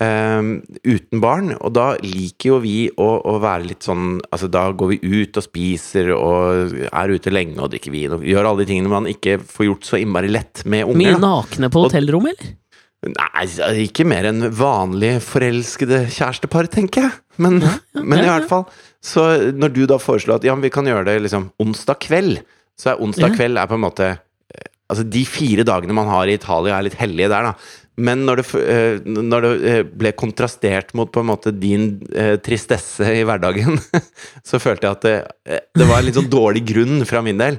Eh, 0.05 0.51
uten 0.85 1.23
barn, 1.23 1.53
og 1.57 1.75
da 1.77 1.89
liker 2.03 2.53
jo 2.53 2.61
vi 2.63 2.77
å, 2.91 3.09
å 3.29 3.37
være 3.43 3.69
litt 3.71 3.87
sånn 3.87 4.19
Altså, 4.29 4.49
da 4.53 4.69
går 4.71 4.95
vi 4.95 4.99
ut 5.23 5.39
og 5.41 5.45
spiser 5.45 6.13
og 6.15 6.79
er 6.89 7.13
ute 7.15 7.33
lenge 7.33 7.61
og 7.63 7.73
drikker 7.73 7.95
vin 7.95 8.17
og 8.19 8.25
gjør 8.27 8.51
alle 8.51 8.65
de 8.65 8.71
tingene 8.71 8.93
man 8.93 9.11
ikke 9.11 9.39
får 9.43 9.69
gjort 9.69 9.89
så 9.89 10.01
innmari 10.01 10.31
lett 10.33 10.65
med 10.69 10.87
unger. 10.87 11.15
Mye 11.15 11.21
nakne 11.23 11.71
på 11.73 11.85
hotellrommet, 11.87 12.39
eller? 12.39 12.57
Nei, 13.07 13.45
ikke 13.85 14.03
mer 14.11 14.27
enn 14.27 14.49
vanlig 14.59 15.21
forelskede 15.23 16.09
kjærestepar, 16.11 16.67
tenker 16.73 17.07
jeg. 17.07 17.19
Men, 17.39 17.61
men 17.95 18.19
i 18.19 18.27
ja. 18.27 18.39
hvert 18.39 18.49
fall. 18.51 18.65
Så 19.05 19.25
når 19.55 19.75
du 19.77 19.85
da 19.91 20.01
foreslår 20.03 20.41
at 20.41 20.49
ja, 20.49 20.57
men 20.57 20.67
vi 20.67 20.73
kan 20.75 20.89
gjøre 20.89 21.07
det 21.07 21.21
liksom 21.29 21.53
onsdag 21.63 22.01
kveld, 22.09 22.41
så 22.79 22.93
er 22.93 23.05
onsdag 23.05 23.37
kveld 23.39 23.59
er 23.59 23.71
på 23.71 23.79
en 23.79 23.87
måte 23.87 24.11
eh, 24.15 24.67
Altså, 24.89 25.05
de 25.05 25.21
fire 25.29 25.67
dagene 25.69 25.93
man 25.93 26.09
har 26.09 26.31
i 26.31 26.39
Italia, 26.39 26.79
er 26.79 26.87
litt 26.87 26.97
hellige 26.97 27.29
der, 27.29 27.51
da. 27.51 27.88
Men 27.99 28.23
når 28.29 28.41
det, 28.41 28.47
eh, 28.63 29.01
når 29.11 29.45
det 29.45 29.51
eh, 29.73 29.81
ble 30.03 30.13
kontrastert 30.19 30.95
mot 30.99 31.11
på 31.11 31.25
en 31.25 31.31
måte 31.33 31.51
din 31.55 31.91
eh, 32.15 32.37
tristesse 32.43 33.09
i 33.11 33.25
hverdagen, 33.27 33.81
så 34.49 34.61
følte 34.63 34.87
jeg 34.87 34.99
at 34.99 35.07
det, 35.07 35.17
eh, 35.51 35.65
det 35.75 35.89
var 35.89 35.99
en 35.99 36.07
litt 36.07 36.19
sånn 36.19 36.31
dårlig 36.31 36.63
grunn 36.69 37.03
fra 37.09 37.25
min 37.27 37.41
del. 37.41 37.59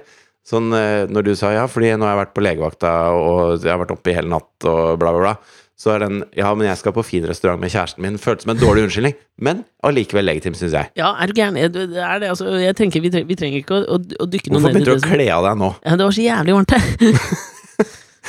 Sånn 0.50 0.72
når 0.72 1.26
du 1.28 1.34
sa 1.38 1.52
ja, 1.54 1.68
fordi 1.70 1.92
nå 1.94 2.08
har 2.08 2.16
jeg 2.16 2.20
vært 2.24 2.32
på 2.34 2.42
legevakta, 2.42 2.92
og 3.14 3.60
jeg 3.60 3.70
har 3.70 3.82
vært 3.84 3.92
oppe 3.94 4.10
i 4.10 4.16
hele 4.18 4.32
natt, 4.32 4.50
og 4.66 4.96
bla, 4.98 5.12
bla, 5.14 5.20
bla. 5.22 5.58
Så 5.80 5.92
er 5.94 6.02
den 6.04 6.24
ja, 6.36 6.50
men 6.58 6.66
jeg 6.68 6.80
skal 6.82 6.96
på 6.96 7.04
fin 7.06 7.28
restaurant 7.30 7.62
med 7.62 7.70
kjæresten 7.72 8.04
min, 8.04 8.18
føltes 8.20 8.48
som 8.48 8.56
en 8.56 8.60
dårlig 8.60 8.88
unnskyldning. 8.88 9.14
Men 9.46 9.62
allikevel 9.86 10.26
legitim, 10.28 10.58
syns 10.58 10.74
jeg. 10.76 10.92
Ja, 11.00 11.14
er 11.22 11.30
du 11.30 11.38
gæren? 11.38 11.60
Er 11.60 11.70
det 11.72 11.86
det, 11.94 12.02
altså, 12.32 12.50
jeg 12.60 12.76
tenker 12.80 13.04
vi, 13.04 13.14
trenger, 13.14 13.30
vi 13.30 13.38
trenger 13.40 13.62
ikke 13.62 13.78
å, 13.78 13.86
å, 13.86 14.02
å 14.02 14.28
dykke 14.28 14.52
noe 14.52 14.64
Hvorfor 14.64 14.74
ned 14.74 14.82
i 14.82 14.90
begynte 14.90 14.98
du 14.98 15.08
å 15.08 15.14
kle 15.14 15.30
av 15.38 15.48
deg 15.52 15.62
nå? 15.62 15.72
ja, 15.86 15.96
Det 16.02 16.10
var 16.10 16.18
så 16.18 16.26
jævlig 16.26 16.60
varmt 16.60 16.76
her! 16.80 17.56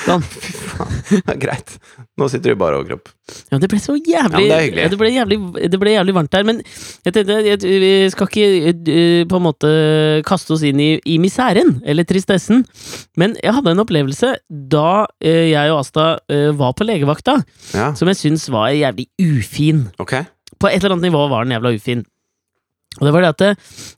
sånn. 0.07 0.25
Ja, 1.11 1.35
greit. 1.37 1.73
Nå 2.17 2.29
sitter 2.31 2.53
du 2.53 2.55
i 2.55 2.59
bare 2.61 2.79
overkropp. 2.79 3.11
Ja, 3.51 3.59
det 3.61 3.69
ble 3.69 3.81
så 3.83 3.97
jævlig 3.99 4.47
Ja, 4.47 4.61
det 4.63 4.89
det, 4.93 4.99
ble 5.01 5.11
jævlig 5.13 5.39
det 5.73 5.81
ble 5.83 5.93
jævlig 5.93 6.15
varmt 6.17 6.31
der, 6.33 6.47
men 6.47 6.61
jeg 7.05 7.13
tenkte 7.17 7.37
jeg, 7.45 7.59
vi 7.83 7.91
skal 8.15 8.31
ikke 8.31 8.47
eh, 8.71 9.25
på 9.29 9.41
en 9.41 9.45
måte 9.45 9.71
kaste 10.29 10.55
oss 10.57 10.65
inn 10.67 10.81
i, 10.81 10.91
i 11.05 11.19
miseren, 11.23 11.81
eller 11.85 12.07
tristessen, 12.09 12.63
men 13.21 13.35
jeg 13.43 13.53
hadde 13.59 13.75
en 13.75 13.83
opplevelse 13.85 14.33
da 14.49 15.05
eh, 15.21 15.51
jeg 15.51 15.75
og 15.75 15.83
Asta 15.83 16.07
eh, 16.33 16.49
var 16.57 16.73
på 16.79 16.87
legevakta, 16.89 17.41
Ja, 17.75 17.91
som 17.99 18.09
jeg 18.13 18.21
syns 18.23 18.47
var 18.55 18.71
jævlig 18.73 19.11
ufin. 19.21 19.89
ok. 20.01 20.17
På 20.61 20.69
et 20.71 20.81
eller 20.81 20.97
annet 20.97 21.11
nivå 21.11 21.27
var 21.31 21.45
den 21.45 21.57
jævla 21.59 21.75
ufin. 21.77 22.07
Og 23.01 23.07
det 23.07 23.13
var 23.15 23.23
det 23.25 23.35
at 23.35 23.43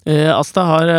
uh, 0.07 0.33
Asta 0.37 0.63
har, 0.69 0.91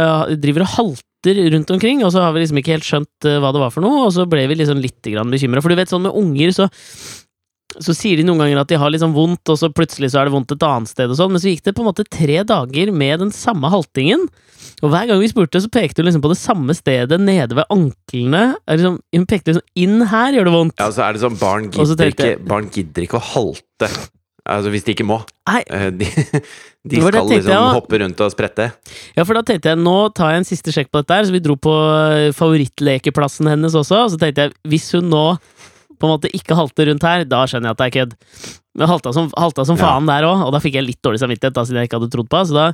driver 0.42 0.66
og 0.66 0.72
halter 0.78 1.06
rundt 1.28 1.74
omkring, 1.74 2.04
og 2.04 2.14
så 2.14 2.24
har 2.26 2.34
vi 2.36 2.44
liksom 2.44 2.60
ikke 2.62 2.76
helt 2.76 2.88
skjønt 2.88 3.28
eh, 3.30 3.40
hva 3.42 3.52
det 3.56 3.62
var 3.64 3.74
for 3.74 3.86
noe, 3.86 4.08
og 4.08 4.14
så 4.16 4.28
ble 4.30 4.46
vi 4.52 4.60
liksom 4.60 4.82
litt 4.84 5.00
bekymra. 5.04 5.64
For 5.64 5.72
du 5.74 5.80
vet, 5.80 5.92
sånn 5.92 6.08
med 6.08 6.18
unger, 6.20 6.56
så 6.56 6.70
så 7.82 7.94
sier 7.96 8.20
de 8.20 8.26
noen 8.28 8.42
ganger 8.44 8.60
at 8.62 8.70
de 8.70 8.78
har 8.78 8.96
sånn 9.02 9.16
vondt, 9.16 9.50
og 9.50 9.58
så 9.60 9.70
plutselig 9.74 10.12
så 10.14 10.22
er 10.22 10.30
det 10.30 10.36
vondt 10.36 10.54
et 10.54 10.66
annet 10.68 10.92
sted 10.92 11.10
og 11.12 11.18
sånn, 11.18 11.32
men 11.34 11.42
så 11.42 11.50
gikk 11.50 11.64
det 11.66 11.76
på 11.76 11.84
en 11.84 11.90
måte 11.90 12.06
tre 12.06 12.44
dager 12.48 12.92
med 12.94 13.24
den 13.24 13.32
samme 13.34 13.72
haltingen, 13.74 14.28
og 14.84 14.92
hver 14.94 15.08
gang 15.10 15.22
vi 15.22 15.30
spurte, 15.32 15.62
så 15.64 15.72
pekte 15.74 16.02
hun 16.02 16.10
liksom 16.10 16.24
på 16.24 16.32
det 16.32 16.40
samme 16.40 16.76
stedet 16.76 17.20
nede 17.22 17.56
ved 17.58 17.70
anklene. 17.74 18.44
Liksom, 18.68 18.98
hun 19.16 19.28
pekte 19.30 19.54
liksom 19.54 19.66
inn 19.80 20.04
her 20.12 20.36
gjør 20.36 20.50
det 20.50 20.54
vondt. 20.56 20.76
Ja, 20.82 20.90
så 20.94 21.06
er 21.08 21.16
det 21.16 21.24
sånn 21.24 21.40
barn 21.40 21.70
gidder, 21.72 22.12
ikke, 22.12 22.34
barn 22.50 22.70
gidder 22.74 23.08
ikke 23.08 23.20
å 23.20 23.26
halte. 23.34 23.90
Altså 24.50 24.72
hvis 24.74 24.84
de 24.84 24.92
ikke 24.96 25.06
må. 25.08 25.22
Nei, 25.48 25.62
Eh, 25.72 25.90
De, 25.96 26.06
de 26.90 27.00
skal 27.00 27.28
liksom 27.30 27.52
jeg 27.54 27.76
hoppe 27.78 28.00
rundt 28.02 28.20
og 28.26 28.32
sprette. 28.34 28.66
Ja, 29.16 29.24
for 29.24 29.38
da 29.40 29.44
tenkte 29.48 29.72
jeg, 29.72 29.80
nå 29.80 29.98
tar 30.16 30.34
jeg 30.34 30.42
en 30.44 30.50
siste 30.50 30.74
sjekk 30.76 30.90
på 30.92 31.00
dette 31.00 31.16
her, 31.16 31.24
så 31.30 31.32
vi 31.32 31.40
dro 31.46 31.56
på 31.56 31.72
eh, 31.72 32.32
favorittlekeplassen 32.36 33.48
hennes 33.48 33.76
også, 33.80 34.02
og 34.08 34.12
så 34.12 34.20
tenkte 34.20 34.50
jeg, 34.50 34.54
hvis 34.68 34.90
hun 34.98 35.08
nå 35.14 35.24
på 36.02 36.10
en 36.10 36.12
måte 36.18 36.28
ikke 36.36 36.58
halter 36.60 36.90
rundt 36.90 37.06
her, 37.08 37.24
da 37.24 37.46
skjønner 37.48 37.70
jeg 37.72 37.76
at 37.78 37.80
det 37.80 37.86
er 37.88 37.96
kødd. 37.96 38.16
Men 38.76 38.90
halta 38.90 39.12
som, 39.16 39.30
halta 39.40 39.64
som 39.70 39.78
Ja. 39.80 39.86
faen 39.86 40.08
der 40.10 40.26
òg, 40.28 40.42
og 40.44 40.52
da 40.52 40.60
fikk 40.60 40.76
jeg 40.76 40.88
litt 40.90 41.00
dårlig 41.06 41.22
samvittighet, 41.22 41.54
da, 41.56 41.64
siden 41.64 41.80
jeg 41.80 41.88
ikke 41.88 42.00
hadde 42.02 42.12
trodd 42.12 42.28
på. 42.34 42.42
Så 42.50 42.56
da 42.58 42.66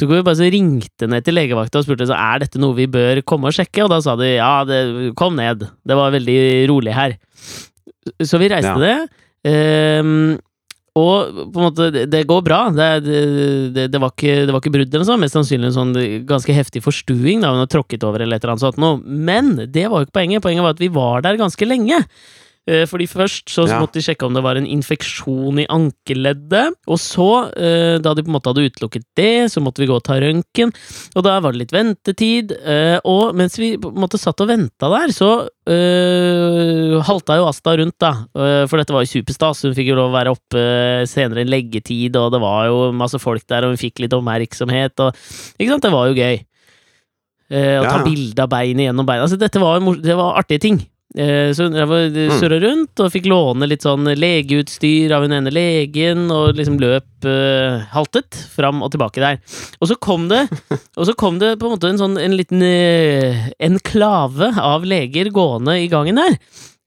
tok 0.00 0.10
vi 0.10 0.22
bare 0.26 0.38
så 0.40 0.48
ringte 0.50 1.06
ned 1.12 1.22
til 1.28 1.36
legevakta 1.38 1.78
og 1.78 1.86
spurte 1.86 2.08
så 2.10 2.16
er 2.18 2.42
dette 2.42 2.58
noe 2.58 2.74
vi 2.74 2.88
bør 2.90 3.20
komme 3.28 3.52
og 3.52 3.54
sjekke, 3.54 3.84
og 3.84 3.92
da 3.92 4.00
sa 4.02 4.16
de 4.18 4.32
ja, 4.34 4.50
det, 4.66 5.12
kom 5.20 5.36
ned, 5.38 5.68
det 5.86 5.98
var 6.00 6.10
veldig 6.16 6.40
rolig 6.72 6.96
her. 6.96 7.14
Så 8.18 8.40
vi 8.42 8.48
reiste 8.50 8.74
Ja. 8.74 8.80
det. 8.82 8.96
ehm, 9.46 10.40
og 10.98 11.36
på 11.54 11.56
en 11.56 11.64
måte, 11.64 11.86
det, 11.94 12.04
det 12.12 12.26
går 12.28 12.42
bra. 12.44 12.66
Det, 12.76 12.88
det, 13.72 13.86
det, 13.88 14.00
var 14.00 14.12
ikke, 14.12 14.42
det 14.44 14.52
var 14.52 14.60
ikke 14.60 14.74
brudd 14.74 14.90
eller 14.90 15.00
noe 15.00 15.08
sånt. 15.08 15.22
Mest 15.22 15.38
sannsynlig 15.38 15.70
en 15.70 15.76
sånn 15.78 15.94
ganske 16.28 16.52
heftig 16.52 16.82
forstuing. 16.84 17.40
da 17.40 17.54
Hun 17.54 17.62
har 17.62 17.70
tråkket 17.72 18.04
over 18.04 18.20
eller 18.20 18.36
et 18.36 18.44
eller 18.44 18.58
annet 18.58 18.66
sånt. 18.66 19.08
Men 19.08 19.54
det 19.72 19.86
var 19.88 20.02
jo 20.02 20.08
ikke 20.08 20.18
poenget. 20.18 20.44
Poenget 20.44 20.66
var 20.66 20.76
at 20.76 20.82
vi 20.82 20.90
var 20.92 21.24
der 21.24 21.40
ganske 21.40 21.68
lenge. 21.68 22.02
Eh, 22.68 22.84
Fordi 22.86 23.08
først 23.10 23.50
så 23.50 23.66
Ja. 23.66 23.80
måtte 23.80 23.94
de 23.98 24.02
sjekke 24.06 24.22
om 24.24 24.34
det 24.34 24.42
var 24.44 24.54
en 24.54 24.66
infeksjon 24.70 25.58
i 25.58 25.66
ankeleddet. 25.66 26.74
Og 26.86 26.96
så, 26.96 27.50
eh, 27.58 27.98
da 27.98 28.14
de 28.14 28.22
på 28.22 28.28
en 28.30 28.36
måte 28.38 28.52
hadde 28.54 28.70
utelukket 28.70 29.02
det, 29.16 29.50
så 29.50 29.58
måtte 29.60 29.78
vi 29.82 29.88
gå 29.90 29.96
og 29.96 30.04
ta 30.04 30.14
røntgen. 30.20 30.70
Og 31.16 31.24
da 31.24 31.40
var 31.40 31.50
det 31.50 31.58
litt 31.58 31.72
ventetid. 31.72 32.52
eh, 32.64 33.00
Og 33.04 33.34
mens 33.34 33.56
vi 33.58 33.76
på 33.76 33.88
en 33.90 33.98
måte 34.00 34.16
satt 34.16 34.40
og 34.40 34.46
venta 34.46 34.86
der, 34.88 35.08
så 35.10 35.48
øh, 35.66 37.02
halta 37.02 37.36
jo 37.38 37.48
Asta 37.48 37.74
rundt, 37.76 37.98
da. 37.98 38.12
For 38.68 38.78
dette 38.78 38.92
var 38.94 39.02
jo 39.02 39.10
superstas. 39.22 39.62
Hun 39.66 39.74
fikk 39.74 39.88
jo 39.90 39.96
lov 39.96 40.12
å 40.12 40.16
være 40.16 40.30
oppe 40.30 40.62
senere 41.08 41.42
enn 41.42 41.50
leggetid, 41.50 42.14
og 42.16 42.30
det 42.32 42.40
var 42.40 42.66
jo 42.70 42.92
masse 42.92 43.18
folk 43.18 43.44
der, 43.48 43.64
og 43.64 43.70
hun 43.74 43.76
fikk 43.82 43.98
litt 44.04 44.12
oppmerksomhet, 44.14 44.98
og 45.00 45.14
Ikke 45.58 45.68
sant? 45.74 45.82
Det 45.82 45.90
var 45.90 46.06
jo 46.08 46.14
gøy. 46.14 46.44
Å 47.52 47.84
ta 47.84 47.98
bilde 48.04 48.38
av 48.40 48.48
beinet 48.48 48.86
gjennom 48.88 49.04
beina. 49.04 49.26
Altså, 49.26 49.36
dette 49.38 49.60
var, 49.60 49.78
det 49.80 50.16
var 50.16 50.38
artige 50.40 50.60
ting. 50.60 50.78
Eh, 51.14 51.52
Så 51.52 51.64
hun 51.66 51.74
drev 51.74 51.90
Mm. 51.92 52.40
surra 52.40 52.58
rundt 52.62 53.00
og 53.04 53.10
fikk 53.12 53.26
låne 53.28 53.66
litt 53.68 53.82
sånn 53.84 54.06
legeutstyr 54.16 55.12
av 55.12 55.22
hun 55.26 55.32
ene 55.36 55.50
legen, 55.52 56.30
og 56.32 56.54
liksom 56.56 56.78
løp 56.80 57.04
uh, 57.28 57.84
haltet 57.92 58.32
fram 58.54 58.80
og 58.82 58.90
tilbake 58.94 59.20
der. 59.20 59.36
Og 59.82 59.88
så 59.90 59.96
kom 60.00 60.28
det 60.28 60.48
så 60.96 61.14
kom 61.14 61.38
det 61.38 61.58
på 61.60 61.68
en 61.68 61.74
måte 61.76 61.90
en 61.92 62.00
sånn 62.00 62.16
en 62.18 62.36
liten 62.36 62.62
uh, 62.64 63.50
enklave 63.60 64.54
av 64.56 64.84
leger 64.88 65.28
gående 65.30 65.76
i 65.84 65.88
gangen 65.92 66.16
der. 66.16 66.38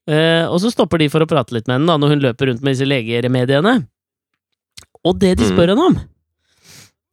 Uh, 0.09 0.49
og 0.49 0.57
så 0.61 0.71
stopper 0.73 0.97
de 1.01 1.07
for 1.09 1.21
å 1.21 1.29
prate 1.29 1.53
litt 1.53 1.67
med 1.69 1.79
henne 1.79 1.87
da, 1.93 1.97
når 2.01 2.09
hun 2.15 2.23
løper 2.25 2.49
rundt 2.49 2.61
med 2.65 2.73
disse 2.75 2.85
legeremediene. 2.89 3.87
Og 5.05 5.19
det 5.21 5.35
de 5.37 5.45
Mm. 5.45 5.53
spør 5.53 5.69
henne 5.75 5.85
om, 5.91 5.99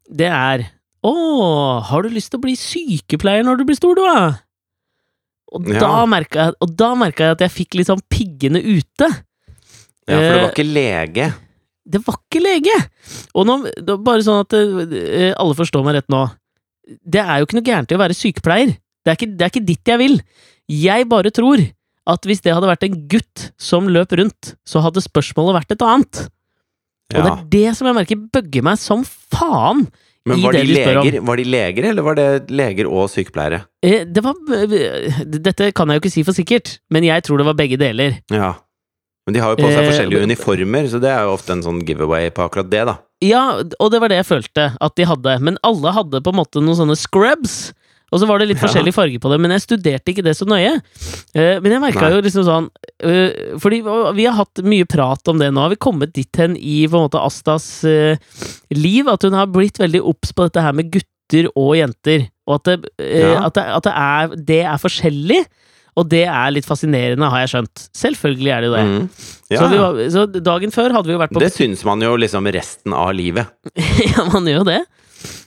det 0.09 0.29
er 0.33 0.71
Å, 1.05 1.83
har 1.83 2.03
du 2.03 2.09
lyst 2.15 2.31
til 2.31 2.39
å 2.39 2.43
bli 2.45 2.53
sykepleier 2.55 3.43
når 3.43 3.59
du 3.59 3.65
blir 3.67 3.75
stor, 3.77 3.97
du, 3.99 4.03
da? 4.07 4.39
Og 5.53 5.69
Ja. 5.69 5.81
da 5.85 6.07
merka 6.09 6.47
jeg, 6.47 6.55
jeg 7.19 7.31
at 7.37 7.45
jeg 7.45 7.53
fikk 7.53 7.75
litt 7.79 7.91
sånn 7.91 8.03
piggene 8.09 8.63
ute. 8.63 9.09
Ja, 10.09 10.17
for 10.17 10.23
det 10.23 10.31
Eh, 10.33 10.43
var 10.43 10.53
ikke 10.53 10.73
lege. 10.73 11.27
Det 11.85 12.01
var 12.07 12.17
ikke 12.17 12.41
lege! 12.43 12.77
Og 13.35 13.47
nå, 13.47 13.57
bare 14.03 14.23
sånn 14.25 14.41
at 14.45 14.55
eh, 14.55 15.33
alle 15.37 15.55
forstår 15.59 15.85
meg 15.85 15.99
rett 15.99 16.09
nå. 16.09 16.23
Det 17.05 17.21
er 17.21 17.39
jo 17.39 17.47
ikke 17.47 17.59
noe 17.59 17.67
gærent 17.69 17.93
i 17.93 17.97
å 17.97 18.01
være 18.01 18.17
sykepleier. 18.17 18.73
Det 19.03 19.11
er, 19.11 19.17
ikke, 19.19 19.37
det 19.37 19.45
er 19.45 19.51
ikke 19.53 19.67
dit 19.67 19.91
jeg 19.93 19.99
vil. 19.99 20.21
Jeg 20.71 21.09
bare 21.11 21.31
tror 21.35 21.59
at 22.07 22.27
hvis 22.27 22.41
det 22.43 22.55
hadde 22.55 22.71
vært 22.71 22.87
en 22.87 22.97
gutt 23.11 23.51
som 23.61 23.87
løp 23.91 24.15
rundt, 24.19 24.55
så 24.67 24.83
hadde 24.83 25.03
spørsmålet 25.05 25.59
vært 25.61 25.75
et 25.77 25.85
annet. 25.87 26.23
Og 27.13 27.19
det 27.21 27.33
er 27.33 27.45
det 27.53 27.77
som 27.77 27.87
jeg 27.87 27.99
merker 27.99 28.23
bøgger 28.33 28.65
meg 28.65 28.79
som 28.81 29.03
faen. 29.05 29.85
Men 30.29 30.43
var 30.45 30.55
de, 30.55 30.63
leger, 30.71 31.17
var 31.27 31.41
de 31.41 31.45
leger, 31.51 31.87
eller 31.91 32.05
var 32.07 32.15
det 32.15 32.27
leger 32.55 32.87
og 32.87 33.09
sykepleiere? 33.11 33.65
Eh, 33.83 34.05
Det 34.07 34.23
var 34.23 34.37
eh, 34.55 35.23
Dette 35.27 35.73
kan 35.75 35.91
jeg 35.91 35.99
jo 35.99 36.03
ikke 36.05 36.13
si 36.15 36.23
for 36.27 36.37
sikkert, 36.37 36.77
men 36.95 37.03
jeg 37.09 37.25
tror 37.27 37.43
det 37.43 37.47
var 37.49 37.59
begge 37.59 37.79
deler. 37.81 38.21
Ja. 38.31 38.53
Men 39.27 39.35
de 39.35 39.43
har 39.43 39.55
jo 39.55 39.59
på 39.63 39.71
seg 39.71 39.83
Eh, 39.83 39.89
forskjellige 39.91 40.23
uniformer, 40.27 40.87
så 40.91 41.01
det 41.03 41.11
er 41.11 41.27
jo 41.27 41.35
ofte 41.35 41.55
en 41.55 41.63
sånn 41.63 41.83
giveaway 41.87 42.31
på 42.35 42.47
akkurat 42.47 42.71
det, 42.71 42.85
da. 42.87 42.97
Ja, 43.23 43.43
og 43.79 43.91
det 43.95 44.01
var 44.03 44.11
det 44.11 44.19
jeg 44.23 44.31
følte 44.31 44.65
at 44.83 44.97
de 44.99 45.07
hadde, 45.07 45.37
men 45.43 45.59
alle 45.63 45.93
hadde 45.95 46.23
på 46.23 46.33
en 46.33 46.39
måte 46.41 46.63
noen 46.63 46.79
sånne 46.79 46.97
scrubs. 46.99 47.73
Og 48.13 48.21
så 48.21 48.27
var 48.29 48.39
det 48.43 48.49
litt 48.51 48.61
Ja. 48.61 48.67
forskjellig 48.67 48.93
farge 48.93 49.19
på 49.23 49.31
det, 49.33 49.39
men 49.41 49.51
jeg 49.55 49.63
studerte 49.65 50.13
ikke 50.13 50.25
det 50.27 50.35
så 50.37 50.45
nøye. 50.45 50.75
Eh, 51.35 51.59
men 51.65 51.73
jeg 51.73 51.81
merka 51.81 52.11
jo 52.13 52.21
liksom 52.21 52.45
sånn 52.45 52.67
eh, 53.01 53.57
Fordi 53.59 53.79
vi 54.19 54.27
har 54.29 54.37
hatt 54.37 54.61
mye 54.69 54.85
prat 54.85 55.27
om 55.33 55.39
det 55.41 55.49
nå. 55.53 55.63
Har 55.65 55.73
vi 55.73 55.81
kommet 55.81 56.13
dit 56.13 56.37
hen 56.37 56.55
i 56.61 56.83
på 56.87 56.99
en 57.01 57.07
måte 57.09 57.23
Astas 57.25 57.85
eh, 57.89 58.21
liv 58.77 59.09
at 59.09 59.23
hun 59.25 59.33
har 59.39 59.49
blitt 59.49 59.81
veldig 59.81 60.03
obs 60.05 60.33
på 60.37 60.45
dette 60.49 60.61
her 60.63 60.77
med 60.77 60.93
gutter 60.93 61.49
og 61.57 61.73
jenter. 61.81 62.29
Og 62.47 62.59
at 62.61 62.65
det, 62.69 62.79
Ja. 63.01 63.47
at 63.49 63.55
det, 63.57 63.65
at 63.79 63.83
det, 63.89 63.93
er, 63.97 64.37
det 64.53 64.61
er 64.67 64.79
forskjellig. 64.83 65.43
Og 65.97 66.07
det 66.09 66.23
er 66.25 66.51
litt 66.53 66.65
fascinerende, 66.65 67.29
har 67.29 67.43
jeg 67.45 67.51
skjønt. 67.53 67.83
Selvfølgelig 67.97 68.53
er 68.53 68.61
det 68.65 68.69
jo 68.71 68.77
det. 68.77 68.85
Mm. 68.89 69.09
Ja, 69.53 69.59
så, 69.61 69.67
var, 69.77 69.99
så 70.15 70.23
dagen 70.41 70.73
før 70.73 70.95
hadde 70.97 71.11
vi 71.11 71.13
jo 71.13 71.21
vært 71.21 71.35
på 71.37 71.41
Det 71.43 71.51
syns 71.53 71.83
man 71.85 72.01
jo 72.01 72.15
liksom 72.17 72.49
resten 72.53 72.93
av 72.97 73.11
livet. 73.17 73.49
Ja, 74.13 74.25
man 74.33 74.45
gjør 74.49 74.63
jo 74.63 74.69
det. 74.71 74.79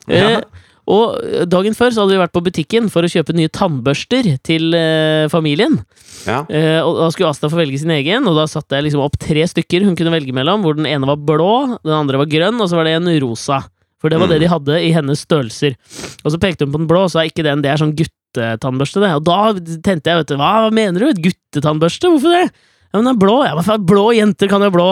Ja. 0.10 0.28
Eh, 0.38 0.65
og 0.86 1.48
dagen 1.50 1.74
før 1.78 1.90
så 1.94 2.04
hadde 2.04 2.14
vi 2.14 2.22
vært 2.22 2.34
på 2.36 2.44
butikken 2.46 2.90
for 2.94 3.06
å 3.06 3.10
kjøpe 3.10 3.34
nye 3.34 3.50
tannbørster 3.50 4.28
til 4.46 4.76
eh, 4.78 5.26
familien. 5.34 5.80
Ja. 6.28 6.44
Eh, 6.50 6.80
og 6.86 7.00
da 7.02 7.08
skulle 7.14 7.32
Asta 7.34 7.50
få 7.50 7.58
velge 7.60 7.80
sin 7.82 7.94
egen, 7.96 8.28
og 8.30 8.38
da 8.38 8.46
satte 8.50 8.78
jeg 8.78 8.88
liksom 8.88 9.02
opp 9.06 9.18
tre 9.22 9.46
stykker 9.50 9.86
hun 9.88 9.96
kunne 9.98 10.14
velge 10.14 10.36
mellom, 10.36 10.62
hvor 10.66 10.78
den 10.78 10.86
ene 10.90 11.10
var 11.10 11.18
blå, 11.18 11.80
den 11.82 11.96
andre 11.96 12.22
var 12.22 12.30
grønn, 12.30 12.62
og 12.62 12.70
så 12.70 12.78
var 12.78 12.90
det 12.90 12.98
en 13.00 13.10
rosa. 13.24 13.64
For 14.02 14.14
det 14.14 14.20
var 14.22 14.30
det 14.30 14.38
Mm. 14.38 14.44
de 14.44 14.54
hadde 14.54 14.76
i 14.86 14.92
hennes 14.94 15.22
størrelser. 15.26 15.76
Og 16.24 16.32
så 16.32 16.38
pekte 16.38 16.66
hun 16.66 16.74
på 16.74 16.78
den 16.84 16.88
blå, 16.88 17.06
og 17.08 17.16
er 17.16 17.32
ikke 17.32 17.46
den, 17.48 17.64
det 17.66 17.72
er 17.72 17.82
sånn 17.82 17.96
guttetannbørste, 17.98 19.02
det. 19.02 19.12
Og 19.18 19.24
da 19.26 19.54
tenkte 19.82 20.12
jeg, 20.12 20.22
vet 20.22 20.28
du, 20.28 20.36
hva 20.38 20.70
mener 20.70 21.00
du? 21.00 21.08
Et 21.10 21.24
guttetannbørste? 21.24 22.12
Hvorfor 22.14 22.30
det? 22.36 22.52
Ja, 22.52 23.00
men 23.00 23.08
den 23.08 23.16
er 23.16 23.20
blå. 23.26 23.40
Ja, 23.48 23.56
men 23.58 23.86
blå 23.90 24.06
jenter 24.14 24.52
kan 24.52 24.62
jo 24.62 24.70
blå. 24.76 24.90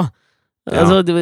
Ja. 0.64 0.80
Altså, 0.80 1.02
det, 1.04 1.14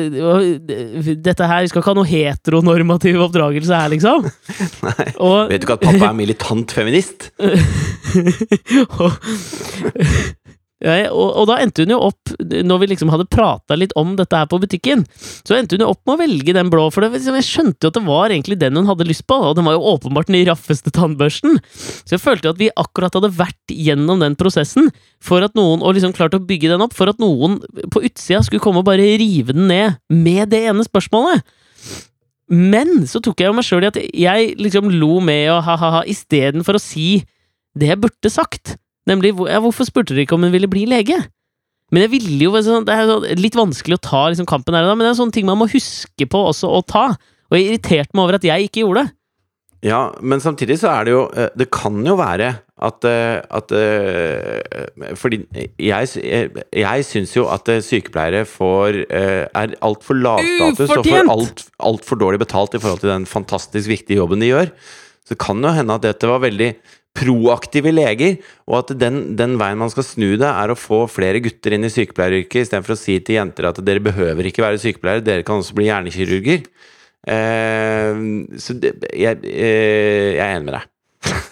det, 0.70 1.16
dette 1.26 1.48
her, 1.50 1.66
skal 1.66 1.82
ikke 1.82 1.90
ha 1.90 1.98
noe 1.98 2.06
heteronormativ 2.06 3.18
oppdragelse 3.26 3.74
her, 3.74 3.90
liksom. 3.90 4.28
Nei. 4.88 5.08
Og, 5.18 5.50
Vet 5.50 5.64
du 5.64 5.66
ikke 5.66 5.80
at 5.80 5.86
pappa 5.88 6.12
er 6.12 6.20
militant 6.20 6.76
feminist? 6.78 7.32
og, 9.02 9.18
ja, 10.82 10.96
og, 11.13 11.28
og 11.38 11.48
da 11.50 11.60
endte 11.62 11.86
hun 11.86 11.94
jo 11.94 12.00
opp, 12.08 12.32
når 12.41 12.82
vi 12.82 12.89
liksom 12.89 13.12
hadde 13.13 13.28
prata 13.30 13.78
litt 13.78 13.94
om 14.00 14.15
dette 14.17 14.38
her 14.38 14.48
på 14.50 14.58
butikken, 14.63 15.04
så 15.46 15.56
endte 15.58 15.78
hun 15.78 15.86
jo 15.86 15.91
opp 15.94 16.02
med 16.10 16.15
å 16.15 16.22
velge 16.24 16.56
den 16.58 16.72
blå, 16.74 16.88
for 16.94 17.06
det, 17.06 17.12
liksom, 17.13 17.38
jeg 17.38 17.48
skjønte 17.48 17.86
jo 17.86 17.91
at 17.91 18.00
det 18.00 18.04
var 18.08 18.34
egentlig 18.34 18.58
den 18.62 18.80
hun 18.80 18.89
hadde 18.89 19.08
lyst 19.08 19.28
på, 19.30 19.38
og 19.38 19.56
den 19.58 19.67
var 19.67 19.78
jo 19.78 19.94
åpenbart 19.94 20.32
den 20.32 20.41
raffeste 20.50 20.94
tannbørsten. 20.96 21.60
Så 21.72 22.17
jeg 22.17 22.24
følte 22.24 22.50
jo 22.50 22.56
at 22.56 22.62
vi 22.62 22.72
akkurat 22.82 23.17
hadde 23.17 23.34
vært 23.38 23.76
gjennom 23.76 24.24
den 24.26 24.38
prosessen, 24.39 24.89
for 25.22 25.46
at 25.46 25.58
noen, 25.58 25.86
og 25.86 25.98
liksom 25.98 26.15
klart 26.17 26.38
å 26.38 26.41
bygge 26.41 26.74
den 26.74 26.84
opp, 26.84 26.98
for 26.98 27.12
at 27.13 27.22
noen 27.22 27.60
på 27.94 28.02
utsida 28.08 28.41
skulle 28.46 28.63
komme 28.63 28.82
og 28.82 28.89
bare 28.89 29.06
rive 29.22 29.54
den 29.54 29.70
ned 29.70 30.00
med 30.10 30.50
det 30.54 30.65
ene 30.72 30.86
spørsmålet. 30.88 31.46
Men 32.52 33.06
så 33.08 33.22
tok 33.24 33.39
jeg 33.39 33.48
jo 33.48 33.56
meg 33.56 33.63
sjøl 33.63 33.86
i 33.86 33.91
at 33.94 34.00
jeg 34.02 34.56
liksom 34.60 34.89
lo 34.91 35.22
med 35.24 35.46
og 35.54 35.62
ha-ha-ha 35.70 36.02
istedenfor 36.12 36.76
å 36.76 36.84
si 36.84 37.22
det 37.78 37.94
jeg 37.94 38.02
burde 38.02 38.32
sagt. 38.34 38.76
Nemlig 39.10 39.34
hvor- 39.36 39.50
ja, 39.50 39.60
hvorfor 39.60 39.88
spurte 39.88 40.14
dere 40.14 40.26
ikke 40.26 40.38
om 40.38 40.44
hun 40.44 40.54
ville 40.54 40.70
bli 40.70 40.86
lege? 40.86 41.18
Men 41.92 42.06
jeg 42.06 42.12
ville 42.14 42.46
jo 42.46 42.52
sånn, 42.52 42.86
Det 42.86 42.94
er 42.94 43.08
sånn, 43.08 43.26
litt 43.38 43.58
vanskelig 43.58 43.98
å 43.98 44.02
ta 44.02 44.28
liksom, 44.30 44.48
kampen 44.48 44.74
her, 44.74 44.88
men 44.96 45.06
det 45.06 45.12
er 45.12 45.24
sånne 45.24 45.34
ting 45.34 45.46
man 45.46 45.58
må 45.58 45.68
huske 45.70 46.28
på 46.30 46.40
også 46.48 46.70
å 46.72 46.86
ta. 46.86 47.18
Og 47.52 47.58
jeg 47.58 47.68
irriterte 47.68 48.14
meg 48.16 48.24
over 48.24 48.36
at 48.36 48.48
jeg 48.48 48.70
ikke 48.70 48.86
gjorde 48.86 49.04
det. 49.04 49.12
Ja, 49.82 50.12
men 50.22 50.38
samtidig 50.40 50.78
så 50.78 50.92
er 50.94 51.08
det 51.08 51.14
jo 51.16 51.22
eh, 51.34 51.48
Det 51.58 51.66
kan 51.74 51.96
jo 52.06 52.14
være 52.20 52.52
at, 52.86 53.06
eh, 53.10 53.42
at 53.50 53.72
eh, 53.74 55.16
Fordi 55.18 55.40
jeg, 55.82 56.12
jeg, 56.70 57.06
syns 57.08 57.34
jo 57.34 57.48
at 57.50 57.66
sykepleiere 57.86 58.44
får 58.46 59.00
er 59.10 59.74
altfor 59.82 60.20
lavstatus 60.22 60.86
og 60.86 61.02
får 61.02 61.10
får 61.10 61.34
alt, 61.34 61.66
altfor 61.82 62.22
dårlig 62.22 62.44
betalt 62.44 62.78
i 62.78 62.82
forhold 62.82 63.02
til 63.02 63.14
den 63.14 63.26
fantastisk 63.30 63.90
viktige 63.90 64.22
jobben 64.22 64.42
de 64.42 64.52
gjør. 64.52 64.72
Så 65.26 65.34
det 65.34 65.42
kan 65.42 65.62
jo 65.62 65.74
hende 65.74 65.98
at 65.98 66.06
dette 66.06 66.30
var 66.30 66.46
veldig 66.46 66.76
proaktive 67.17 67.91
leger, 67.91 68.38
og 68.69 68.78
at 68.82 68.93
den, 69.00 69.21
den 69.39 69.58
veien 69.60 69.80
man 69.82 69.91
skal 69.91 70.06
snu 70.08 70.30
det, 70.39 70.47
er 70.47 70.71
å 70.71 70.80
få 70.80 71.04
flere 71.12 71.41
gutter 71.43 71.76
inn 71.76 71.88
i 71.88 71.91
sykepleieryrket, 71.91 72.63
istedenfor 72.65 72.95
å 72.95 73.02
si 73.02 73.17
til 73.19 73.39
jenter 73.39 73.67
at 73.67 73.82
dere 73.84 74.04
behøver 74.04 74.47
ikke 74.47 74.63
være 74.63 74.80
sykepleiere, 74.82 75.26
dere 75.26 75.45
kan 75.47 75.60
også 75.60 75.76
bli 75.78 75.89
hjernekirurger. 75.89 76.63
Eh, 77.28 78.24
så 78.63 78.78
det, 78.82 78.95
jeg, 79.12 79.43
eh, 79.45 80.32
jeg 80.38 80.45
er 80.45 80.56
enig 80.56 80.69
med 80.71 80.80
deg. 80.80 80.88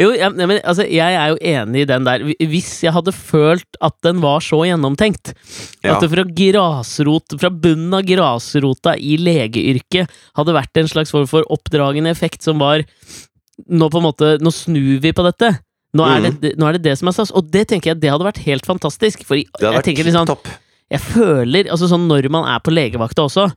Jo, 0.00 0.08
jeg, 0.16 0.32
men 0.34 0.58
altså, 0.62 0.84
jeg 0.88 1.14
er 1.14 1.32
jo 1.32 1.36
enig 1.44 1.82
i 1.84 1.88
den 1.88 2.06
der. 2.06 2.22
Hvis 2.50 2.70
jeg 2.82 2.94
hadde 2.94 3.12
følt 3.14 3.78
at 3.84 3.94
den 4.06 4.22
var 4.22 4.42
så 4.44 4.62
gjennomtenkt, 4.66 5.34
Ja. 5.84 5.94
at 5.94 6.02
det 6.02 6.10
fra 6.10 6.24
grasrot, 6.26 7.36
fra 7.38 7.50
bunnen 7.50 7.94
av 7.94 8.06
grasrota 8.08 8.96
i 8.98 9.16
legeyrket 9.20 10.10
hadde 10.38 10.56
vært 10.56 10.80
en 10.80 10.90
slags 10.90 11.12
form 11.14 11.28
for 11.30 11.46
oppdragende 11.54 12.10
effekt 12.10 12.46
som 12.46 12.58
var 12.62 12.82
Nå 13.66 13.88
på 13.90 13.98
en 13.98 14.06
måte, 14.06 14.36
nå 14.44 14.52
snur 14.54 15.00
vi 15.02 15.10
på 15.12 15.24
dette. 15.26 15.56
Nå 15.96 16.04
er, 16.04 16.20
mm. 16.20 16.38
det, 16.42 16.52
nå 16.60 16.68
er 16.68 16.76
det 16.76 16.84
det 16.84 16.94
som 17.00 17.10
er 17.10 17.16
stas. 17.16 17.32
Og 17.34 17.48
det 17.50 17.64
tenker 17.70 17.92
jeg 17.92 18.02
det 18.02 18.12
hadde 18.12 18.26
vært 18.26 18.42
helt 18.44 18.68
fantastisk. 18.68 19.24
For 19.26 19.40
jeg 19.40 19.48
vært 19.58 19.88
tenker 19.88 20.10
topp. 20.28 20.50
Jeg 20.88 21.02
føler, 21.04 21.68
altså 21.68 21.88
sånn 21.90 22.06
når 22.08 22.30
man 22.32 22.46
er 22.48 22.62
på 22.64 22.72
legevakta 22.72 23.26
også, 23.26 23.48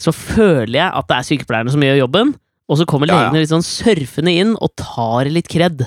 så 0.00 0.12
føler 0.16 0.78
jeg 0.78 0.88
at 0.88 1.10
det 1.10 1.18
er 1.18 1.26
sykepleierne 1.28 1.72
som 1.72 1.84
gjør 1.84 2.00
jobben, 2.04 2.32
og 2.64 2.80
så 2.80 2.86
kommer 2.88 3.10
Ja, 3.10 3.18
ja. 3.18 3.26
legene 3.26 3.42
litt 3.42 3.52
sånn 3.52 3.66
surfende 3.66 4.32
inn 4.32 4.54
og 4.56 4.72
tar 4.80 5.28
litt 5.32 5.50
kred. 5.52 5.84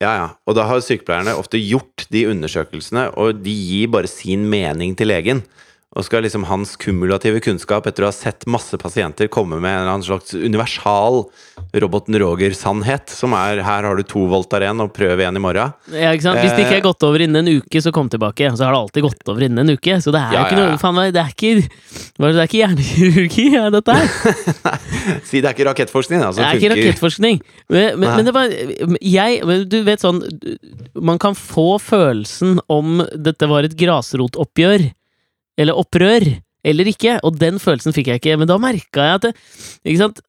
Ja, 0.00 0.12
ja. 0.14 0.26
Og 0.48 0.56
da 0.56 0.64
har 0.68 0.80
sykepleierne 0.84 1.34
ofte 1.36 1.60
gjort 1.60 2.06
de 2.14 2.24
undersøkelsene, 2.30 3.08
og 3.20 3.42
de 3.44 3.52
gir 3.52 3.92
bare 3.92 4.10
sin 4.10 4.46
mening 4.48 4.94
til 4.96 5.10
legen. 5.10 5.42
Og 5.96 6.04
skal 6.04 6.20
liksom 6.22 6.44
hans 6.44 6.74
kumulative 6.76 7.40
kunnskap 7.40 7.86
etter 7.88 8.04
å 8.04 8.10
ha 8.10 8.12
sett 8.14 8.44
masse 8.46 8.76
pasienter 8.78 9.26
komme 9.32 9.56
med 9.56 9.72
en 9.72 9.78
eller 9.80 9.92
annen 9.94 10.04
slags 10.04 10.34
universal 10.36 11.22
roboten 11.80 12.14
Roger-sannhet, 12.20 13.08
som 13.08 13.32
er 13.32 13.62
'her 13.64 13.82
har 13.88 13.96
du 13.96 14.02
to 14.04 14.26
Voltaren, 14.28 14.78
og 14.84 14.92
prøv 14.92 15.16
igjen 15.18 15.36
i 15.36 15.40
morgen'. 15.40 15.72
Ja, 15.90 16.12
ikke 16.12 16.22
sant? 16.28 16.38
Hvis 16.44 16.52
det 16.54 16.66
ikke 16.66 16.76
er 16.76 16.84
Eh. 16.84 16.92
gått 16.92 17.02
over 17.02 17.18
innen 17.24 17.36
en 17.48 17.56
uke, 17.62 17.80
så 17.80 17.90
kom 17.90 18.08
tilbake. 18.08 18.52
Så 18.54 18.64
har 18.68 18.72
det 18.76 18.82
alltid 18.84 19.02
gått 19.02 19.28
over 19.28 19.40
innen 19.42 19.58
en 19.64 19.70
uke. 19.76 19.96
Så 20.00 20.12
det 20.12 20.20
er 20.20 20.32
Ja, 20.32 20.44
ikke 20.44 20.52
ikke 20.52 20.58
ja, 20.58 20.64
ja. 20.64 20.70
noe 20.70 20.78
faen 20.78 21.12
Det 21.12 21.22
er 21.24 21.32
ikke, 21.32 21.54
det, 21.56 22.34
det 22.34 22.36
er 22.36 22.46
ikke 22.46 22.62
hjernekirurgi, 22.62 23.46
er 23.56 23.70
dette 23.70 23.92
her. 23.94 24.08
Si 25.24 25.40
det 25.40 25.48
er 25.48 25.54
ikke 25.54 25.68
rakettforskning, 25.72 26.20
da, 26.20 26.28
Det 26.28 26.34
som 26.36 26.44
er 26.44 26.54
ikke 26.60 26.74
rakettforskning. 26.76 27.40
Men, 27.70 27.98
men, 27.98 28.16
men 28.16 28.24
det 28.26 28.34
var 28.34 28.48
Jeg 29.00 29.68
Du 29.68 29.82
vet 29.84 30.00
sånn 30.00 30.20
Man 31.00 31.18
kan 31.18 31.34
få 31.34 31.78
følelsen 31.80 32.60
om 32.68 33.02
dette 33.16 33.48
var 33.48 33.64
et 33.64 33.74
grasrotoppgjør, 33.76 34.92
eller 35.58 35.76
opprør, 35.78 36.24
eller 36.68 36.88
ikke. 36.92 37.18
Og 37.26 37.36
den 37.40 37.58
følelsen 37.62 37.94
fikk 37.96 38.12
jeg 38.12 38.22
ikke. 38.22 38.38
Men 38.40 38.48
da 38.50 38.56
merka 38.62 39.08
jeg 39.10 39.18
at 39.20 39.28
det, 39.28 39.34
Ikke 39.84 40.02
sant? 40.04 40.20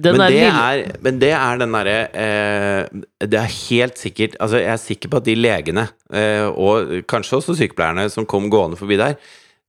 Den 0.00 0.16
Men 0.16 0.30
det, 0.32 0.44
er, 0.46 0.80
men 1.02 1.18
det 1.20 1.30
er 1.34 1.58
den 1.60 1.72
derre 1.74 1.94
eh, 2.14 3.00
Det 3.26 3.36
er 3.40 3.48
helt 3.68 3.98
sikkert 4.00 4.36
Altså, 4.40 4.60
jeg 4.60 4.70
er 4.72 4.80
sikker 4.80 5.10
på 5.12 5.18
at 5.18 5.26
de 5.26 5.34
legene, 5.36 5.86
eh, 6.14 6.46
og 6.48 6.92
kanskje 7.10 7.38
også 7.40 7.56
sykepleierne 7.58 8.04
som 8.12 8.26
kom 8.28 8.46
gående 8.52 8.78
forbi 8.80 8.96
der, 9.00 9.16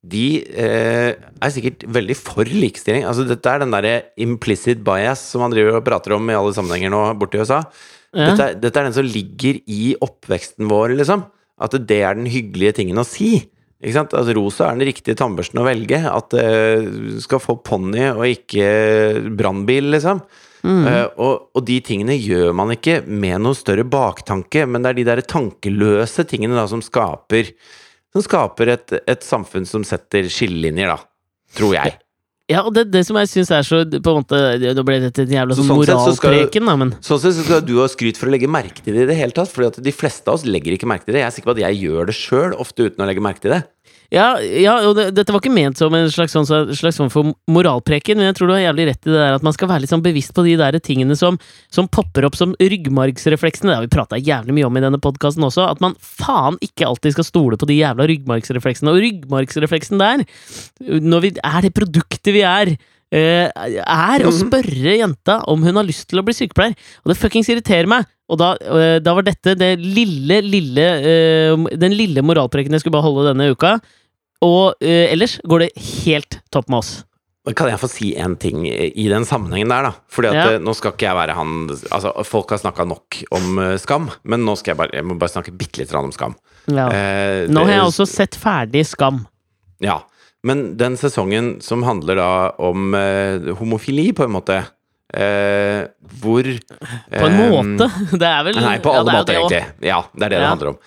de 0.04 0.24
eh, 0.58 1.14
er 1.42 1.54
sikkert 1.54 1.84
veldig 1.94 2.16
for 2.18 2.48
likestilling. 2.48 3.04
Altså, 3.08 3.26
dette 3.30 3.50
er 3.52 3.62
den 3.64 3.74
derre 3.74 3.96
implicit 4.24 4.80
bias 4.86 5.22
som 5.32 5.44
man 5.46 5.54
driver 5.54 5.78
og 5.80 5.86
prater 5.88 6.16
om 6.16 6.30
i 6.32 6.38
alle 6.38 6.54
sammenhenger 6.58 6.94
nå 6.94 7.02
borte 7.22 7.38
i 7.40 7.44
USA. 7.44 7.60
Ja. 8.12 8.32
Dette, 8.32 8.48
er- 8.48 8.56
dette 8.64 8.82
er 8.82 8.88
den 8.90 8.98
som 8.98 9.06
ligger 9.08 9.60
i 9.70 9.92
oppveksten 10.02 10.70
vår, 10.72 10.96
liksom. 11.02 11.26
At 11.62 11.76
det 11.88 12.00
er 12.08 12.18
den 12.18 12.30
hyggelige 12.34 12.78
tingen 12.82 12.98
å 13.02 13.06
si. 13.08 13.44
Ikke 13.82 13.98
sant? 13.98 14.14
Altså, 14.14 14.36
rosa 14.38 14.70
er 14.70 14.78
den 14.78 14.90
riktige 14.92 15.18
tannbørsten 15.18 15.60
å 15.62 15.66
velge. 15.66 16.00
At 16.06 16.32
du 16.32 17.18
skal 17.24 17.42
få 17.42 17.58
ponni 17.66 18.06
og 18.12 18.24
ikke 18.30 18.70
brannbil, 19.38 19.90
liksom. 19.96 20.22
Mm. 20.62 20.84
Uh, 20.86 21.08
og, 21.18 21.48
og 21.58 21.64
de 21.66 21.80
tingene 21.82 22.14
gjør 22.22 22.52
man 22.54 22.76
ikke 22.76 23.00
med 23.10 23.42
noe 23.42 23.58
større 23.58 23.86
baktanke, 23.90 24.68
men 24.70 24.84
det 24.84 24.92
er 24.92 25.00
de 25.00 25.06
der 25.08 25.24
tankeløse 25.26 26.26
tingene 26.30 26.54
da 26.54 26.68
som 26.70 26.84
skaper 26.86 27.50
Som 28.14 28.22
skaper 28.22 28.70
et, 28.76 28.94
et 29.10 29.26
samfunn 29.26 29.66
som 29.66 29.86
setter 29.88 30.30
skillelinjer, 30.30 30.92
da. 30.92 31.00
Tror 31.58 31.74
jeg. 31.78 31.96
Ja, 32.50 32.64
og 32.66 32.74
det, 32.76 32.88
det 32.92 33.04
som 33.08 33.16
jeg 33.20 33.30
syns 33.30 33.52
er 33.54 33.64
så 33.64 33.82
på 33.86 34.12
en 34.12 34.24
måte 34.24 34.40
Nå 34.76 34.84
ble 34.88 34.98
dette 35.04 35.24
en 35.24 35.34
jævla 35.36 35.56
sånn 35.56 35.70
så 35.70 35.78
moralpreken, 35.78 36.66
da, 36.68 36.74
men 36.80 36.94
Sånn 37.06 37.22
sett 37.22 37.38
så 37.38 37.46
skal 37.46 37.62
du 37.64 37.76
ha 37.80 37.88
skryt 37.92 38.20
for 38.20 38.28
å 38.28 38.34
legge 38.34 38.50
merke 38.52 38.84
til 38.84 38.98
det 38.98 39.06
i 39.06 39.10
det 39.12 39.18
hele 39.20 39.36
tatt, 39.36 39.52
fordi 39.52 39.70
at 39.70 39.80
de 39.86 39.94
fleste 39.96 40.28
av 40.28 40.40
oss 40.40 40.48
legger 40.48 40.76
ikke 40.76 40.90
merke 40.90 41.08
til 41.08 41.16
det. 41.16 41.22
Jeg 41.22 41.30
er 41.30 41.36
sikker 41.38 41.52
på 41.52 41.56
at 41.56 41.64
jeg 41.64 41.80
gjør 41.86 42.10
det 42.10 42.18
sjøl, 42.18 42.58
ofte 42.60 42.90
uten 42.90 43.06
å 43.06 43.08
legge 43.08 43.24
merke 43.24 43.46
til 43.46 43.56
det. 43.56 43.62
Ja, 44.12 44.36
ja 44.44 44.74
og 44.84 44.98
det, 44.98 45.06
dette 45.16 45.32
var 45.32 45.40
ikke 45.40 45.54
ment 45.54 45.80
som 45.80 45.94
en 45.96 46.10
slags, 46.12 46.34
sånn, 46.36 46.48
slags 46.76 46.98
sånn 47.00 47.12
for 47.14 47.32
moralpreken, 47.52 48.20
men 48.20 48.28
jeg 48.28 48.38
tror 48.38 48.50
du 48.50 48.56
har 48.58 48.66
jævlig 48.66 48.90
rett 48.90 49.08
i 49.08 49.14
det 49.14 49.16
der 49.22 49.38
at 49.38 49.46
man 49.48 49.56
skal 49.56 49.70
være 49.72 49.86
litt 49.86 49.94
sånn 49.94 50.04
bevisst 50.04 50.34
på 50.36 50.44
de 50.44 50.58
der 50.60 50.76
tingene 50.84 51.16
som, 51.16 51.40
som 51.72 51.88
popper 51.88 52.28
opp 52.28 52.36
som 52.36 52.52
ryggmargsrefleksene. 52.60 53.72
Det 53.72 53.78
har 53.80 53.86
vi 53.88 53.94
prata 53.94 54.20
jævlig 54.20 54.58
mye 54.58 54.68
om 54.68 54.80
i 54.80 54.84
denne 54.84 55.00
podkasten 55.02 55.48
også, 55.48 55.70
at 55.72 55.84
man 55.84 55.96
faen 56.04 56.60
ikke 56.60 56.90
alltid 56.90 57.16
skal 57.16 57.28
stole 57.30 57.60
på 57.60 57.70
de 57.70 57.80
jævla 57.80 58.10
ryggmargsrefleksene. 58.12 58.92
Og 58.92 59.00
ryggmargsrefleksen 59.06 60.04
der, 60.04 60.26
når 61.00 61.28
vi 61.28 61.36
er 61.40 61.62
det 61.64 61.72
produktet 61.80 62.36
vi 62.36 62.44
er, 62.44 62.74
eh, 63.16 63.48
er 63.48 64.28
å 64.28 64.34
spørre 64.36 64.98
jenta 65.00 65.40
om 65.48 65.64
hun 65.64 65.80
har 65.80 65.88
lyst 65.88 66.10
til 66.12 66.20
å 66.20 66.26
bli 66.28 66.36
sykepleier. 66.36 66.76
Og 67.06 67.14
det 67.14 67.20
fuckings 67.22 67.48
irriterer 67.54 67.88
meg. 67.88 68.12
Og 68.32 68.40
da, 68.40 68.54
eh, 68.60 69.00
da 69.04 69.16
var 69.16 69.24
dette 69.28 69.56
det 69.60 69.74
lille, 69.80 70.40
lille 70.44 70.86
eh, 71.00 71.56
den 71.80 71.96
lille 71.96 72.24
moralpreken 72.24 72.76
jeg 72.76 72.84
skulle 72.84 73.00
bare 73.00 73.08
holde 73.08 73.32
denne 73.32 73.52
uka. 73.52 73.78
Og 74.42 74.74
eh, 74.82 75.12
ellers 75.14 75.38
går 75.48 75.66
det 75.68 75.72
helt 76.06 76.40
topp 76.54 76.70
med 76.72 76.82
oss. 76.82 76.92
Kan 77.58 77.72
jeg 77.72 77.80
få 77.82 77.88
si 77.90 78.12
en 78.22 78.36
ting 78.38 78.68
i 78.70 79.08
den 79.10 79.24
sammenhengen 79.26 79.72
der, 79.74 79.88
da? 79.88 79.92
Fordi 80.14 80.30
at 80.30 80.36
Ja. 80.38 80.44
eh, 80.54 80.60
nå 80.62 80.76
skal 80.78 80.94
ikke 80.94 81.08
jeg 81.08 81.18
være 81.18 81.34
han 81.34 81.54
Altså, 81.90 82.12
folk 82.28 82.54
har 82.54 82.60
snakka 82.62 82.86
nok 82.86 83.18
om 83.34 83.58
uh, 83.58 83.78
Skam, 83.82 84.12
men 84.24 84.46
nå 84.46 84.54
skal 84.60 84.76
jeg 84.76 84.78
bare 84.78 84.94
Jeg 85.00 85.08
må 85.10 85.18
bare 85.18 85.34
snakke 85.34 85.54
bitte 85.58 85.82
litt 85.82 85.94
om 85.98 86.12
Skam. 86.14 86.36
Ja. 86.70 86.86
Eh, 86.94 87.48
Nå 87.50 87.64
har 87.66 87.72
jeg 87.80 87.88
også 87.88 88.06
sett 88.06 88.38
ferdig 88.38 88.86
Skam. 88.86 89.24
Ja. 89.82 90.04
Men 90.46 90.76
den 90.78 90.98
sesongen 90.98 91.56
som 91.66 91.82
handler 91.86 92.18
da 92.22 92.30
om 92.62 92.94
eh, 92.98 93.52
homofili, 93.58 94.12
på 94.14 94.26
en 94.26 94.34
måte 94.38 94.60
eh, 95.14 95.86
Hvor 96.22 96.46
På 97.10 97.26
en 97.28 97.38
måte. 97.42 97.90
Det 98.22 98.30
er 98.30 98.44
vel 98.48 98.62
Nei, 98.62 98.78
på 98.82 98.94
alle 98.94 99.12
er 99.14 99.18
måter, 99.22 99.38
egentlig. 99.42 99.64
Ja, 99.90 100.04
det 100.14 100.28
er 100.28 100.34
det 100.36 100.40
det 100.42 100.50
handler 100.50 100.74
om. 100.76 100.80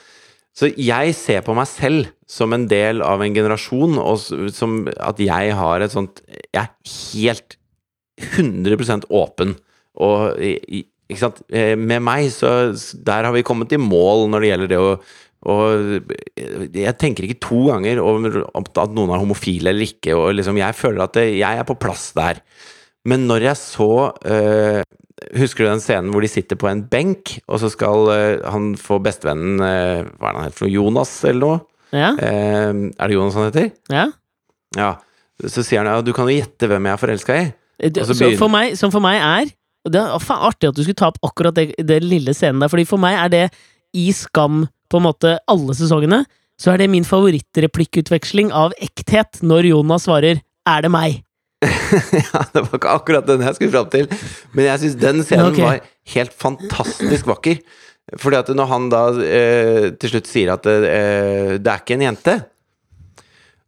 Så 0.55 0.71
jeg 0.79 1.15
ser 1.19 1.43
på 1.43 1.55
meg 1.59 1.67
selv 1.67 2.13
som 2.31 2.55
en 2.55 2.69
del 2.71 3.03
av 3.03 3.23
en 3.25 3.35
generasjon, 3.35 3.99
og 3.99 4.53
som 4.55 4.85
at 4.95 5.19
jeg 5.23 5.55
har 5.59 5.83
et 5.83 5.95
sånt 5.95 6.23
Jeg 6.55 6.63
er 6.63 6.71
helt 6.95 7.57
100 8.39 9.09
åpen, 9.11 9.57
og 9.99 10.39
ikke 10.39 11.19
sant 11.21 11.43
Eh, 11.51 11.75
Med 11.77 12.03
meg, 12.03 12.31
så 12.33 12.73
Der 12.95 13.27
har 13.27 13.33
vi 13.35 13.43
kommet 13.43 13.73
i 13.75 13.81
mål 13.81 14.29
når 14.31 14.41
det 14.41 14.51
gjelder 14.53 14.73
det 14.75 14.81
å 14.81 14.97
og 15.45 16.07
jeg 16.73 16.97
tenker 16.97 17.27
ikke 17.27 17.43
to 17.45 17.59
ganger 17.69 17.99
over 18.01 18.39
at 18.57 18.95
noen 18.97 19.11
er 19.13 19.21
homofile 19.21 19.69
eller 19.75 19.85
ikke. 19.85 20.15
Og 20.17 20.39
liksom, 20.39 20.57
jeg 20.57 20.77
føler 20.79 21.05
at 21.05 21.19
jeg 21.21 21.43
er 21.61 21.67
på 21.69 21.77
plass 21.77 22.07
der. 22.17 22.41
Men 23.05 23.27
når 23.29 23.51
jeg 23.51 23.61
så 23.61 23.91
eh, 24.25 24.81
Husker 25.33 25.65
du 25.65 25.71
den 25.71 25.81
scenen 25.83 26.13
hvor 26.13 26.25
de 26.25 26.29
sitter 26.29 26.59
på 26.61 26.69
en 26.71 26.85
benk, 26.91 27.39
og 27.49 27.61
så 27.63 27.71
skal 27.73 28.11
uh, 28.11 28.51
han 28.53 28.75
få 28.81 28.99
bestevennen 29.05 29.63
uh, 29.63 30.05
Hva 30.19 30.29
er 30.29 30.37
det 30.37 30.41
han 30.41 30.49
heter? 30.51 30.71
Jonas, 30.73 31.15
eller 31.25 31.41
noe? 31.47 31.63
Ja, 31.95 32.13
Uh, 32.19 32.91
er 32.99 33.07
det 33.07 33.15
Jonas 33.15 33.35
han 33.39 33.51
heter? 33.51 33.73
ja. 33.93 34.09
Ja. 34.75 34.95
Så 35.43 35.63
sier 35.67 35.83
han 35.83 35.89
ja, 35.91 36.01
du 36.03 36.13
kan 36.15 36.29
jo 36.31 36.35
gjette 36.35 36.69
hvem 36.71 36.87
jeg 36.87 36.95
er 36.95 37.01
forelska 37.01 37.37
i. 37.39 37.47
Og 37.89 37.97
så 37.97 38.15
så 38.15 38.15
begynner- 38.15 38.39
for 38.39 38.53
meg, 38.53 38.77
som 38.79 38.91
for 38.95 39.03
meg 39.03 39.19
er 39.19 39.51
og 39.85 39.93
Det 39.93 40.01
er 40.01 40.23
faen 40.23 40.47
artig 40.49 40.69
at 40.71 40.77
du 40.77 40.83
skulle 40.83 40.97
ta 40.97 41.11
opp 41.11 41.19
akkurat 41.27 41.55
det, 41.55 41.75
det 41.77 42.03
lille 42.03 42.33
scenen 42.33 42.63
der, 42.63 42.71
Fordi 42.73 42.87
for 42.89 43.03
meg 43.03 43.19
er 43.21 43.29
det 43.29 43.45
i 43.95 44.11
Skam 44.13 44.65
på 44.91 44.99
en 45.01 45.07
måte 45.07 45.39
alle 45.51 45.75
sesongene, 45.75 46.25
så 46.59 46.73
er 46.73 46.79
det 46.79 46.91
min 46.91 47.05
favorittreplikkutveksling 47.05 48.53
av 48.55 48.73
ekthet 48.83 49.43
når 49.43 49.71
Jonas 49.71 50.07
svarer 50.07 50.41
'er 50.67 50.83
det 50.83 50.91
meg'? 50.91 51.23
ja, 51.65 52.43
det 52.53 52.63
var 52.67 52.77
ikke 52.77 52.93
akkurat 52.93 53.29
den 53.29 53.45
jeg 53.47 53.57
skulle 53.59 53.75
fram 53.75 53.91
til. 53.93 54.09
Men 54.53 54.69
jeg 54.69 54.83
syns 54.83 54.99
den 55.01 55.23
scenen 55.25 55.53
okay. 55.53 55.65
var 55.65 56.15
helt 56.15 56.37
fantastisk 56.37 57.31
vakker. 57.31 57.63
Fordi 58.21 58.37
at 58.37 58.51
når 58.53 58.69
han 58.69 58.91
da 58.93 59.05
eh, 59.25 59.87
til 60.01 60.13
slutt 60.13 60.29
sier 60.29 60.53
at 60.55 60.67
det, 60.67 60.91
eh, 60.91 61.55
det 61.57 61.71
er 61.71 61.81
ikke 61.81 61.97
en 61.97 62.07
jente, 62.11 62.35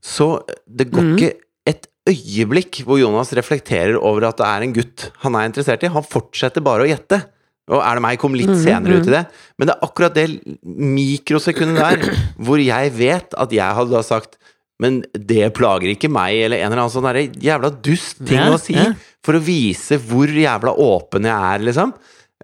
så 0.05 0.35
det 0.68 0.90
går 0.92 1.07
mm. 1.07 1.14
ikke 1.16 1.31
et 1.72 1.88
øyeblikk 2.07 2.83
hvor 2.87 3.01
Jonas 3.01 3.33
reflekterer 3.35 3.96
over 3.96 4.29
at 4.29 4.38
det 4.38 4.51
er 4.51 4.66
en 4.66 4.77
gutt 4.77 5.09
han 5.25 5.38
er 5.38 5.49
interessert 5.49 5.87
i. 5.87 5.92
Han 5.94 6.07
fortsetter 6.07 6.64
bare 6.64 6.85
å 6.85 6.90
gjette. 6.90 7.22
Og 7.66 7.81
er 7.81 7.99
det 7.99 8.03
meg 8.05 8.20
kom 8.22 8.37
litt 8.38 8.53
Mhm, 8.53 8.61
senere 8.62 9.01
ut 9.01 9.09
mhm. 9.09 9.11
i 9.11 9.16
det. 9.16 9.25
Men 9.59 9.68
det 9.68 9.75
er 9.75 9.87
akkurat 9.88 10.14
det 10.14 10.27
mikrosekundet 10.62 11.81
der 11.81 12.20
hvor 12.38 12.62
jeg 12.62 12.92
vet 12.94 13.35
at 13.35 13.57
jeg 13.57 13.79
hadde 13.81 13.96
da 13.96 14.05
sagt 14.07 14.38
men 14.83 15.01
det 15.12 15.49
plager 15.57 15.95
ikke 15.95 16.11
meg, 16.12 16.37
eller 16.47 16.61
en 16.61 16.69
eller 16.73 16.85
annen 16.85 16.93
sånn 16.93 17.41
jævla 17.43 17.71
dust 17.81 18.21
ting 18.27 18.37
Ja, 18.43 18.51
å 18.53 18.61
si. 18.61 18.77
ja. 18.77 18.91
For 19.25 19.39
å 19.39 19.43
vise 19.43 19.97
hvor 20.03 20.29
jævla 20.31 20.75
åpen 20.77 21.25
jeg 21.27 21.49
er, 21.55 21.65
liksom. 21.65 21.95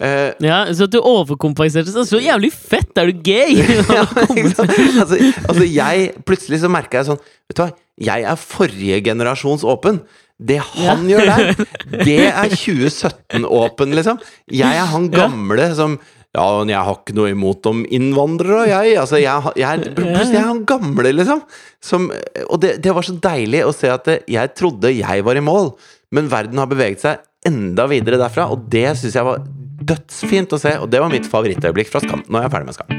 Uh, 0.00 0.32
Ja, 0.40 0.64
Så 0.72 0.88
at 0.88 0.94
du 0.94 0.98
overkompenserte 1.04 1.92
seg. 1.92 2.06
Så 2.08 2.18
jævlig 2.24 2.48
fett! 2.56 2.96
Er 2.96 3.10
du 3.12 3.20
gay? 3.20 3.58
ja. 3.96 4.06
Altså, 4.08 5.18
altså 5.44 5.66
jeg 5.68 6.14
Plutselig 6.24 6.62
så 6.62 6.70
merka 6.72 7.02
jeg 7.02 7.10
sånn 7.10 7.20
Vet 7.20 7.58
du 7.58 7.62
hva, 7.62 7.68
jeg 8.00 8.24
er 8.24 8.40
forrige 8.40 9.02
generasjons 9.04 9.66
åpen. 9.68 10.00
Det 10.42 10.56
han 10.64 11.04
gjør 11.06 11.28
der, 11.28 11.66
det 12.08 12.16
er 12.32 12.48
2017-åpen, 12.56 13.92
liksom. 13.94 14.18
Jeg 14.50 14.80
er 14.80 14.88
han 14.90 15.10
gamle 15.12 15.68
som 15.76 15.98
ja, 16.32 16.44
jeg 16.64 16.80
har 16.80 16.94
ikke 16.96 17.14
noe 17.16 17.32
imot 17.34 17.66
om 17.68 17.82
innvandrere, 17.92 18.62
jeg. 18.70 18.94
Altså, 19.02 19.18
jeg, 19.20 19.52
jeg, 19.60 19.90
plutselig 19.98 20.38
er 20.40 20.46
han 20.48 20.62
gamle, 20.68 21.12
liksom. 21.12 21.42
Som, 21.84 22.08
og 22.46 22.62
det, 22.62 22.78
det 22.84 22.94
var 22.96 23.04
så 23.04 23.16
deilig 23.20 23.60
å 23.66 23.74
se 23.76 23.90
at 23.92 24.08
jeg 24.30 24.54
trodde 24.56 24.94
jeg 24.96 25.26
var 25.26 25.36
i 25.36 25.44
mål, 25.44 25.74
men 26.16 26.30
verden 26.32 26.60
har 26.62 26.70
beveget 26.70 27.04
seg 27.04 27.20
enda 27.48 27.84
videre 27.90 28.20
derfra, 28.20 28.46
og 28.54 28.64
det 28.72 28.86
syns 29.00 29.18
jeg 29.18 29.26
var 29.26 29.44
dødsfint 29.82 30.54
å 30.54 30.60
se. 30.62 30.72
Og 30.80 30.88
det 30.90 31.02
var 31.02 31.12
mitt 31.12 31.28
favorittøyeblikk 31.28 31.90
fra 31.92 32.00
Skam. 32.04 32.24
Nå 32.28 32.38
er 32.38 32.46
jeg 32.46 32.54
ferdig 32.54 32.68
med 32.70 32.76
Skam. 32.78 32.90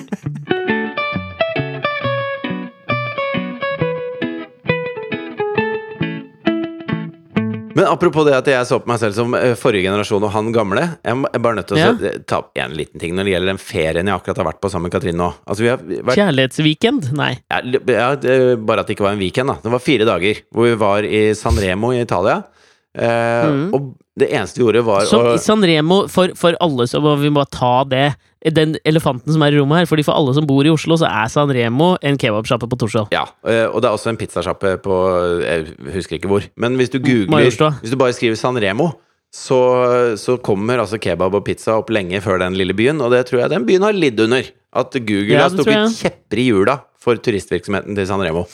Men 7.74 7.88
apropos 7.90 8.24
det 8.28 8.36
at 8.36 8.46
jeg 8.50 8.66
så 8.68 8.78
på 8.82 8.90
meg 8.90 9.00
selv 9.02 9.16
som 9.16 9.34
eh, 9.38 9.54
forrige 9.58 9.84
generasjon 9.88 10.22
og 10.26 10.30
han 10.34 10.52
gamle. 10.54 10.84
Jeg 11.04 11.24
er 11.34 11.42
bare 11.42 11.58
nødt 11.58 11.68
til 11.70 11.78
å 11.78 11.82
Ja. 11.82 12.12
ta 12.26 12.38
opp 12.42 12.52
en 12.58 12.76
liten 12.78 13.00
ting 13.02 13.14
når 13.16 13.24
det 13.28 13.32
gjelder 13.34 13.52
den 13.54 13.62
ferien 13.62 14.06
jeg 14.10 14.14
akkurat 14.14 14.36
har 14.42 14.48
vært 14.52 14.60
på 14.62 14.70
sammen 14.70 14.88
med 14.88 14.94
Katrin 14.94 15.18
nå. 15.18 15.32
Altså, 15.46 15.64
vi 15.66 15.72
har 15.72 15.82
vært 15.82 16.18
Kjærlighetsweekend? 16.20 17.10
Nei. 17.18 17.32
ja, 17.50 17.60
ja, 18.14 18.56
bare 18.56 18.80
at 18.84 18.86
det 18.86 18.96
ikke 18.96 19.08
var 19.08 19.16
en 19.16 19.22
weekend, 19.24 19.50
da. 19.50 19.58
Det 19.62 19.72
var 19.74 19.82
fire 19.82 20.06
dager 20.08 20.40
hvor 20.54 20.68
vi 20.70 20.74
var 20.80 21.02
i 21.08 21.24
San 21.34 21.58
Remo 21.58 21.90
i 21.92 22.00
Italia. 22.04 22.42
Eh, 22.94 23.50
mm. 23.50 23.68
Og 23.74 23.92
det 24.20 24.28
eneste 24.30 24.60
vi 24.60 24.62
gjorde, 24.62 24.84
var 24.86 25.06
Som 25.10 25.24
å 25.26 25.32
i 25.34 25.40
San 25.42 25.64
Remo, 25.66 26.04
for, 26.12 26.30
for 26.38 26.54
alle 26.62 26.86
som 26.86 27.02
må 27.02 27.16
vi 27.18 27.32
bare 27.34 27.50
ta 27.50 27.72
det. 27.90 28.04
Den 28.54 28.76
elefanten 28.86 29.32
som 29.34 29.42
er 29.42 29.56
i 29.56 29.58
rommet 29.58 29.80
her. 29.82 29.88
Fordi 29.90 30.04
for 30.06 30.14
alle 30.14 30.34
som 30.36 30.46
bor 30.46 30.66
i 30.66 30.70
Oslo, 30.70 30.98
så 31.00 31.08
er 31.08 31.32
San 31.32 31.50
Remo 31.54 31.94
en 32.04 32.18
kebabsjappe 32.20 32.68
på 32.70 32.78
Torshov. 32.78 33.08
Ja, 33.14 33.24
eh, 33.48 33.64
og 33.66 33.80
det 33.82 33.88
er 33.90 33.96
også 33.96 34.12
en 34.12 34.20
pizzasjappe 34.20 34.76
på 34.84 34.98
Jeg 35.42 35.72
husker 35.96 36.18
ikke 36.20 36.30
hvor. 36.30 36.46
Men 36.60 36.78
hvis 36.78 36.92
du 36.92 37.00
googler 37.00 37.32
Majorstua. 37.34 37.72
Hvis 37.82 37.96
du 37.96 37.98
bare 37.98 38.14
skriver 38.14 38.38
San 38.38 38.60
Remo, 38.62 38.92
så, 39.34 39.58
så 40.20 40.36
kommer 40.38 40.78
altså 40.78 41.00
kebab 41.02 41.34
og 41.34 41.42
pizza 41.48 41.74
opp 41.80 41.90
lenge 41.90 42.20
før 42.22 42.38
den 42.44 42.54
lille 42.54 42.76
byen, 42.76 43.00
og 43.02 43.10
det 43.10 43.24
tror 43.26 43.40
jeg 43.42 43.50
den 43.50 43.66
byen 43.66 43.82
har 43.82 43.96
lidd 43.96 44.20
under. 44.22 44.46
At 44.74 44.94
Google 44.94 45.34
Ja, 45.34 45.48
har 45.48 45.54
stukket 45.54 45.98
kjepper 45.98 46.38
i 46.38 46.48
hjula 46.52 46.78
for 47.02 47.18
turistvirksomheten 47.18 47.98
til 47.98 48.06
San 48.06 48.22
Remo. 48.22 48.46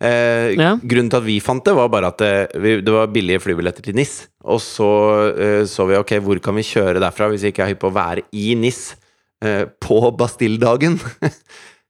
Eh, 0.00 0.54
Ja. 0.54 0.76
Grunnen 0.78 1.10
til 1.10 1.18
at 1.18 1.24
vi 1.26 1.40
fant 1.42 1.64
det, 1.66 1.74
var 1.74 1.88
bare 1.90 2.06
at 2.12 2.18
det, 2.22 2.32
vi, 2.62 2.76
det 2.80 2.92
var 2.94 3.08
billige 3.10 3.40
flybilletter 3.42 3.82
til 3.82 3.94
NIS. 3.98 4.28
Og 4.44 4.60
så 4.62 4.88
eh, 5.34 5.64
så 5.66 5.86
vi 5.88 5.96
ok, 5.98 6.12
hvor 6.22 6.38
kan 6.44 6.54
vi 6.54 6.62
kjøre 6.62 7.00
derfra 7.02 7.28
hvis 7.32 7.42
vi 7.42 7.50
ikke 7.52 7.64
er 7.66 7.72
hypp 7.74 7.80
på 7.82 7.90
å 7.90 7.96
være 7.96 8.22
i 8.32 8.54
NIS 8.54 8.94
eh, 9.42 9.64
på 9.82 9.98
Bastilledagen? 10.16 11.00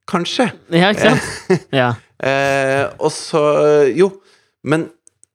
Kanskje. 0.09 0.49
Ja, 0.73 0.93
ikke 0.95 1.11
sant? 1.13 1.67
Ja. 1.83 1.91
Eh, 2.19 2.87
og 2.99 3.13
så 3.15 3.43
Jo, 3.95 4.09
men 4.65 4.89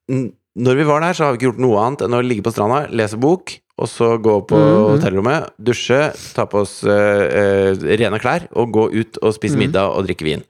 når 0.09 0.75
vi 0.77 0.83
var 0.86 0.99
der, 1.01 1.13
så 1.15 1.23
har 1.27 1.33
vi 1.33 1.39
ikke 1.39 1.51
gjort 1.51 1.62
noe 1.63 1.77
annet 1.81 2.01
enn 2.05 2.13
å 2.17 2.23
ligge 2.25 2.43
på 2.45 2.51
stranda, 2.53 2.83
lese 2.93 3.17
bok, 3.17 3.53
og 3.81 3.88
så 3.89 4.12
gå 4.21 4.36
på 4.49 4.57
Mhm. 4.57 4.81
hotellrommet, 4.91 5.47
dusje, 5.57 6.01
ta 6.36 6.45
på 6.45 6.59
oss 6.62 6.83
eh, 6.83 7.23
eh, 7.39 7.86
rene 7.97 8.19
klær 8.21 8.45
og 8.53 8.69
gå 8.75 8.83
ut 8.93 9.17
og 9.23 9.33
spise 9.33 9.55
Mhm. 9.55 9.63
middag 9.63 9.95
og 9.95 10.05
drikke 10.05 10.25
vin. 10.27 10.43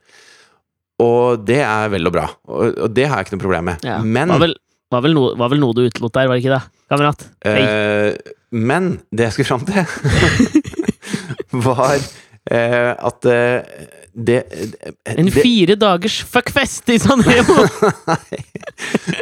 Og 1.02 1.42
det 1.46 1.58
er 1.66 1.88
vel 1.90 2.06
og 2.06 2.12
bra, 2.14 2.28
og, 2.46 2.76
og 2.86 2.92
det 2.94 3.08
har 3.10 3.18
jeg 3.18 3.26
ikke 3.26 3.36
noe 3.36 3.42
problem 3.46 3.64
med. 3.72 3.82
ja. 3.86 3.96
Men 4.02 4.28
Var 4.30 4.38
vel, 4.44 4.54
var, 4.94 5.02
vel 5.02 5.14
noe, 5.16 5.32
var 5.40 5.50
vel 5.50 5.58
noe 5.64 5.74
du 5.74 5.82
utelot 5.88 6.12
der, 6.14 6.28
var 6.30 6.38
det 6.38 6.44
ikke 6.44 6.54
det? 6.54 6.62
Kamerat? 6.92 7.24
Eh, 7.50 8.34
men 8.54 8.92
det 9.10 9.26
jeg 9.26 9.34
skulle 9.34 9.50
fram 9.50 9.64
til, 9.66 9.82
var 11.66 11.96
eh, 12.50 12.92
at 12.94 13.26
eh, 13.30 13.88
det, 14.14 14.38
En 15.10 15.26
det 15.26 15.34
fire 15.34 15.74
dagers 15.80 16.20
fuckfest 16.30 16.92
i 16.94 16.98
San 17.02 17.22
Remo! 17.26 17.56
Nei. 18.06 18.44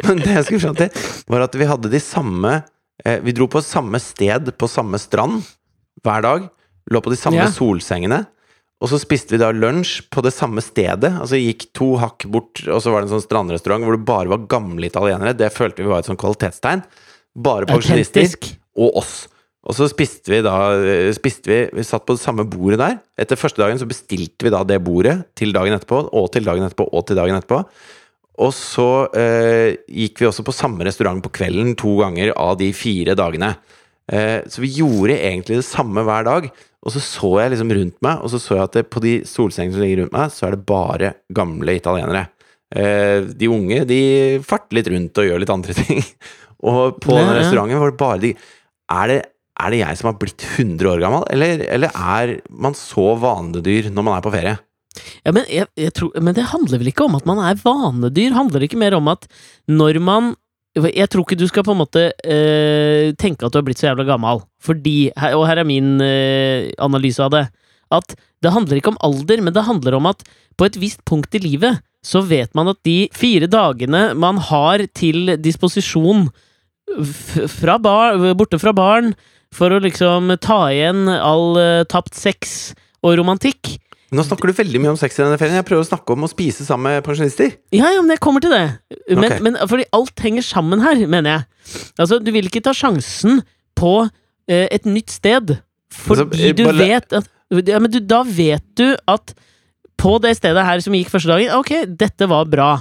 Men 0.05 0.21
det 0.21 0.35
jeg 0.35 0.45
skulle 0.47 0.61
fram 0.67 0.77
til, 0.77 1.05
var 1.33 1.47
at 1.47 1.57
vi 1.57 1.65
hadde 1.69 1.89
de 1.93 2.01
samme 2.03 2.59
eh, 3.05 3.17
Vi 3.25 3.33
dro 3.33 3.47
på 3.49 3.61
samme 3.65 3.97
sted 4.03 4.51
på 4.59 4.69
samme 4.69 4.99
strand 5.01 5.41
hver 6.05 6.21
dag. 6.25 6.45
Lå 6.91 6.99
på 7.01 7.13
de 7.13 7.17
samme 7.17 7.39
Ja. 7.41 7.49
solsengene. 7.53 8.25
Og 8.83 8.89
så 8.91 8.99
spiste 8.99 9.31
vi 9.31 9.39
da 9.39 9.53
lunsj 9.55 10.01
på 10.11 10.21
det 10.25 10.33
samme 10.35 10.59
stedet. 10.63 11.13
Altså 11.15 11.39
gikk 11.39 11.69
to 11.77 11.93
hakk 12.01 12.25
bort, 12.31 12.65
og 12.67 12.81
så 12.83 12.91
var 12.91 13.01
det 13.01 13.07
en 13.07 13.15
sånn 13.15 13.23
strandrestaurant 13.23 13.85
hvor 13.87 13.95
det 13.95 14.07
bare 14.09 14.31
var 14.33 14.43
gamle 14.51 14.89
italienere. 14.89 15.37
Det 15.39 15.53
følte 15.55 15.85
vi 15.85 15.91
var 15.91 16.03
et 16.03 16.09
sånn 16.09 16.19
kvalitetstegn. 16.19 16.83
Bare 17.45 17.69
pensjonister 17.69 18.35
og 18.75 18.99
oss. 18.99 19.15
Og 19.63 19.77
så 19.77 19.87
spiste 19.87 20.33
vi 20.33 20.41
da 20.43 20.57
eh, 20.75 21.13
spiste 21.15 21.47
vi, 21.47 21.59
vi 21.71 21.85
satt 21.87 22.03
på 22.03 22.17
det 22.17 22.23
samme 22.25 22.43
bordet 22.43 22.81
der. 22.81 22.97
Etter 23.23 23.39
første 23.39 23.61
dagen 23.63 23.79
så 23.79 23.87
bestilte 23.87 24.43
vi 24.43 24.51
da 24.51 24.59
det 24.67 24.81
bordet 24.83 25.15
til 25.39 25.55
dagen 25.55 25.77
etterpå, 25.77 26.01
og 26.11 26.27
til 26.35 26.43
dagen 26.43 26.67
etterpå, 26.67 26.89
og 26.91 27.05
til 27.07 27.19
dagen 27.21 27.39
etterpå. 27.39 27.61
Og 28.43 28.51
så 28.57 28.89
eh, 29.15 29.79
gikk 29.87 30.19
vi 30.19 30.27
også 30.27 30.43
på 30.43 30.55
samme 30.55 30.83
restaurant 30.83 31.23
på 31.23 31.31
kvelden 31.39 31.77
to 31.79 31.95
ganger 32.01 32.33
av 32.35 32.57
de 32.59 32.73
fire 32.75 33.15
dagene. 33.15 33.53
Eh, 34.11 34.41
så 34.51 34.65
vi 34.65 34.73
gjorde 34.81 35.15
egentlig 35.15 35.61
det 35.61 35.69
samme 35.69 36.03
hver 36.03 36.27
dag. 36.27 36.51
Og 36.83 36.91
så 36.91 37.01
så 37.03 37.29
jeg 37.39 37.53
liksom 37.53 37.71
rundt 37.77 37.99
meg, 38.03 38.23
og 38.23 38.31
så 38.31 38.39
så 38.41 38.57
jeg 38.57 38.67
at 38.67 38.77
det, 38.77 38.85
på 38.91 39.01
de 39.03 39.13
solsengene 39.27 39.75
som 39.75 39.83
ligger 39.83 40.03
rundt 40.03 40.15
meg, 40.15 40.31
så 40.35 40.47
er 40.47 40.55
det 40.55 40.65
bare 40.67 41.13
gamle 41.35 41.77
italienere. 41.79 42.25
Eh, 42.73 43.29
de 43.29 43.49
unge 43.51 43.83
de 43.87 43.99
farter 44.43 44.79
litt 44.79 44.89
rundt 44.91 45.21
og 45.21 45.29
gjør 45.29 45.43
litt 45.43 45.53
andre 45.53 45.77
ting. 45.83 46.03
Og 46.63 46.99
på 47.03 47.15
den 47.15 47.31
restauranten 47.37 47.79
var 47.79 47.93
det 47.93 48.01
bare 48.01 48.21
de 48.23 48.33
er 48.93 49.09
det, 49.11 49.21
er 49.63 49.71
det 49.71 49.79
jeg 49.79 49.99
som 49.99 50.09
har 50.09 50.19
blitt 50.19 50.43
100 50.43 50.89
år 50.91 51.01
gammel, 51.03 51.25
eller, 51.31 51.63
eller 51.71 51.93
er 51.93 52.37
man 52.49 52.75
så 52.77 53.13
vanedyr 53.21 53.91
når 53.93 54.07
man 54.07 54.17
er 54.17 54.25
på 54.25 54.33
ferie? 54.33 54.55
Ja, 55.23 55.33
men, 55.33 55.45
jeg, 55.49 55.65
jeg 55.79 55.93
tror, 55.97 56.11
men 56.21 56.35
det 56.37 56.51
handler 56.51 56.81
vel 56.81 56.91
ikke 56.91 57.07
om 57.07 57.15
at 57.17 57.25
man 57.25 57.39
er 57.41 57.57
vanedyr? 57.61 58.35
Handler 58.35 58.61
det 58.61 58.69
ikke 58.69 58.81
mer 58.81 58.97
om 58.97 59.09
at 59.13 59.25
når 59.71 59.97
man 60.03 60.33
Jeg 60.73 61.05
tror 61.13 61.21
ikke 61.21 61.37
du 61.37 61.45
skal 61.45 61.65
på 61.67 61.73
en 61.75 61.83
måte 61.83 62.07
eh, 62.25 63.11
tenke 63.21 63.45
at 63.45 63.53
du 63.53 63.59
har 63.59 63.65
blitt 63.65 63.77
så 63.77 63.91
jævla 63.91 64.07
gammel, 64.07 64.41
fordi 64.57 65.11
Og 65.37 65.45
her 65.45 65.61
er 65.61 65.67
min 65.69 65.99
eh, 66.01 66.71
analyse 66.81 67.21
av 67.21 67.29
det. 67.35 67.43
At 67.93 68.15
det 68.41 68.53
handler 68.55 68.79
ikke 68.79 68.95
om 68.95 69.01
alder, 69.05 69.41
men 69.41 69.53
det 69.53 69.67
handler 69.67 69.99
om 69.99 70.09
at 70.09 70.23
på 70.57 70.65
et 70.65 70.79
visst 70.81 71.03
punkt 71.05 71.35
i 71.37 71.43
livet 71.43 71.83
så 72.03 72.23
vet 72.25 72.51
man 72.57 72.71
at 72.73 72.81
de 72.83 73.07
fire 73.15 73.47
dagene 73.47 74.11
man 74.19 74.41
har 74.49 74.83
til 74.97 75.37
disposisjon 75.39 76.27
fra 77.47 77.77
bar, 77.79 78.17
borte 78.35 78.59
fra 78.59 78.73
barn, 78.75 79.13
for 79.53 79.71
å 79.71 79.81
liksom 79.81 80.33
ta 80.41 80.65
igjen 80.73 81.05
all 81.13 81.53
uh, 81.55 81.85
tapt 81.87 82.17
sex 82.17 82.73
og 83.05 83.15
romantikk 83.21 83.77
Nå 84.13 84.23
snakker 84.27 84.51
du 84.51 84.53
veldig 84.57 84.79
mye 84.83 84.91
om 84.93 84.97
sex 84.99 85.17
i 85.17 85.23
denne 85.23 85.39
ferien. 85.41 85.57
Jeg 85.57 85.65
prøver 85.67 85.83
å 85.85 85.89
snakke 85.89 86.13
om 86.15 86.25
å 86.27 86.29
spise 86.31 86.65
sammen 86.67 86.91
med 86.93 87.05
pensjonister. 87.05 87.55
Ja, 87.73 87.89
ja, 87.95 88.01
men 88.03 88.13
jeg 88.13 88.21
kommer 88.23 88.43
til 88.43 88.53
det. 88.53 88.63
Men, 89.09 89.25
okay. 89.25 89.39
men 89.45 89.57
fordi 89.69 89.87
alt 89.97 90.23
henger 90.25 90.45
sammen 90.45 90.83
her, 90.85 91.01
mener 91.09 91.31
jeg. 91.37 91.81
Altså, 91.97 92.19
du 92.21 92.29
vil 92.35 92.49
ikke 92.49 92.61
ta 92.65 92.73
sjansen 92.77 93.41
på 93.79 93.93
eh, 94.49 94.67
et 94.69 94.85
nytt 94.85 95.09
sted, 95.15 95.55
fordi 95.93 96.25
Altså, 96.27 96.53
du 96.57 96.63
bare- 96.67 96.77
vet 96.93 97.13
at 97.19 97.29
ja, 97.69 97.77
men 97.79 97.91
du, 97.93 97.99
Da 98.01 98.23
vet 98.25 98.63
du 98.79 98.95
at 99.07 99.33
på 99.97 100.15
det 100.21 100.35
stedet 100.39 100.63
her 100.65 100.79
som 100.81 100.95
gikk 100.97 101.11
første 101.13 101.29
dagen, 101.29 101.51
ok, 101.59 101.85
dette 101.99 102.27
var 102.27 102.45
bra. 102.49 102.71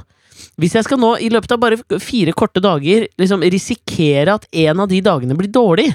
Hvis 0.58 0.74
jeg 0.74 0.84
skal 0.84 0.98
nå, 0.98 1.14
i 1.20 1.28
løpet 1.30 1.52
av 1.54 1.60
bare 1.60 1.78
fire 2.02 2.32
korte 2.36 2.60
dager, 2.64 3.04
liksom 3.20 3.44
risikere 3.52 4.34
at 4.40 4.46
en 4.64 4.80
av 4.82 4.88
de 4.90 5.00
dagene 5.04 5.36
blir 5.38 5.52
dårlig, 5.52 5.90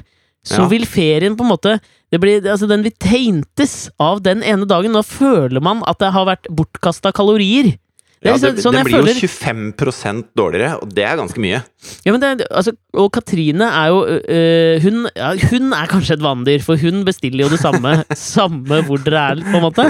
så 0.46 0.62
Ja. 0.64 0.68
vil 0.72 0.86
ferien 0.86 1.36
på 1.36 1.44
en 1.44 1.52
måte 1.52 1.80
det 2.14 2.22
blir, 2.24 2.46
altså 2.48 2.70
Den 2.70 2.86
vil 2.86 2.96
taintes 3.04 3.90
av 4.00 4.22
den 4.24 4.44
ene 4.46 4.68
dagen. 4.70 4.94
Nå 4.96 5.04
føler 5.04 5.64
man 5.64 5.84
at 5.88 6.00
det 6.00 6.14
har 6.16 6.30
vært 6.30 6.48
bortkasta 6.54 7.12
kalorier. 7.16 7.74
Det 8.18 8.32
Ja, 8.32 8.34
liksom 8.34 8.56
det, 8.56 8.64
sånn 8.64 8.74
det 8.74 8.84
blir 8.88 8.96
føler- 8.98 9.14
jo 9.14 9.28
25% 9.30 10.24
dårligere, 10.34 10.80
og 10.82 10.90
det 10.90 11.04
er 11.06 11.20
ganske 11.20 11.38
mye. 11.38 11.60
Ja, 12.04 12.12
men 12.16 12.20
det, 12.24 12.48
altså, 12.50 12.72
og 12.98 13.12
Katrine 13.14 13.68
er 13.70 13.92
jo 13.94 14.00
øh, 14.10 14.82
hun, 14.82 15.04
ja, 15.14 15.36
hun 15.52 15.74
er 15.78 15.92
kanskje 15.92 16.16
et 16.18 16.24
vanndyr, 16.26 16.64
for 16.66 16.82
hun 16.82 17.04
bestiller 17.06 17.46
jo 17.46 17.52
det 17.54 17.60
samme 17.62 17.92
Samme 18.18 18.82
hvor 18.88 18.98
dere 19.06 19.22
er, 19.36 19.44
på 19.46 19.60
en 19.60 19.66
måte. 19.68 19.86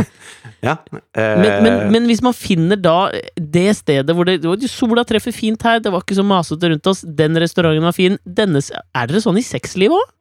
Ja. 0.59 0.75
øh... 0.91 1.39
Men, 1.39 1.63
men, 1.63 1.91
men 1.93 2.09
hvis 2.11 2.21
man 2.25 2.35
finner 2.35 2.75
da 2.75 2.97
det 3.39 3.69
stedet 3.77 4.11
hvor 4.17 4.27
det, 4.27 4.41
sola 4.73 5.05
treffer 5.07 5.31
fint 5.31 5.63
her, 5.63 5.79
det 5.79 5.93
var 5.93 6.03
ikke 6.03 6.19
så 6.19 6.27
masete 6.27 6.73
rundt 6.73 6.91
oss, 6.91 7.05
den 7.07 7.39
restauranten 7.39 7.87
var 7.87 7.95
fin 7.95 8.19
denne, 8.27 8.59
Er 8.59 9.07
dere 9.07 9.23
sånn 9.23 9.39
i 9.39 9.45
sexlivet 9.45 9.95
òg? 9.95 10.11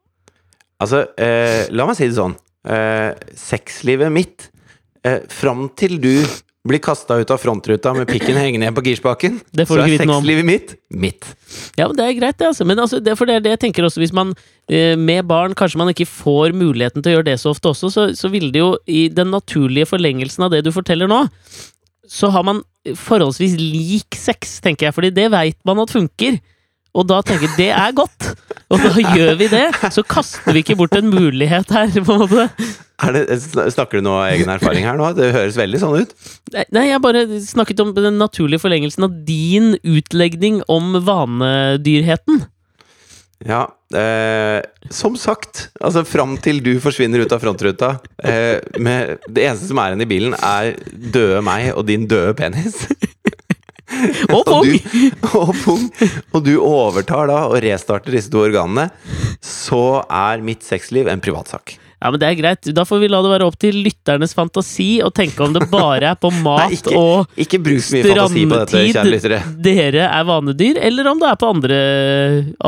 Altså, 0.83 1.07
eh, 1.17 1.67
la 1.73 1.87
meg 1.89 1.97
si 1.99 2.09
det 2.09 2.19
sånn. 2.19 2.37
Eh, 2.67 3.13
sexlivet 3.39 4.11
mitt 4.11 4.49
eh, 5.07 5.23
Fram 5.31 5.69
til 5.79 6.01
du 6.03 6.17
blir 6.67 6.81
kasta 6.83 7.15
ut 7.21 7.31
av 7.31 7.39
frontruta 7.39 7.93
med 7.95 8.09
pikken 8.11 8.35
hengende 8.35 8.67
igjen 8.67 8.75
på 8.75 8.83
girspaken, 8.89 9.37
så 9.55 9.77
er 9.85 9.93
sexlivet 10.01 10.47
mitt 10.47 10.73
mitt. 10.91 11.29
Ja, 11.79 11.87
men 11.87 11.97
det 11.99 12.07
er 12.09 12.17
greit, 12.19 12.39
det, 12.41 12.49
altså. 12.51 12.67
Men 12.69 12.81
altså, 12.83 12.99
det, 12.99 13.15
for 13.19 13.29
det 13.29 13.39
er 13.39 13.45
det 13.45 13.53
jeg 13.55 13.63
tenker 13.69 13.87
også, 13.87 14.03
hvis 14.03 14.15
man 14.17 14.35
eh, 14.67 14.97
med 14.99 15.29
barn 15.31 15.55
kanskje 15.55 15.81
man 15.81 15.93
ikke 15.93 16.09
får 16.11 16.57
muligheten 16.57 17.05
til 17.05 17.13
å 17.13 17.17
gjøre 17.19 17.29
det 17.31 17.39
så 17.43 17.53
ofte 17.55 17.71
også, 17.73 17.93
så, 17.93 18.09
så 18.19 18.31
ville 18.33 18.51
det 18.55 18.65
jo 18.65 18.73
i 18.91 19.07
den 19.13 19.31
naturlige 19.35 19.91
forlengelsen 19.93 20.47
av 20.49 20.55
det 20.55 20.65
du 20.67 20.73
forteller 20.75 21.11
nå, 21.11 21.23
så 22.07 22.31
har 22.35 22.47
man 22.47 22.63
forholdsvis 22.99 23.57
lik 23.61 24.19
sex, 24.19 24.59
tenker 24.65 24.89
jeg, 24.89 24.97
fordi 24.97 25.15
det 25.15 25.31
veit 25.35 25.59
man 25.67 25.83
at 25.83 25.95
funker. 25.95 26.39
Og 26.97 27.07
da 27.11 27.21
tenker 27.27 27.47
jeg 27.49 27.59
det 27.59 27.71
er 27.77 27.93
godt, 27.97 28.33
og 28.73 28.81
da 28.81 28.93
gjør 29.17 29.37
vi 29.39 29.51
det. 29.53 29.67
Så 29.93 30.05
kaster 30.07 30.57
vi 30.57 30.65
ikke 30.65 30.79
bort 30.81 30.97
en 30.97 31.13
mulighet 31.13 31.71
her, 31.77 31.93
på 32.01 32.17
en 32.17 32.25
måte. 32.25 32.49
Det, 32.97 33.37
snakker 33.75 34.01
du 34.01 34.07
nå 34.07 34.15
av 34.17 34.31
egen 34.33 34.49
erfaring 34.49 34.87
her 34.89 34.97
nå? 34.97 35.11
Det 35.19 35.29
høres 35.35 35.59
veldig 35.61 35.81
sånn 35.83 36.07
ut. 36.07 36.15
Nei, 36.73 36.87
jeg 36.89 37.03
bare 37.05 37.27
snakket 37.45 37.83
om 37.85 37.93
den 37.97 38.17
naturlige 38.17 38.63
forlengelsen 38.65 39.05
av 39.05 39.19
din 39.29 39.75
utlegning 39.85 40.63
om 40.73 40.97
vanedyrheten. 41.05 42.47
Ja, 43.45 43.67
eh, 43.93 44.63
som 44.89 45.17
sagt, 45.21 45.67
altså 45.85 46.07
fram 46.09 46.39
til 46.41 46.63
du 46.65 46.79
forsvinner 46.81 47.21
ut 47.21 47.35
av 47.37 47.43
frontruta 47.43 47.99
eh, 48.25 48.65
med, 48.81 49.19
Det 49.29 49.45
eneste 49.45 49.69
som 49.69 49.81
er 49.83 49.93
igjen 49.93 50.07
i 50.07 50.09
bilen, 50.09 50.37
er 50.41 50.73
døde 51.13 51.43
meg 51.45 51.75
og 51.75 51.85
din 51.91 52.09
døde 52.09 52.33
penis. 52.39 52.87
Og 54.37 54.45
pung! 54.47 54.71
og 55.41 55.55
pung! 55.63 55.89
Og 56.35 56.45
du 56.47 56.55
overtar 56.61 57.31
da 57.31 57.41
og 57.49 57.59
restarter 57.65 58.17
disse 58.17 58.33
to 58.33 58.45
organene, 58.45 58.91
så 59.45 60.03
er 60.07 60.45
mitt 60.45 60.67
sexliv 60.67 61.11
en 61.11 61.23
privatsak. 61.23 61.77
Ja, 61.97 62.11
men 62.13 62.21
det 62.21 62.29
er 62.29 62.37
greit. 62.37 62.69
Da 62.77 62.85
får 62.85 63.01
vi 63.01 63.09
la 63.09 63.23
det 63.25 63.31
være 63.33 63.47
opp 63.49 63.57
til 63.61 63.79
lytternes 63.81 64.37
fantasi 64.37 64.99
å 65.05 65.09
tenke 65.15 65.41
om 65.47 65.55
det 65.55 65.65
bare 65.73 66.13
er 66.13 66.19
på 66.21 66.29
mat 66.45 66.69
Nei, 66.69 66.77
ikke, 66.77 66.93
og 67.01 67.41
ikke 67.41 67.61
bruk 67.65 67.83
så 67.83 67.97
mye 67.97 68.05
fantasi 68.11 68.45
på 68.45 68.61
dette, 68.61 68.83
kjære 68.93 69.13
lyttere. 69.15 69.41
dere 69.65 70.09
er 70.11 70.29
vanedyr, 70.29 70.81
eller 70.91 71.11
om 71.13 71.23
det 71.23 71.31
er 71.31 71.41
på 71.41 71.53
andre, 71.55 71.79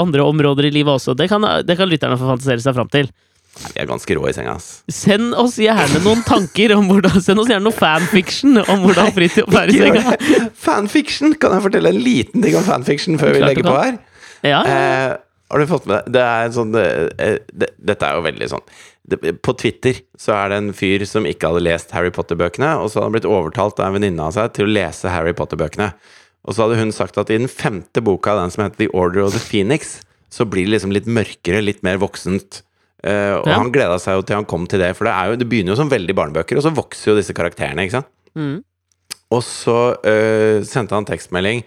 andre 0.00 0.28
områder 0.32 0.70
i 0.70 0.74
livet 0.78 0.96
også. 0.96 1.16
Det 1.18 1.28
kan, 1.30 1.44
det 1.68 1.76
kan 1.78 1.90
lytterne 1.90 2.16
få 2.20 2.32
fantasere 2.32 2.64
seg 2.64 2.76
fram 2.78 2.90
til. 2.92 3.12
Nei, 3.58 3.70
Vi 3.74 3.80
er 3.82 3.88
ganske 3.90 4.16
rå 4.18 4.26
i 4.30 4.34
senga, 4.36 4.54
ass. 4.58 4.68
Send 4.92 5.32
oss 5.38 5.56
gjerne 5.58 6.02
noen 6.04 6.20
tanker 6.26 6.76
om 6.76 6.86
hvordan 6.90 7.16
Send 7.24 7.42
oss 7.42 7.48
gjerne 7.50 7.66
noe 7.66 7.74
fanfiction 7.74 8.60
om 8.62 8.84
hvordan 8.84 9.10
Fridtjof 9.16 9.56
er 9.62 9.72
i 9.72 9.78
senga. 9.78 10.18
Fanfiction! 10.68 11.34
Kan 11.42 11.56
jeg 11.56 11.64
fortelle 11.68 11.90
en 11.94 12.02
liten 12.02 12.44
ting 12.44 12.58
om 12.58 12.66
fanfiction 12.66 13.18
før 13.20 13.34
vi 13.34 13.42
Klart 13.42 13.48
du 13.48 13.54
legger 13.54 13.66
på 13.70 13.74
kan. 13.74 13.88
her? 13.88 13.98
Ja, 14.46 14.52
ja. 14.52 14.60
Eh, 14.76 15.16
har 15.48 15.58
du 15.62 15.66
fått 15.66 15.86
med 15.88 15.96
deg 16.04 16.12
Det 16.14 16.22
er 16.22 16.44
en 16.44 16.52
sånn 16.54 16.74
eh, 16.78 17.38
det, 17.50 17.70
Dette 17.90 18.06
er 18.06 18.18
jo 18.18 18.24
veldig 18.26 18.48
sånn 18.52 18.64
det, 19.08 19.32
På 19.42 19.54
Twitter 19.58 20.02
så 20.20 20.34
er 20.36 20.52
det 20.52 20.58
en 20.60 20.68
fyr 20.76 21.02
som 21.08 21.26
ikke 21.26 21.48
hadde 21.50 21.64
lest 21.64 21.94
Harry 21.96 22.12
Potter-bøkene, 22.14 22.74
og 22.78 22.90
så 22.90 23.00
hadde 23.00 23.08
han 23.08 23.16
blitt 23.16 23.28
overtalt 23.30 23.80
av 23.80 23.88
en 23.88 23.96
venninne 23.96 24.26
av 24.28 24.34
seg 24.36 24.52
til 24.54 24.68
å 24.68 24.74
lese 24.76 25.08
Harry 25.08 25.32
Potter-bøkene. 25.32 25.88
Og 26.44 26.54
så 26.54 26.66
hadde 26.66 26.78
hun 26.82 26.92
sagt 26.92 27.16
at 27.20 27.32
i 27.32 27.38
den 27.40 27.48
femte 27.48 28.02
boka, 28.04 28.34
den 28.36 28.52
som 28.52 28.66
heter 28.66 28.82
The 28.84 28.90
Order 28.92 29.24
of 29.24 29.32
the 29.32 29.40
Phoenix, 29.40 30.02
så 30.28 30.44
blir 30.44 30.68
det 30.68 30.74
liksom 30.74 30.92
litt 30.92 31.08
mørkere, 31.08 31.62
litt 31.64 31.80
mer 31.86 31.96
voksent. 32.02 32.60
Eh, 33.04 33.34
og 33.38 33.46
Ja. 33.46 33.58
han 33.60 33.70
gleda 33.70 33.98
seg 34.02 34.18
jo 34.18 34.22
til 34.26 34.36
han 34.40 34.48
kom 34.48 34.66
til 34.66 34.80
det, 34.82 34.96
for 34.98 35.06
det, 35.06 35.12
er 35.14 35.30
jo, 35.30 35.36
det 35.38 35.48
begynner 35.48 35.74
jo 35.74 35.78
som 35.78 35.90
veldig 35.90 36.14
barnebøker, 36.18 36.58
og 36.58 36.64
så 36.66 36.74
vokser 36.74 37.12
jo 37.12 37.18
disse 37.20 37.34
karakterene, 37.36 37.84
ikke 37.86 37.98
sant. 38.00 38.10
Mm. 38.34 38.56
Og 39.34 39.42
så 39.44 39.76
uh, 39.94 40.64
sendte 40.64 40.96
han 40.96 41.06
tekstmelding 41.06 41.62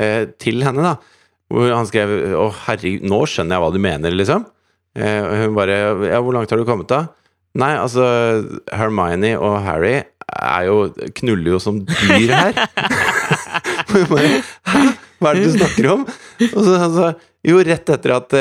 uh, 0.00 0.24
til 0.40 0.62
henne, 0.64 0.84
da. 0.84 0.96
Hvor 1.50 1.72
han 1.74 1.88
skrev 1.88 2.12
Å, 2.38 2.44
herregud, 2.68 3.02
nå 3.10 3.24
skjønner 3.26 3.56
jeg 3.56 3.64
hva 3.64 3.70
du 3.74 3.80
mener, 3.82 4.14
liksom. 4.14 4.44
Og 5.00 5.32
hun 5.38 5.54
bare 5.56 5.74
Ja, 6.10 6.20
hvor 6.22 6.34
langt 6.34 6.50
har 6.50 6.58
du 6.60 6.64
kommet, 6.66 6.86
da? 6.90 7.08
Nei, 7.58 7.72
altså 7.78 8.04
Hermione 8.70 9.32
og 9.38 9.56
Harry 9.64 9.96
er 10.30 10.66
jo 10.68 10.76
knuller 11.18 11.56
jo 11.56 11.58
som 11.62 11.80
dyr 11.82 12.30
her. 12.30 12.54
Hæ? 13.90 14.82
Hva 15.18 15.32
er 15.32 15.40
det 15.40 15.48
du 15.48 15.56
snakker 15.58 15.88
om? 15.96 16.04
Og 16.52 16.60
så 16.62 16.76
han 16.78 16.94
sa 16.94 17.08
Jo, 17.46 17.58
rett 17.66 17.90
etter 17.96 18.14
at 18.14 18.36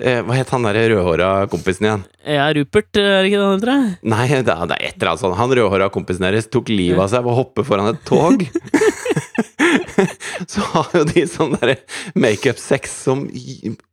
Hva 0.00 0.36
het 0.38 0.48
han 0.54 0.64
der 0.64 0.78
rødhåra 0.88 1.26
kompisen 1.52 1.84
igjen? 1.84 2.04
ja, 2.24 2.46
Rupert, 2.56 2.96
er 2.96 3.18
det 3.20 3.28
ikke 3.28 3.40
det 3.40 3.44
han 3.44 3.58
heter? 3.58 3.82
Nei, 4.08 4.22
det 4.30 4.54
er, 4.54 4.62
det 4.70 4.76
er 4.78 4.86
et 4.88 4.94
eller 4.96 5.10
annet 5.10 5.20
sånt. 5.20 5.36
Han 5.36 5.52
rødhåra 5.52 5.90
kompisen 5.92 6.24
deres 6.24 6.48
tok 6.48 6.70
livet 6.72 7.02
av 7.02 7.10
seg 7.12 7.26
ved 7.26 7.34
å 7.34 7.40
hoppe 7.42 7.64
foran 7.68 7.90
et 7.90 8.00
tog. 8.08 8.46
så 10.52 10.60
har 10.72 10.88
jo 10.96 11.02
de 11.10 11.24
sånn 11.28 11.52
derre 11.58 11.76
makeup-sex 12.18 12.94
som 13.04 13.26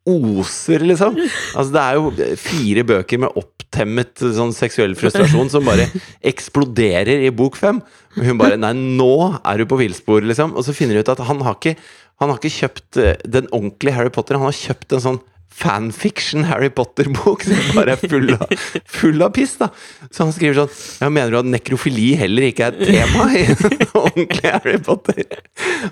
oser, 0.08 0.86
liksom. 0.88 1.20
Altså, 1.20 1.70
det 1.76 1.84
er 1.84 2.00
jo 2.00 2.32
fire 2.41 2.84
bøker 2.93 3.18
med 3.26 3.36
opptemmet 3.39 4.24
sånn 4.39 4.56
seksuell 4.56 4.95
frustrasjon 5.00 5.52
som 5.52 5.68
bare 5.68 5.89
eksploderer 6.32 7.28
i 7.28 7.34
bok 7.36 7.60
fem. 7.60 7.84
Hun 8.16 8.39
bare 8.39 8.58
Nei, 8.60 8.72
nå 8.74 9.14
er 9.43 9.60
du 9.60 9.68
på 9.70 9.80
villspor, 9.84 10.24
liksom. 10.26 10.56
Og 10.56 10.64
så 10.66 10.74
finner 10.76 10.95
de 10.97 11.04
ut 11.04 11.12
at 11.12 11.28
han 11.28 11.43
har 11.45 11.60
ikke 11.60 11.76
Han 12.20 12.34
har 12.34 12.39
ikke 12.41 12.52
kjøpt 12.52 12.97
eh, 13.00 13.14
den 13.24 13.45
ordentlige 13.56 13.95
Harry 13.95 14.12
Potter, 14.12 14.36
han 14.36 14.50
har 14.50 14.58
kjøpt 14.58 14.91
en 14.91 15.04
sånn 15.06 15.20
fanfiction 15.50 16.45
Harry 16.47 16.70
Potter-bok 16.72 17.43
som 17.47 17.58
bare 17.76 17.95
er 17.95 18.10
full 18.12 18.30
av, 18.36 18.52
full 18.86 19.24
av 19.26 19.34
piss, 19.36 19.58
da. 19.60 19.70
Så 20.08 20.28
han 20.28 20.34
skriver 20.36 20.62
sånn 20.62 21.04
Ja, 21.04 21.10
mener 21.12 21.34
du 21.34 21.39
at 21.41 21.50
nekrofili 21.50 22.12
heller 22.20 22.50
ikke 22.50 22.70
er 22.70 22.78
et 22.78 22.91
tema 22.93 23.26
i 23.36 23.43
ordentlig 24.04 24.54
Harry 24.54 24.78
Potter? 24.86 25.26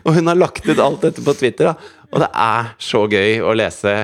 Og 0.04 0.14
hun 0.18 0.32
har 0.32 0.40
lagt 0.40 0.68
ut 0.70 0.80
alt 0.84 1.04
dette 1.08 1.26
på 1.26 1.36
Twitter, 1.40 1.72
da. 1.74 1.94
Og 2.14 2.24
det 2.24 2.30
er 2.40 2.70
så 2.80 3.02
gøy 3.12 3.42
å 3.44 3.52
lese. 3.58 3.96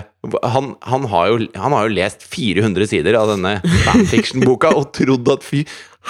Han, 0.44 0.74
han, 0.84 1.08
har, 1.14 1.30
jo, 1.32 1.48
han 1.56 1.76
har 1.78 1.88
jo 1.88 1.96
lest 1.96 2.26
400 2.28 2.90
sider 2.92 3.16
av 3.16 3.32
denne 3.32 3.56
fanfiction-boka 3.86 4.74
og 4.76 4.92
trodd 4.98 5.32
at 5.32 5.48
fy, 5.48 5.64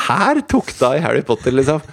her 0.07 0.41
tok 0.49 0.73
det 0.73 0.87
av 0.89 0.97
i 0.97 1.03
Harry 1.05 1.21
Potter, 1.27 1.53
liksom. 1.53 1.83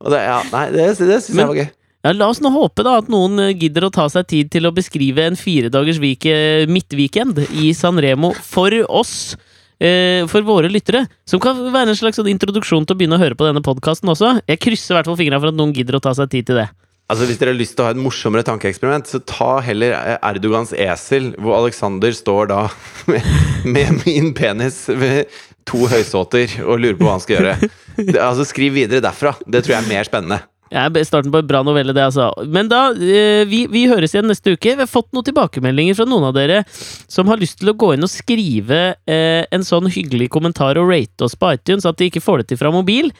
Og 0.00 0.14
det, 0.14 0.22
ja, 0.24 0.40
nei, 0.54 0.66
det, 0.72 0.88
det 0.96 1.20
syns 1.20 1.36
jeg 1.36 1.50
var 1.50 1.58
gøy. 1.60 1.68
Ja, 2.02 2.12
La 2.18 2.26
oss 2.32 2.40
nå 2.42 2.50
håpe 2.50 2.82
da 2.82 2.96
at 2.98 3.10
noen 3.12 3.38
eh, 3.38 3.52
gidder 3.54 3.86
å 3.86 3.92
ta 3.94 4.08
seg 4.10 4.26
tid 4.30 4.50
til 4.50 4.66
å 4.66 4.74
beskrive 4.74 5.22
en 5.28 5.38
firedagers 5.38 6.00
midtweekend 6.02 7.38
i 7.62 7.70
Sanremo 7.78 8.32
for 8.42 8.74
oss. 8.90 9.36
eh, 9.78 10.26
For 10.26 10.42
våre 10.42 10.70
lyttere, 10.70 11.06
som 11.26 11.40
kan 11.42 11.58
være 11.72 11.94
en 11.94 11.98
slags 11.98 12.18
sånn 12.18 12.30
introduksjon 12.32 12.86
til 12.86 12.96
å 12.96 12.98
begynne 12.98 13.18
å 13.18 13.22
høre 13.22 13.38
på 13.38 13.46
denne 13.46 13.62
podkasten 13.62 14.10
også. 14.10 14.40
Jeg 14.50 14.58
krysser 14.62 14.94
i 14.94 14.98
hvert 14.98 15.10
fall 15.10 15.18
fingra 15.20 15.38
for 15.42 15.52
at 15.54 15.58
noen 15.58 15.74
gidder 15.74 15.98
å 15.98 16.02
ta 16.02 16.14
seg 16.14 16.30
tid 16.34 16.50
til 16.50 16.58
det. 16.62 16.68
Altså 17.12 17.26
Hvis 17.28 17.38
dere 17.38 17.52
har 17.52 17.58
lyst 17.58 17.74
til 17.76 17.84
å 17.84 17.86
ha 17.86 17.92
et 17.92 18.00
morsommere 18.00 18.46
tankeeksperiment, 18.46 19.06
så 19.10 19.20
ta 19.22 19.60
heller 19.62 19.94
eh, 19.94 20.18
Erdogans 20.26 20.72
esel, 20.74 21.32
hvor 21.38 21.58
Alexander 21.60 22.14
står 22.18 22.50
da 22.50 22.62
med, 23.10 23.26
med 23.64 24.02
min 24.06 24.32
penis 24.34 24.88
ved 24.90 25.30
to 25.68 25.84
høysåter 25.86 26.58
og 26.66 26.80
lurer 26.82 26.98
på 26.98 27.06
hva 27.06 27.18
han 27.18 27.22
skal 27.22 27.38
gjøre. 27.38 27.70
Det, 28.10 28.16
altså 28.18 28.46
Skriv 28.48 28.72
videre 28.74 29.02
derfra. 29.04 29.34
Det 29.46 29.62
tror 29.62 29.76
jeg 29.76 29.84
er 29.84 29.90
mer 29.92 30.08
spennende. 30.08 30.40
Ja, 30.72 30.86
starten 31.04 31.28
på 31.34 31.42
en 31.42 31.48
bra 31.50 31.60
novelle, 31.66 31.92
det, 31.92 32.00
altså. 32.06 32.30
Men 32.48 32.70
da, 32.70 32.86
eh, 32.96 33.42
vi, 33.50 33.66
vi 33.68 33.82
høres 33.90 34.14
igjen 34.14 34.30
neste 34.30 34.54
uke. 34.54 34.72
Vi 34.72 34.80
har 34.80 34.88
fått 34.88 35.10
noen 35.12 35.26
tilbakemeldinger 35.26 35.98
fra 35.98 36.06
noen 36.08 36.24
av 36.30 36.34
dere 36.38 36.62
som 36.72 37.28
har 37.28 37.36
lyst 37.42 37.58
til 37.60 37.68
å 37.72 37.76
gå 37.76 37.90
inn 37.92 38.06
og 38.06 38.12
skrive 38.12 38.78
eh, 39.04 39.44
en 39.52 39.66
sånn 39.68 39.90
hyggelig 39.92 40.30
kommentar 40.32 40.80
og 40.80 40.88
rate 40.88 41.26
oss 41.28 41.36
på 41.36 41.50
iTunes, 41.58 41.84
at 41.84 42.00
de 42.00 42.08
ikke 42.08 42.24
får 42.24 42.40
det 42.40 42.48
til 42.54 42.62
fra 42.62 42.72
mobil. 42.72 43.12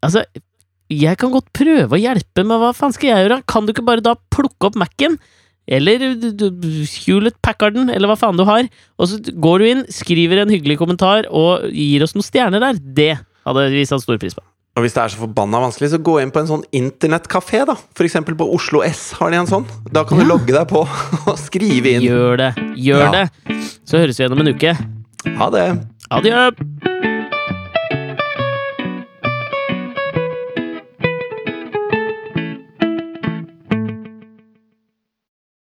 Altså, 0.00 0.24
jeg 0.88 1.18
kan 1.20 1.34
godt 1.34 1.52
prøve 1.56 1.92
å 1.92 2.00
hjelpe, 2.00 2.40
men 2.46 2.56
hva 2.62 2.72
faen 2.76 2.94
skal 2.96 3.12
jeg 3.12 3.26
gjøre? 3.26 3.40
Kan 3.52 3.66
du 3.68 3.74
ikke 3.74 3.84
bare 3.86 4.04
da 4.04 4.16
plukke 4.32 4.70
opp 4.70 4.80
Mac-en? 4.80 5.18
Eller 5.68 5.98
du- 6.14 6.86
Hewlett 7.04 7.36
Packarden, 7.42 7.90
eller 7.90 8.08
hva 8.08 8.16
faen 8.16 8.38
du 8.38 8.44
har. 8.48 8.68
Og 9.02 9.10
så 9.10 9.18
går 9.34 9.58
du 9.58 9.68
inn, 9.74 9.86
skriver 9.92 10.44
en 10.44 10.52
hyggelig 10.56 10.78
kommentar 10.80 11.26
og 11.28 11.68
gir 11.74 12.06
oss 12.06 12.14
noen 12.16 12.24
stjerner 12.24 12.62
der. 12.62 12.78
Det 12.80 13.12
hadde 13.44 13.70
vi 13.74 13.84
satt 13.84 14.06
stor 14.06 14.16
pris 14.22 14.34
på. 14.38 14.46
Og 14.76 14.84
hvis 14.84 14.92
det 14.92 15.00
er 15.02 15.08
så 15.14 15.22
forbanna 15.22 15.56
vanskelig, 15.62 15.88
så 15.94 15.98
gå 16.04 16.18
inn 16.20 16.30
på 16.34 16.42
en 16.42 16.50
sånn 16.50 16.64
internettkafé, 16.76 17.62
da. 17.66 17.74
For 17.96 18.04
eksempel 18.04 18.36
på 18.36 18.44
Oslo 18.52 18.82
S 18.84 19.12
har 19.16 19.30
de 19.32 19.38
en 19.40 19.48
sånn. 19.48 19.64
Da 19.90 20.04
kan 20.04 20.18
du 20.20 20.24
Ja. 20.26 20.28
logge 20.34 20.52
deg 20.52 20.68
på 20.68 20.84
og 21.30 21.38
skrive 21.40 21.94
inn. 21.96 22.02
Gjør 22.04 22.36
det. 22.44 22.50
Gjør 22.76 23.06
Ja. 23.06 23.10
det. 23.24 23.56
Så 23.88 23.96
høres 24.02 24.18
vi 24.20 24.24
igjen 24.26 24.32
om 24.36 24.44
en 24.46 24.52
uke. 24.54 24.76
Ha 25.38 25.50
det. 25.50 25.66
Adjø! 26.10 27.05